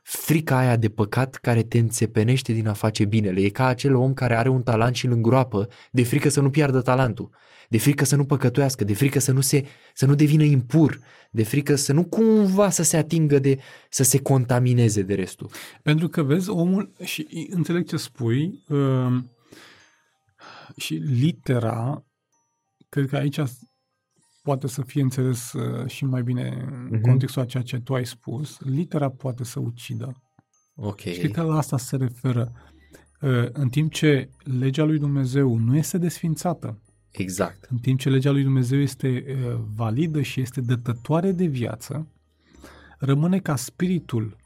[0.02, 3.40] Frica aia de păcat care te înțepenește din a face binele.
[3.40, 6.50] E ca acel om care are un talent și îl îngroapă de frică să nu
[6.50, 7.30] piardă talentul,
[7.68, 9.64] de frică să nu păcătuiască, de frică să nu, se,
[9.94, 10.98] să nu devină impur,
[11.30, 13.58] de frică să nu cumva să se atingă de,
[13.90, 15.50] să se contamineze de restul.
[15.82, 19.16] Pentru că vezi, omul, și înțeleg ce spui, uh,
[20.76, 22.04] și litera,
[22.88, 23.40] cred că aici
[24.42, 27.00] poate să fie înțeles uh, și mai bine în Mhm.
[27.00, 30.22] contextul a ceea ce tu ai spus, litera poate să ucidă.
[30.76, 31.00] Ok.
[31.00, 32.52] Și cred că la asta se referă.
[33.20, 36.82] Uh, În timp ce legea lui Dumnezeu nu este desfințată,
[37.16, 37.66] Exact.
[37.70, 42.06] în timp ce legea lui Dumnezeu este uh, validă și este dătătoare de viață,
[42.98, 44.36] rămâne ca spiritul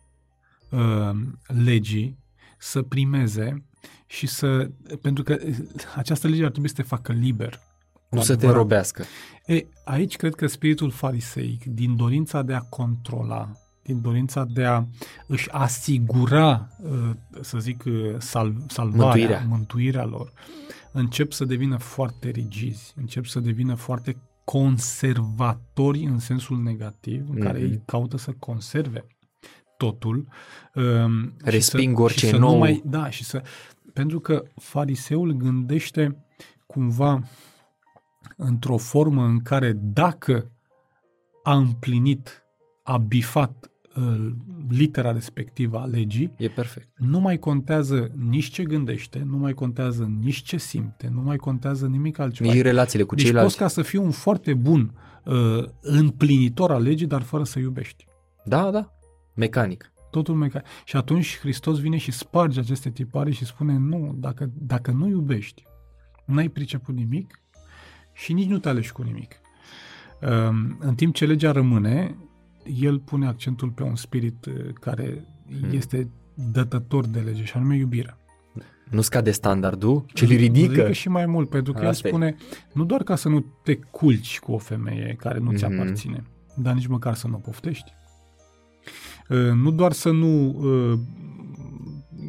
[0.70, 1.10] uh,
[1.46, 2.18] legii
[2.58, 3.64] să primeze
[4.06, 4.70] și să...
[5.00, 5.54] Pentru că uh,
[5.96, 7.60] această lege ar trebui să te facă liber.
[8.10, 8.56] Nu Cu să te adevărat.
[8.60, 9.04] robească.
[9.46, 14.84] E, aici cred că spiritul fariseic, din dorința de a controla, din dorința de a
[15.26, 19.44] își asigura, uh, să zic, uh, sal, salvarea, Mântuirea.
[19.48, 20.32] mântuirea lor,
[20.92, 27.58] încep să devină foarte rigizi, încep să devină foarte conservatori în sensul negativ, în care
[27.58, 27.70] Mhm.
[27.70, 29.06] ei caută să conserve
[29.76, 30.26] totul.
[30.74, 32.52] um, și Resping să, orice și să nou.
[32.52, 33.42] Nu mai, da, și să,
[33.92, 36.24] pentru că fariseul gândește
[36.66, 37.22] cumva
[38.36, 40.50] într-o formă în care dacă
[41.42, 42.42] a împlinit,
[42.82, 43.70] a bifat uh,
[44.68, 46.88] litera respectivă a legii, E perfect.
[46.98, 51.86] nu mai contează nici ce gândește, nu mai contează nici ce simte, nu mai contează
[51.86, 52.52] nimic altceva.
[52.52, 53.46] Nici relațiile cu deci ceilalți.
[53.48, 54.94] poți ca să fii un foarte bun
[55.24, 58.04] uh, împlinitor al legii, dar fără să iubești.
[58.44, 58.92] Da, da.
[59.34, 59.92] Mecanic.
[60.10, 64.90] Totul meca- Și atunci Hristos vine și sparge aceste tipare și spune, nu, dacă, dacă
[64.90, 65.62] nu iubești,
[66.24, 67.40] n-ai priceput nimic
[68.12, 69.34] și nici nu te alegi cu nimic.
[70.20, 72.16] Um, În timp ce legea rămâne,
[72.80, 75.24] el pune accentul pe un spirit uh, care
[75.60, 75.68] Hmm.
[75.76, 76.08] este
[76.52, 78.18] dătător de lege, și anume iubirea.
[78.90, 80.66] Nu scade standardul, ci îl ridică.
[80.72, 82.10] ridică și mai mult, pentru că el Asta e.
[82.10, 82.36] spune,
[82.72, 85.72] nu doar ca să nu te culci cu o femeie care nu ți Mhm.
[85.72, 86.22] aparține,
[86.56, 87.92] dar nici măcar să nu o poftești.
[89.28, 90.98] Uh, Nu doar să nu, uh,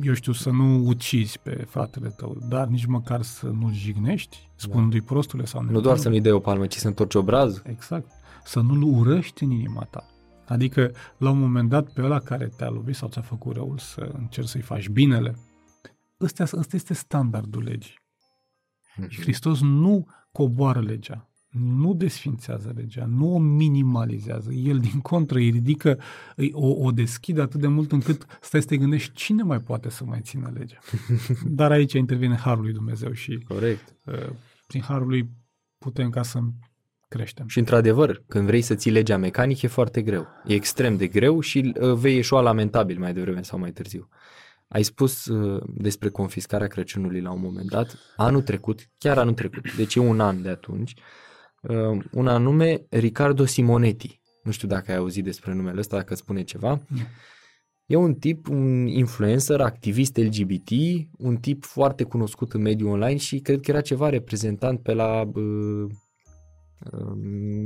[0.01, 5.01] eu știu, să nu ucizi pe fratele tău, dar nici măcar să nu jignești, spunându-i
[5.01, 7.61] prostule sau Nu doar să nu-i dei o palmă, ci să întorci obrazul.
[7.65, 8.11] Exact.
[8.43, 10.03] Să nu-l urăști în inima ta.
[10.49, 14.11] Adică, la un moment dat, pe ăla care te-a lovit sau ți-a făcut răul, să
[14.17, 15.35] încerci să-i faci binele.
[16.21, 17.99] Ăsta, ăsta este standardul legii.
[19.07, 24.51] Și Hristos nu coboară legea, nu desfințează legea, nu o minimalizează.
[24.51, 25.99] El, din contră, îi ridică,
[26.35, 29.89] îi, o, o deschide atât de mult încât stai să te gândești cine mai poate
[29.89, 30.79] să mai țină legea.
[31.59, 33.95] Dar aici intervine Harul lui Dumnezeu și Corect.
[34.05, 34.29] uh,
[34.67, 35.29] prin Harul lui
[35.77, 36.39] putem ca să
[37.09, 37.47] creștem.
[37.47, 40.27] Și într-adevăr, când vrei să ții legea mecanic, e foarte greu.
[40.45, 44.09] E extrem de greu și uh, vei ieșua lamentabil mai devreme sau mai târziu.
[44.67, 49.75] Ai spus uh, despre confiscarea Crăciunului la un moment dat, anul trecut, chiar anul trecut,
[49.75, 50.93] deci e un an de atunci,
[51.61, 54.21] uh, un anume Ricardo Simonetti.
[54.43, 56.81] Nu știu dacă ai auzit despre numele ăsta, dacă îți spune ceva.
[56.87, 56.99] Nu.
[57.85, 60.69] E un tip, un influencer, activist LGBT,
[61.17, 65.21] un tip foarte cunoscut în mediul online și cred că era ceva reprezentant pe la,
[65.21, 65.89] uh, um,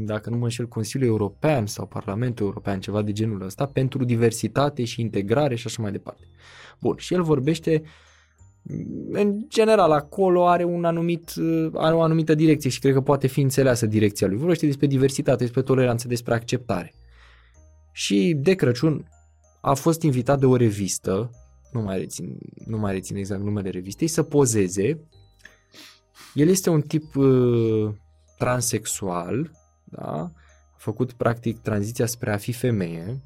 [0.06, 4.84] dacă nu mă înșel, Consiliul European sau Parlamentul European, ceva de genul ăsta, pentru diversitate
[4.84, 6.24] și integrare și așa mai departe.
[6.80, 7.84] Bun, și el vorbește
[9.12, 13.28] în general, acolo are, un anumit, uh, are o anumită direcție și cred că poate
[13.28, 14.38] fi înțeleasă direcția lui.
[14.38, 16.94] Vorbește despre diversitate, despre toleranță, despre acceptare.
[17.92, 19.08] Și de Crăciun
[19.62, 21.30] a fost invitat de o revistă,
[21.72, 25.00] nu mai rețin, nu mai rețin exact numele revistei, să pozeze.
[26.34, 27.94] El este un tip uh,
[28.44, 29.52] transexual,
[29.84, 30.02] da?
[30.02, 30.32] a
[30.78, 33.24] făcut practic tranziția spre a fi femeie,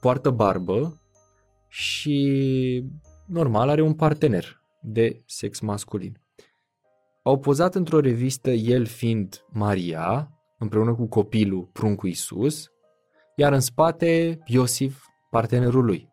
[0.00, 1.00] poartă barbă
[1.68, 2.84] și
[3.26, 6.20] normal are un partener de sex masculin.
[7.22, 12.70] Au pozat într-o revistă el fiind Maria, împreună cu copilul pruncul Isus,
[13.36, 16.11] iar în spate Iosif, partenerul lui.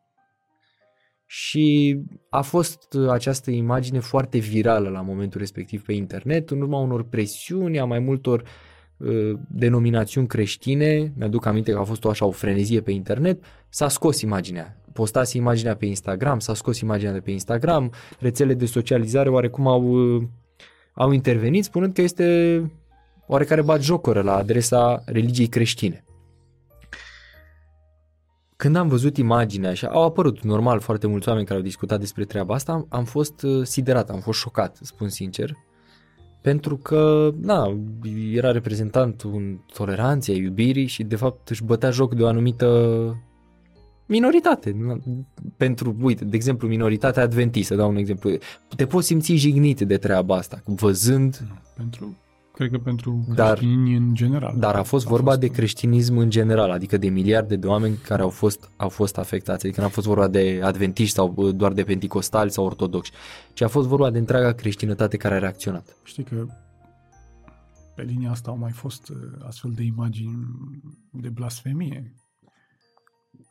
[1.31, 1.99] Și
[2.29, 7.03] a fost uh, această imagine foarte virală la momentul respectiv pe internet, în urma unor
[7.03, 8.43] presiuni a mai multor
[8.97, 13.87] uh, denominațiuni creștine, mi-aduc aminte că a fost o așa o frenezie pe internet, s-a
[13.87, 14.81] scos imaginea.
[14.93, 20.15] Postase imaginea pe Instagram, s-a scos imaginea de pe Instagram, rețele de socializare oarecum au,
[20.15, 20.23] uh,
[20.93, 22.61] au intervenit spunând că este
[23.27, 26.03] oarecare batjocoră la adresa religiei creștine.
[28.59, 32.25] Când am văzut imaginea și au apărut normal foarte mulți oameni care au discutat despre
[32.25, 35.51] treaba asta, am, am fost uh, siderat, am fost șocat, spun sincer,
[36.41, 37.79] pentru că, na,
[38.31, 42.67] era reprezentant un toleranței, a iubirii și de fapt își bătea joc de o anumită
[44.05, 44.75] minoritate.
[44.77, 44.99] Na,
[45.57, 48.31] Pentru, uite, de exemplu, minoritatea adventistă, dau un exemplu.
[48.75, 52.17] Te poți simți jignit de treaba asta, văzând Nu, pentru,
[52.59, 54.55] cred că pentru Dar- creștini în general.
[54.59, 58.21] Dar a fost vorba de un- creștinism în general, adică de miliarde de oameni care
[58.21, 59.65] au fost, au fost afectați.
[59.65, 63.11] Adică n-a fost vorba de adventiști sau uh, doar de penticostali sau ortodoxi,
[63.53, 65.95] ci a fost vorba de întreaga creștinătate care a reacționat.
[66.03, 66.45] Știi că
[67.95, 69.15] pe linia asta au mai fost uh,
[69.47, 70.47] astfel de imagini
[71.11, 72.13] de blasfemie.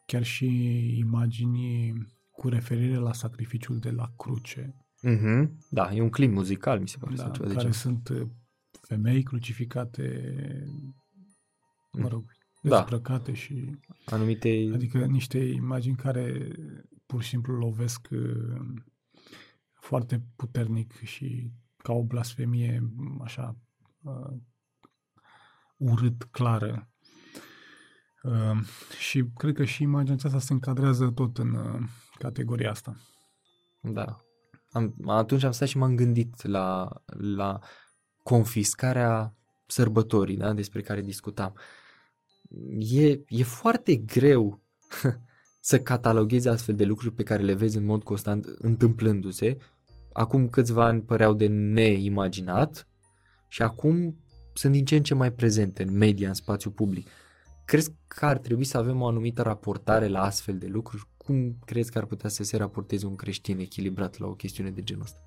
[0.07, 0.47] Chiar și
[0.99, 1.95] imagini
[2.31, 4.75] cu referire la sacrificiul de la cruce,
[5.09, 5.49] Mm-hmm.
[5.71, 7.15] Da, e un clip muzical, mi se pare.
[7.15, 7.75] da, sau ceva de care genul.
[7.75, 8.27] sunt uh,
[8.89, 10.35] femei crucificate,
[11.93, 12.25] mă rog,
[12.63, 12.77] Da.
[12.77, 13.79] dezbrăcate și...
[14.07, 14.71] Anumite...
[14.75, 16.53] Adică niște imagini care
[17.07, 18.61] pur și simplu lovesc uh,
[19.73, 22.93] foarte puternic și ca o blasfemie
[23.23, 23.57] așa
[24.03, 24.37] uh,
[25.77, 26.91] urât clară.
[28.23, 28.59] Uh,
[28.99, 31.81] și cred că și imaginea aceasta se încadrează tot în uh,
[32.19, 32.97] categoria asta.
[33.81, 34.21] Da.
[34.71, 37.59] Am, atunci am stat și m-am gândit la, la
[38.29, 39.35] confiscarea
[39.67, 41.55] sărbătorii, da, despre care discutam.
[42.79, 44.61] E, e foarte greu
[45.71, 49.57] să cataloghezi astfel de lucruri pe care le vezi în mod constant întâmplându-se.
[50.13, 52.89] Acum câțiva ani păreau de neimaginat
[53.49, 54.17] și acum
[54.55, 57.09] sunt din ce în ce mai prezente în media, în spațiu public.
[57.65, 61.09] Crezi că ar trebui să avem o anumită raportare la astfel de lucruri?
[61.17, 64.83] Cum crezi că ar putea să se raporteze un creștin echilibrat la o chestiune de
[64.83, 65.19] genul ăsta?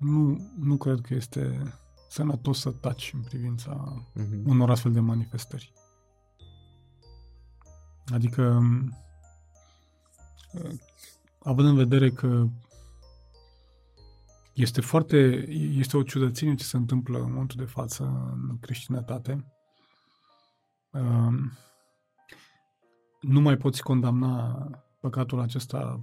[0.00, 1.72] Nu, nu, nu, nu cred că este
[2.08, 4.48] sănătos să taci în privința Mhm.
[4.48, 5.72] unor astfel de manifestări.
[8.12, 8.60] Adică,
[10.52, 10.70] uh,
[11.42, 12.46] având în vedere că
[14.54, 15.16] este foarte,
[15.52, 18.04] este o ciudățenie ce se întâmplă în momentul de față
[18.48, 19.44] în creștinătate,
[20.90, 21.34] uh,
[23.20, 24.54] nu mai poți condamna
[25.00, 26.00] păcatul acesta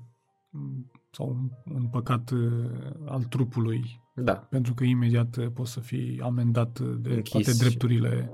[0.49, 1.29] mm, sau
[1.65, 2.69] un, un păcat uh,
[3.05, 7.51] al trupului Da, pentru că imediat uh, poți să fii amendat uh, de Închis toate
[7.51, 8.29] și- drepturile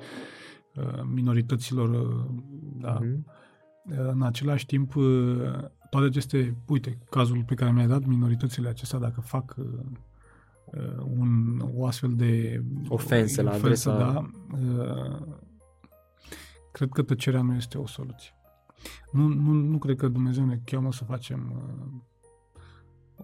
[0.76, 1.90] uh, minorităților.
[1.90, 2.26] uh,
[2.80, 3.00] Da.
[3.02, 3.26] Mhm.
[3.90, 5.04] Uh, În același timp, uh,
[5.90, 9.66] toate aceste, uite, cazul pe care mi-ai dat, minoritățile acestea, dacă fac uh,
[10.66, 15.22] uh, un, o astfel de Ofensă la adresa- da, uh,
[16.72, 18.32] cred că tăcerea nu este o soluție.
[19.12, 22.02] Nu, nu, nu cred că Dumnezeu ne cheamă să facem uh,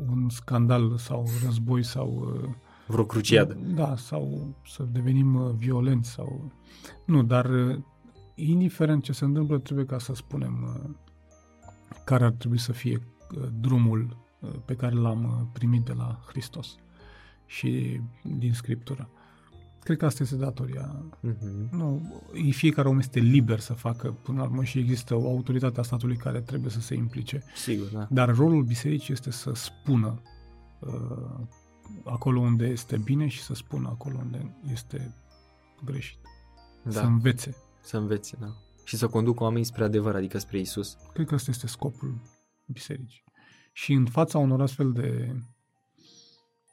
[0.07, 2.49] un scandal sau război sau uh,
[2.87, 3.57] vreo cruciadă.
[3.75, 6.51] da, sau să devenim uh, violenți sau...
[7.05, 7.77] Nu, dar uh,
[8.35, 10.89] indiferent ce se întâmplă, trebuie ca să spunem uh,
[12.05, 13.01] care ar trebui să fie
[13.35, 16.75] uh, drumul uh, pe care l-am uh, primit de la Hristos
[17.45, 19.09] și din Scriptură.
[19.83, 21.05] Cred că asta este datoria.
[21.19, 21.69] Mhm.
[21.71, 25.83] Nu, fiecare om este liber să facă până la urmă și există o autoritate a
[25.83, 27.43] statului care trebuie să se implice.
[27.55, 28.07] Sigur, da.
[28.11, 30.21] Dar rolul bisericii este să spună
[30.79, 31.47] uh,
[32.03, 35.15] acolo unde este bine și să spună acolo unde este
[35.85, 36.19] greșit.
[36.83, 36.91] Da.
[36.91, 37.07] Să da.
[37.07, 37.55] învețe.
[37.81, 38.55] Să învețe, da.
[38.83, 40.97] Și să conducă oamenii spre adevăr, adică spre Isus.
[41.13, 42.21] Cred că ăsta este scopul
[42.65, 43.23] bisericii.
[43.73, 45.35] Și în fața unor astfel de,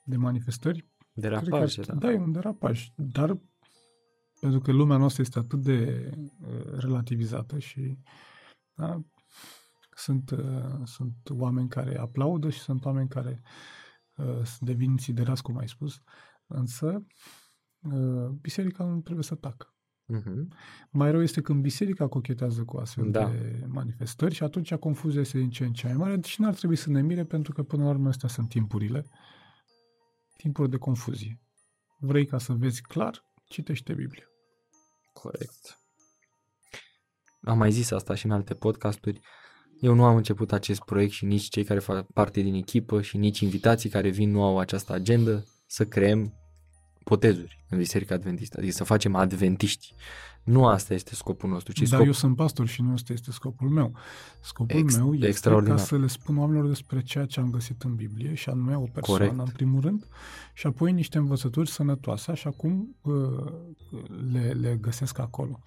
[0.05, 0.85] de manifestări,
[1.21, 1.95] cred că Derapaje, ar- da.
[1.95, 2.89] da, e un derapaj.
[2.97, 3.39] Dar
[4.41, 6.11] pentru că lumea noastră este atât de
[6.41, 7.99] uh, relativizată și
[8.75, 9.03] da,
[9.95, 13.43] sunt, uh, sunt oameni care aplaudă și sunt oameni care
[14.17, 16.01] uh, devin siderați, cum ai spus,
[16.47, 17.07] însă
[17.81, 19.71] uh, biserica nu trebuie să tacă.
[20.09, 20.49] Mhm.
[20.91, 23.29] Mai rău este când biserica cochetează cu astfel Da.
[23.29, 26.77] de manifestări și atunci confuzia este din ce în ce mai mare și n-ar trebui
[26.77, 29.07] să ne mire pentru că până la urmă astea sunt timpurile,
[30.37, 31.41] timpuri de confuzie.
[31.99, 33.25] Vrei ca să vezi clar?
[33.45, 34.25] Citește Biblia.
[35.13, 35.81] Corect.
[37.41, 39.21] Am mai zis asta și în alte podcasturi.
[39.81, 43.17] Eu nu am început acest proiect și nici cei care fac parte din echipă și
[43.17, 46.35] nici invitații care vin nu au această agendă să creăm
[47.11, 49.95] potezuri în Biserica Adventistă, adică să facem adventiști.
[50.43, 52.07] Nu asta este scopul nostru, ci Dar scopul...
[52.07, 53.93] eu sunt pastor și nu ăsta este scopul meu.
[54.41, 55.77] Scopul Ex- meu este extraordinar.
[55.77, 58.81] ca să le spun oamenilor despre ceea ce am găsit în Biblie și anume o
[58.93, 59.39] persoană Corect.
[59.49, 60.07] în primul rând
[60.55, 63.53] și apoi niște învățături sănătoase, așa cum uh,
[64.33, 65.59] le, le găsesc acolo.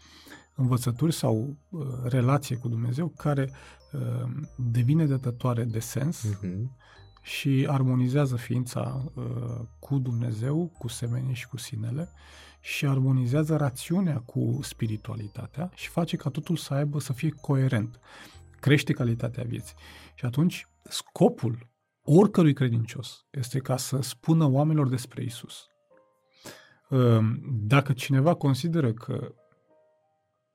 [0.56, 3.52] Învățături sau uh, relație cu Dumnezeu care
[3.92, 6.78] uh, devine dătătoare de sens Mhm.
[7.22, 9.24] Și armonizează ființa uh,
[9.80, 12.12] cu Dumnezeu, cu semenii și cu sinele
[12.60, 18.00] și armonizează rațiunea cu spiritualitatea și face ca totul să aibă, să fie coerent.
[18.60, 19.76] Crește calitatea vieții.
[20.16, 21.70] Și atunci scopul
[22.04, 25.68] oricărui credincios este ca să spună oamenilor despre Isus.
[26.90, 27.20] Uh,
[27.52, 29.34] Dacă cineva consideră că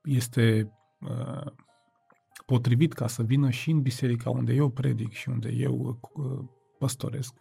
[0.03, 1.51] este uh,
[2.45, 6.23] potrivit ca să vină și în biserica unde eu predic și unde eu uh,
[6.79, 7.33] păstoresc,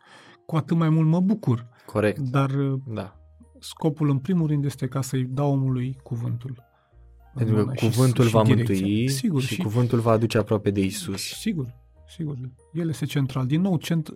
[0.46, 1.68] cu atât mai mult mă bucur.
[1.86, 3.16] Corect, Dar uh, da.
[3.58, 6.50] scopul în primul rând este ca să-i dau omului cuvântul.
[6.56, 8.74] în Pentru că mână și- cuvântul și va direcția.
[8.86, 11.22] mântui Sigur, și și, cuvântul va aduce aproape de Isus.
[11.22, 11.74] Sigur,
[12.08, 12.36] sigur.
[12.72, 13.46] El este central.
[13.46, 14.10] Din nou, cent,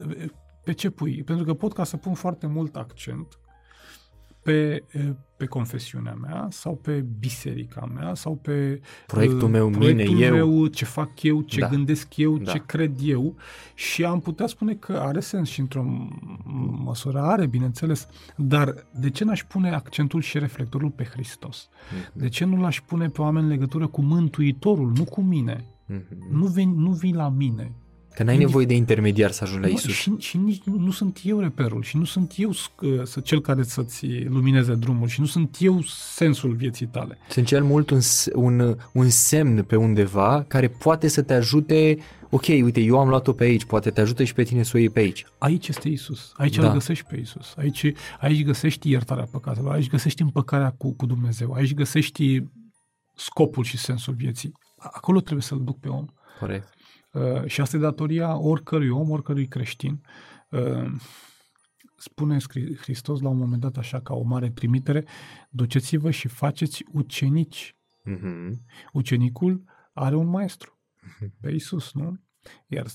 [0.64, 1.22] pe ce pui?
[1.22, 3.38] Pentru că pot ca să pun foarte mult accent
[4.52, 4.84] pe,
[5.36, 10.34] pe confesiunea mea sau pe biserica mea sau pe Proiectul uh, meu, proiectul mine, eu.
[10.34, 11.68] meu, ce fac eu, ce Da.
[11.68, 12.52] gândesc eu, Da.
[12.52, 13.34] ce cred eu
[13.74, 16.08] și am putea spune că are sens și într-o m-
[16.84, 21.68] măsură are, bineînțeles, dar de ce n-aș pune accentul și reflectorul pe Hristos?
[21.92, 22.18] Mhm.
[22.18, 25.64] De ce nu l-aș pune pe oameni în legătură cu Mântuitorul, nu cu mine?
[25.86, 26.02] Mhm.
[26.38, 27.72] Nu vin, nu vin la mine.
[28.18, 29.92] Că n-ai nevoie de intermediar să ajungi la Nu, Isus.
[29.94, 33.40] și, și nici nu, nu sunt eu reperul și nu sunt eu sc- să, cel
[33.40, 35.80] care să-ți lumineze drumul și nu sunt eu
[36.14, 37.18] sensul vieții tale.
[37.28, 41.98] Sunt cel mult un, s- un, un semn pe undeva care poate să te ajute,
[42.30, 44.78] ok, uite, eu am luat-o pe aici, poate te ajută și pe tine să o
[44.78, 45.24] iei pe aici.
[45.38, 46.32] Aici este Isus.
[46.36, 46.66] Aici Da.
[46.66, 47.54] îl găsești pe Isus.
[47.56, 49.72] Aici, aici găsești iertarea păcatelor.
[49.72, 51.52] Aici găsești împăcarea cu, cu Dumnezeu.
[51.52, 52.42] Aici găsești
[53.14, 54.52] scopul și sensul vieții.
[54.78, 56.04] acolo trebuie să-l duc pe om.
[56.40, 56.74] Corect.
[57.18, 60.02] Uh, și asta e datoria oricărui om, oricărui creștin.
[60.50, 60.92] Uh,
[61.96, 65.04] spune Scri- Hristos la un moment dat așa ca o mare trimitere,
[65.50, 67.76] duceți-vă și faceți ucenici.
[68.10, 68.50] Mm-hmm.
[68.92, 70.78] Ucenicul are un maestru,
[71.40, 72.20] pe Isus, nu?
[72.66, 72.86] Iar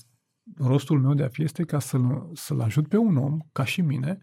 [0.56, 3.80] rostul meu de a fi este ca să-l, să-l ajut pe un om, ca și
[3.80, 4.18] mine,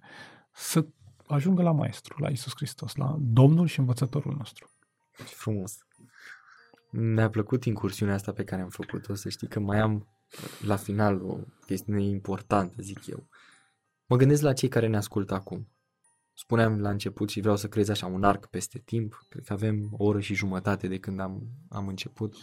[0.54, 0.88] să
[1.28, 4.70] ajungă la maestru, la Isus Hristos, la Domnul și învățătorul nostru.
[5.12, 5.78] Frumos.
[6.92, 10.08] Mi-a plăcut incursiunea asta pe care am făcut-o, să știi că mai am
[10.66, 13.28] la final o chestiune importantă, zic eu.
[14.06, 15.68] Mă gândesc la cei care ne ascultă acum.
[16.34, 19.26] Spuneam la început și vreau să creez așa un arc peste timp.
[19.30, 22.36] Cred că avem o oră și jumătate de când am, am început.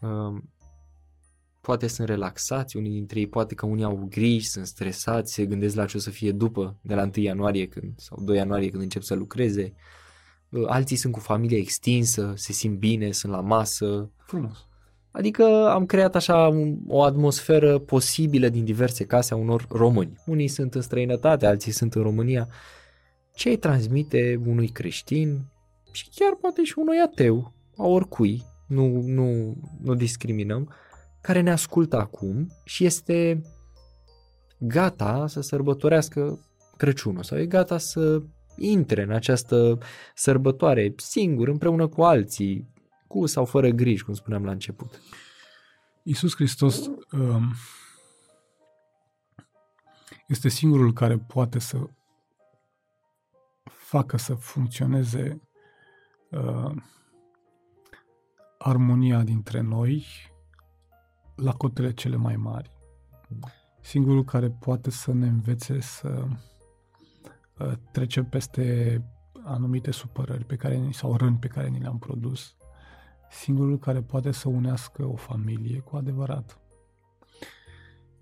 [0.00, 0.52] Um,
[1.60, 5.74] poate sunt relaxați, unii dintre ei poate că unii au griji, sunt stresați, se gândesc
[5.74, 8.82] la ce o să fie după, de la 1 ianuarie când, sau 2 ianuarie când
[8.82, 9.72] încep să lucreze.
[9.74, 10.05] Uh,
[10.66, 14.10] Alții sunt cu familie extinsă, se simt bine, sunt la masă.
[14.16, 14.66] Frumos.
[15.10, 20.22] Adică am creat așa un- o atmosferă posibilă din diverse case a unor români.
[20.26, 22.48] Unii sunt în străinătate, alții sunt în România.
[23.34, 25.44] Ce îi transmite unui creștin
[25.92, 30.72] și chiar poate și unui ateu, a oricui, nu, nu, nu discriminăm,
[31.20, 33.42] care ne ascultă acum și este
[34.58, 36.40] gata să sărbătorească
[36.76, 38.22] Crăciunul sau e gata să
[38.56, 39.78] intre în această
[40.14, 42.68] sărbătoare singur, împreună cu alții,
[43.06, 45.00] cu sau fără griji, cum spuneam la început.
[46.02, 47.52] Iisus Hristos um,
[50.26, 51.78] este singurul care poate să
[53.64, 55.42] facă să funcționeze
[56.30, 56.74] uh,
[58.58, 60.06] armonia dintre noi
[61.36, 62.70] la cotele cele mai mari.
[63.80, 66.36] Singurul care poate să ne învețe să uh,
[67.92, 69.04] trecem peste
[69.44, 72.54] anumite supărări pe care, ni- sau răni pe care ni le-am produs.
[73.30, 76.60] Singurul care poate să unească o familie cu adevărat.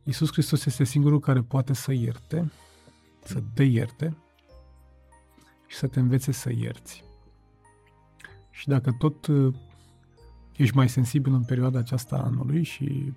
[0.03, 2.53] Iisus Hristos este singurul care poate să ierte,
[3.25, 4.17] să te ierte
[5.67, 7.05] și să te învețe să ierți.
[8.51, 9.55] Și dacă tot uh,
[10.57, 13.13] ești mai sensibil în perioada aceasta a anului și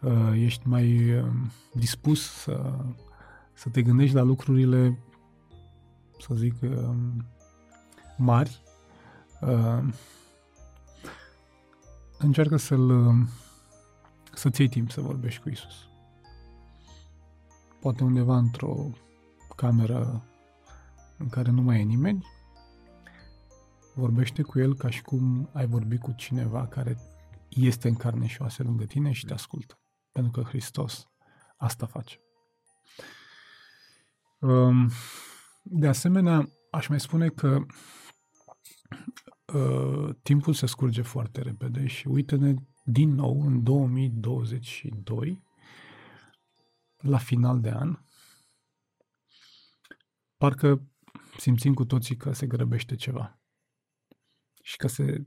[0.00, 1.26] uh, ești mai uh,
[1.74, 2.84] dispus să,
[3.52, 4.98] să te gândești la lucrurile,
[6.20, 6.94] să zic, uh,
[8.16, 8.62] mari,
[9.40, 9.94] uh,
[12.18, 13.28] încearcă să-l uh,
[14.34, 15.88] să-ți iei timp să vorbești cu Isus.
[17.80, 18.90] Poate undeva într-o
[19.56, 20.24] cameră
[21.18, 22.26] în care nu mai e nimeni,
[23.94, 26.98] vorbește cu el ca și cum ai vorbi cu cineva care
[27.48, 29.78] este în carne și oase lângă tine și te ascultă.
[30.12, 31.08] Pentru că Hristos
[31.56, 32.20] asta face.
[34.38, 34.90] Um,
[35.62, 37.60] De asemenea, aș mai spune că
[39.54, 42.54] uh, timpul se scurge foarte repede și uite-ne
[42.84, 45.42] din nou în 2022,
[46.96, 47.98] la final de an,
[50.36, 50.82] parcă
[51.38, 53.40] simțim cu toții că se grăbește ceva
[54.62, 55.26] și că se,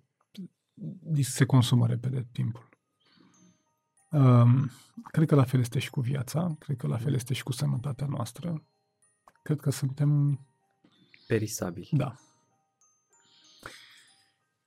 [1.21, 2.69] se consumă repede timpul.
[4.11, 4.69] Um,
[5.11, 7.51] cred că la fel este și cu viața, cred că la fel este și cu
[7.51, 8.65] sănătatea noastră.
[9.43, 10.39] Cred că suntem,
[11.27, 11.87] Perisabil.
[11.91, 12.15] da,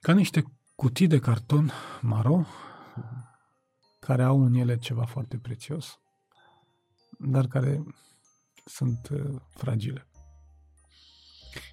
[0.00, 0.44] ca niște
[0.74, 1.70] cutii de carton
[2.00, 2.46] maro
[4.00, 6.00] care au în ele ceva foarte prețios,
[7.18, 7.82] dar care
[8.64, 10.08] sunt uh, fragile.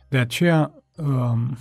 [0.10, 1.58] De aceea, um,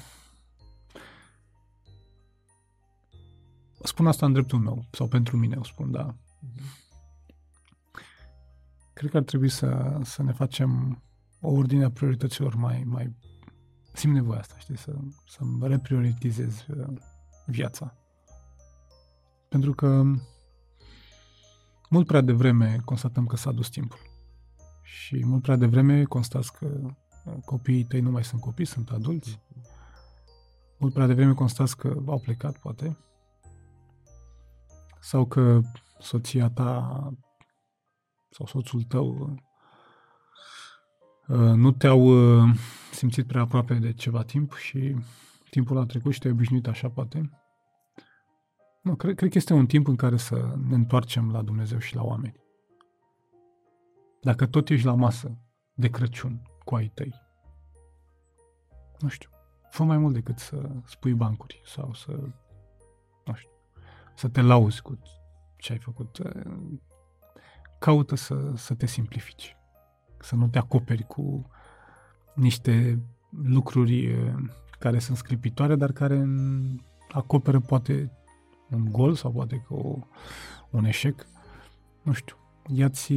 [3.83, 6.17] spun asta în dreptul meu, sau pentru mine o spun, da.
[8.93, 11.03] Cred că ar trebui să, să ne facem
[11.43, 13.17] o ordine a priorităților mai, mai
[13.93, 14.95] simt nevoia asta, știi, să,
[15.27, 16.87] să reprioritizez uh,
[17.47, 17.97] viața.
[19.49, 20.03] Pentru că
[21.91, 23.99] mult prea devreme constatăm că s-a dus timpul.
[24.83, 26.67] Și mult prea devreme constați că
[27.25, 29.41] uh, copiii tăi nu mai sunt copii, sunt adulți.
[30.79, 32.99] Mult prea devreme constați că au plecat, poate.
[35.01, 35.61] Sau că
[35.99, 37.13] soția ta
[38.31, 39.39] sau soțul tău uh,
[41.55, 42.55] nu te-au uh,
[42.93, 44.97] simțit prea aproape de ceva timp și
[45.51, 47.31] timpul a trecut și te-ai obișnuit așa, poate.
[48.83, 51.95] Nu, cred, cred că este un timp în care să ne întoarcem la Dumnezeu și
[51.95, 52.41] la oameni.
[54.21, 55.39] Dacă tot ești la masă
[55.75, 57.15] de Crăciun cu ai tăi,
[58.99, 59.31] nu știu,
[59.71, 62.11] fă mai mult decât să spui bancuri sau să,
[63.25, 63.51] nu știu,
[64.15, 64.99] să te lauzi cu
[65.57, 66.19] ce ai făcut.
[67.79, 69.57] Caută să, să te simplifici,
[70.23, 71.51] să nu te acoperi cu
[72.35, 73.03] niște
[73.45, 74.35] lucruri eh,
[74.79, 76.29] care sunt scripitoare, dar care
[77.11, 78.11] acoperă poate
[78.71, 79.99] un gol sau poate că o,
[80.71, 81.27] un eșec.
[82.03, 82.37] Nu știu.
[82.67, 83.15] Ia-ți,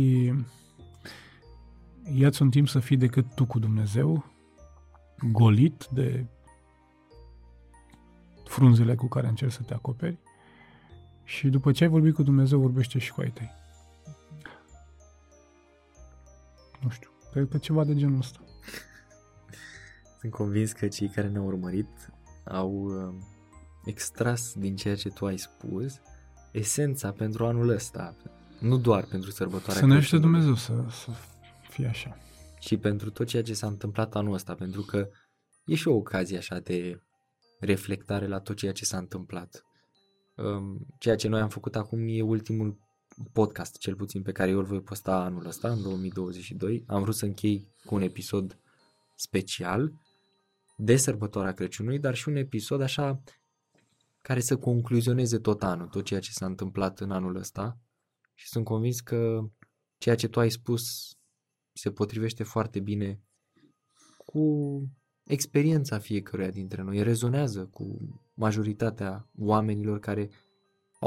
[2.13, 4.25] ia-ți un timp să fii decât tu cu Dumnezeu,
[5.31, 6.25] golit de
[8.43, 10.17] frunzele cu care încerci să te acoperi
[11.23, 13.51] și după ce ai vorbit cu Dumnezeu, vorbește și cu ai tăi.
[16.85, 18.39] Nu știu, cred că ceva de genul ăsta.
[20.19, 22.09] Sunt convins că cei care ne-au urmărit
[22.45, 23.13] au uh,
[23.85, 25.99] extras din ceea ce tu ai spus
[26.51, 28.15] esența pentru anul ăsta.
[28.59, 31.11] Nu doar pentru sărbătoarea Să ne ajute Dumnezeu să, să
[31.69, 32.17] fie așa.
[32.59, 35.07] Și pentru tot ceea ce s-a întâmplat anul ăsta, pentru că
[35.65, 36.99] e și o ocazie așa de
[37.59, 39.63] reflectare la tot ceea ce s-a întâmplat.
[40.35, 42.77] Um, ceea ce noi am făcut acum e ultimul
[43.33, 46.83] podcast, cel puțin pe care eu îl voi posta anul ăsta, în 2022.
[46.87, 48.59] Am vrut să închei cu un episod
[49.15, 49.93] special
[50.77, 53.23] de sărbătoarea Crăciunului, dar și un episod așa
[54.21, 57.79] care să concluzioneze tot anul, tot ceea ce s-a întâmplat în anul ăsta
[58.33, 59.49] și sunt convins că
[59.97, 61.15] ceea ce tu ai spus
[61.73, 63.21] se potrivește foarte bine
[64.25, 64.81] cu
[65.23, 67.97] experiența fiecăruia dintre noi, rezonează cu
[68.33, 70.29] majoritatea oamenilor care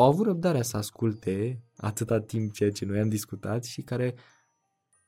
[0.01, 4.15] au avut răbdarea să asculte atâta timp ceea ce noi am discutat și care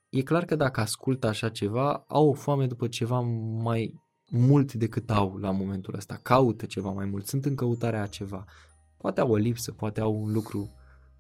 [0.09, 3.95] e clar că dacă ascultă așa ceva, au o foame după ceva mai
[4.31, 8.45] mult decât au la momentul ăsta, caută ceva mai mult, sunt în căutarea a ceva.
[8.97, 10.75] Poate au o lipsă, poate au un lucru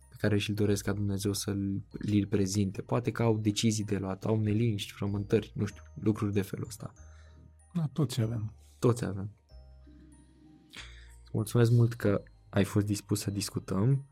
[0.08, 4.24] pe care și-l doresc ca Dumnezeu să-l l prezinte, poate că au decizii de luat,
[4.24, 6.92] au neliniști, frământări, nu știu, lucruri de felul ăsta.
[7.74, 8.52] Da, toți avem.
[8.78, 9.30] Toți avem.
[11.32, 14.04] Mulțumesc mult că ai fost dispus să discutăm.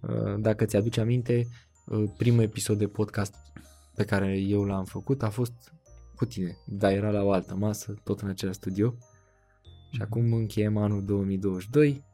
[0.00, 1.46] Uh, dacă ți-aduce aminte,
[1.86, 3.34] uh, primul episod de podcast
[3.94, 5.74] pe care eu l-am făcut a fost
[6.14, 8.94] cu tine, dar era la o altă masă, tot în același studio.
[9.90, 10.02] Și mhm.
[10.02, 12.04] acum încheiem anul 2022,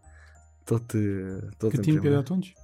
[0.64, 2.54] tot, uh, tot Cât timp e de atunci?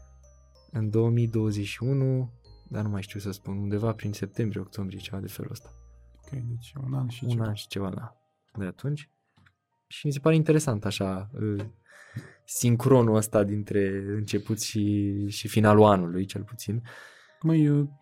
[0.71, 2.33] În 2021,
[2.69, 5.71] dar nu mai știu să spun, undeva prin septembrie, octombrie, ceva de felul ăsta.
[6.17, 7.45] Ok, deci un an și un ceva.
[7.45, 8.17] an și ceva, da,
[8.59, 9.11] de atunci.
[9.87, 11.31] Și mi se pare interesant așa
[12.57, 16.83] sincronul ăsta dintre început și, și finalul anului, cel puțin.
[17.41, 18.01] Măi, eu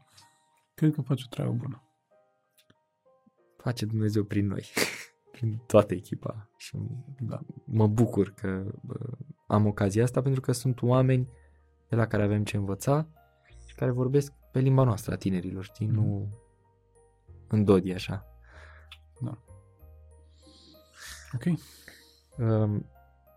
[0.74, 1.82] cred că faci o treabă bună.
[3.56, 4.66] Face Dumnezeu prin noi,
[5.32, 6.50] prin toată echipa.
[6.56, 6.76] Și
[7.18, 8.64] da, mă bucur că
[9.46, 11.28] am ocazia asta pentru că sunt oameni
[11.88, 13.08] de la care avem ce învăța
[13.66, 15.86] și care vorbesc pe limba noastră a tinerilor, știi?
[15.86, 15.94] Mm.
[15.94, 16.28] Nu
[17.48, 18.26] în dodi așa.
[19.20, 19.38] Da.
[21.34, 21.44] Ok.
[22.38, 22.90] Um,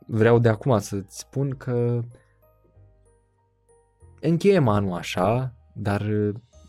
[0.07, 2.03] vreau de acum să-ți spun că
[4.21, 6.01] încheiem anul așa, dar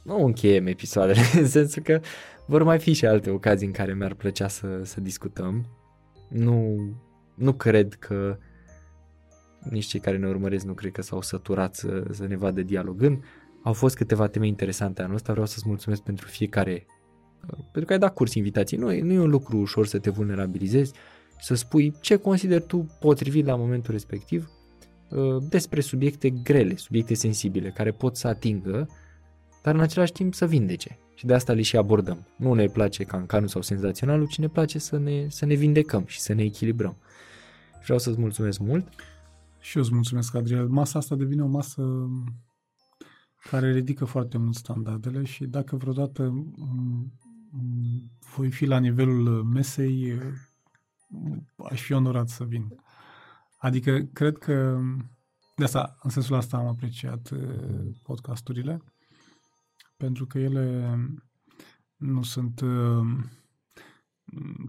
[0.04, 2.00] nu încheiem episoadele, în sensul că
[2.46, 5.66] vor mai fi și alte ocazii în care mi-ar plăcea să, să discutăm.
[6.28, 6.76] Nu,
[7.34, 8.38] nu cred că
[9.70, 13.24] nici cei care ne urmăresc nu cred că s-au săturat să, să ne vadă dialogând.
[13.62, 16.86] Au fost câteva teme interesante anul ăsta, vreau să-ți mulțumesc pentru fiecare,
[17.46, 18.76] pentru că ai dat curs invitații.
[18.76, 20.92] Nu, nu e un lucru ușor să te vulnerabilizezi,
[21.40, 24.50] să spui ce consideri tu potrivit la momentul respectiv
[25.10, 28.88] uh, despre subiecte grele, subiecte sensibile, care pot să atingă,
[29.62, 30.98] dar în același timp să vindece.
[31.14, 32.26] Și de asta le și abordăm.
[32.36, 36.20] Nu ne place cancanul sau senzaționalul, ci ne place să ne, să ne vindecăm și
[36.20, 36.96] să ne echilibrăm.
[37.82, 38.88] Vreau să-ți mulțumesc mult.
[39.58, 40.68] Și eu îți mulțumesc, Adriel.
[40.68, 42.08] Masa asta devine o masă
[43.50, 46.44] care ridică foarte mult standardele și dacă vreodată
[48.36, 50.14] voi fi la nivelul mesei,
[51.70, 52.76] aș fi onorat să vin.
[53.58, 54.80] Adică, cred că
[55.56, 58.82] de asta, în sensul ăsta am apreciat uh, podcasturile,
[59.96, 60.96] pentru că ele
[61.96, 63.06] nu sunt uh,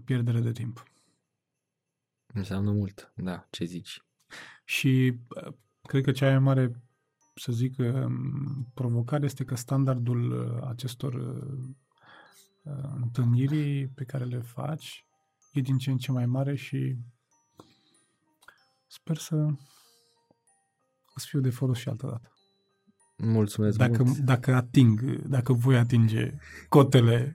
[0.04, 0.82] pierdere de timp.
[2.26, 4.02] Înseamnă mult, da, ce zici.
[4.64, 5.52] Și uh,
[5.82, 6.82] cred că cea mai mare,
[7.34, 11.14] să zic, um, provocare este că standardul acestor
[12.94, 15.05] întâlniri pe care le faci
[15.56, 16.96] e din ce în ce mai mare și
[18.86, 19.46] sper să,
[21.16, 22.30] să fiu de folos și altă dată.
[23.18, 24.18] Mulțumesc dacă, mult.
[24.18, 26.32] Dacă ating, dacă voi atinge
[26.68, 27.34] cotele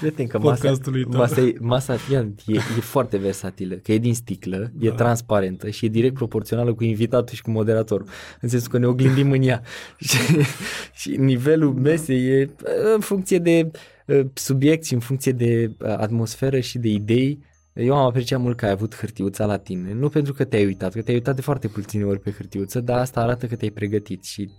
[0.00, 0.72] Prieten, că masa,
[1.06, 4.86] masa, e, masa e, e, foarte versatilă, că e din sticlă, da.
[4.86, 8.08] e transparentă și e direct proporțională cu invitatul și cu moderatorul.
[8.40, 9.62] În sensul că ne oglindim în ea.
[10.08, 10.18] și,
[10.92, 12.50] și nivelul mesei e
[12.94, 13.80] în funcție de uh,
[14.34, 17.44] subiect și în funcție de uh, atmosferă și de idei.
[17.72, 20.92] Eu am apreciat mult că ai avut hârtiuța la tine, nu pentru că te-ai uitat,
[20.92, 24.24] că te-ai uitat de foarte puține ori pe hârtiuță, dar asta arată că te-ai pregătit
[24.24, 24.50] și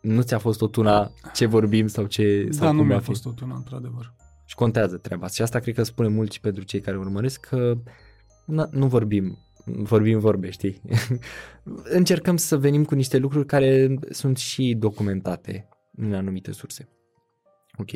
[0.00, 2.44] nu ți-a fost tot una ce vorbim sau ce...
[2.44, 4.14] Da, sau nu mi-a fost tot una, într-adevăr.
[4.44, 5.36] Și contează treaba asta.
[5.36, 7.74] Și asta cred că spune mult și pentru cei care urmăresc că
[8.46, 10.82] na, nu vorbim vorbim vorbe, știi?
[11.98, 16.88] Încercăm să venim cu niște lucruri care sunt și documentate în anumite surse.
[17.78, 17.90] Ok.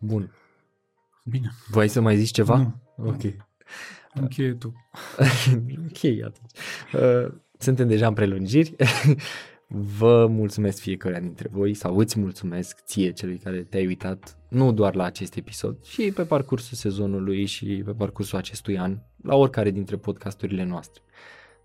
[0.00, 0.32] Bun.
[1.24, 1.50] Bine.
[1.68, 2.56] Voi să mai zici ceva?
[2.56, 3.06] Nu.
[3.06, 3.20] Ok.
[4.14, 4.74] Încheie tu.
[5.88, 6.50] ok, atunci.
[6.92, 8.76] Uh, suntem deja în prelungiri.
[9.98, 14.94] Vă mulțumesc fiecare dintre voi sau îți mulțumesc ție celui care te-ai uitat nu doar
[14.94, 19.96] la acest episod, și pe parcursul sezonului și pe parcursul acestui an, la oricare dintre
[19.96, 21.02] podcasturile noastre.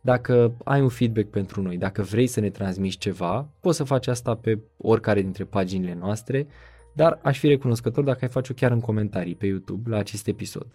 [0.01, 4.07] Dacă ai un feedback pentru noi, dacă vrei să ne transmiți ceva, poți să faci
[4.07, 6.47] asta pe oricare dintre paginile noastre,
[6.95, 10.67] dar aș fi recunoscător dacă ai face-o chiar în comentarii pe YouTube la acest episod.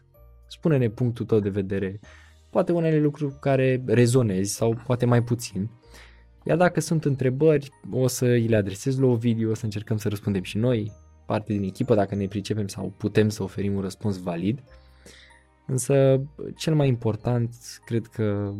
[0.46, 2.00] Spune-ne punctul tău de vedere,
[2.50, 5.70] poate unele lucruri care rezonezi sau poate mai puțin,
[6.44, 9.96] iar dacă sunt întrebări, o să îi le adresez la o video, o să încercăm
[9.96, 10.92] să răspundem și noi,
[11.26, 14.62] parte din echipă, dacă ne pricepem sau putem să oferim un răspuns valid.
[15.66, 16.22] Însă,
[16.56, 18.54] cel mai important, cred că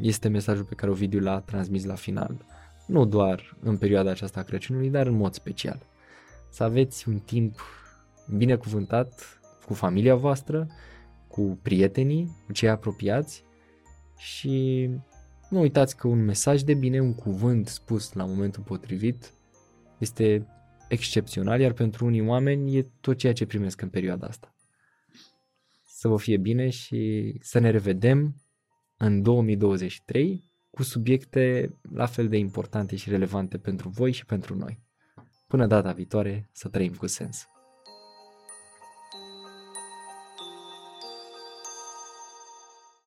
[0.00, 2.44] este mesajul pe care Ovidiu l-a transmis la final.
[2.86, 5.86] Nu doar în perioada aceasta a Crăciunului, dar în mod special.
[6.54, 7.60] Să aveți un timp
[8.36, 10.66] binecuvântat cu familia voastră,
[11.28, 13.44] cu prietenii, cu cei apropiați
[14.16, 14.88] și
[15.50, 19.34] nu uitați că un mesaj de bine, un cuvânt spus la momentul potrivit
[19.98, 20.46] este
[20.88, 24.54] excepțional, iar pentru unii oameni e tot ceea ce primesc în perioada asta.
[25.86, 28.34] Să vă fie bine și să ne revedem
[28.96, 34.82] în 2023 cu subiecte la fel de importante și relevante pentru voi și pentru noi.
[35.54, 37.48] Până data viitoare, să trăim cu sens.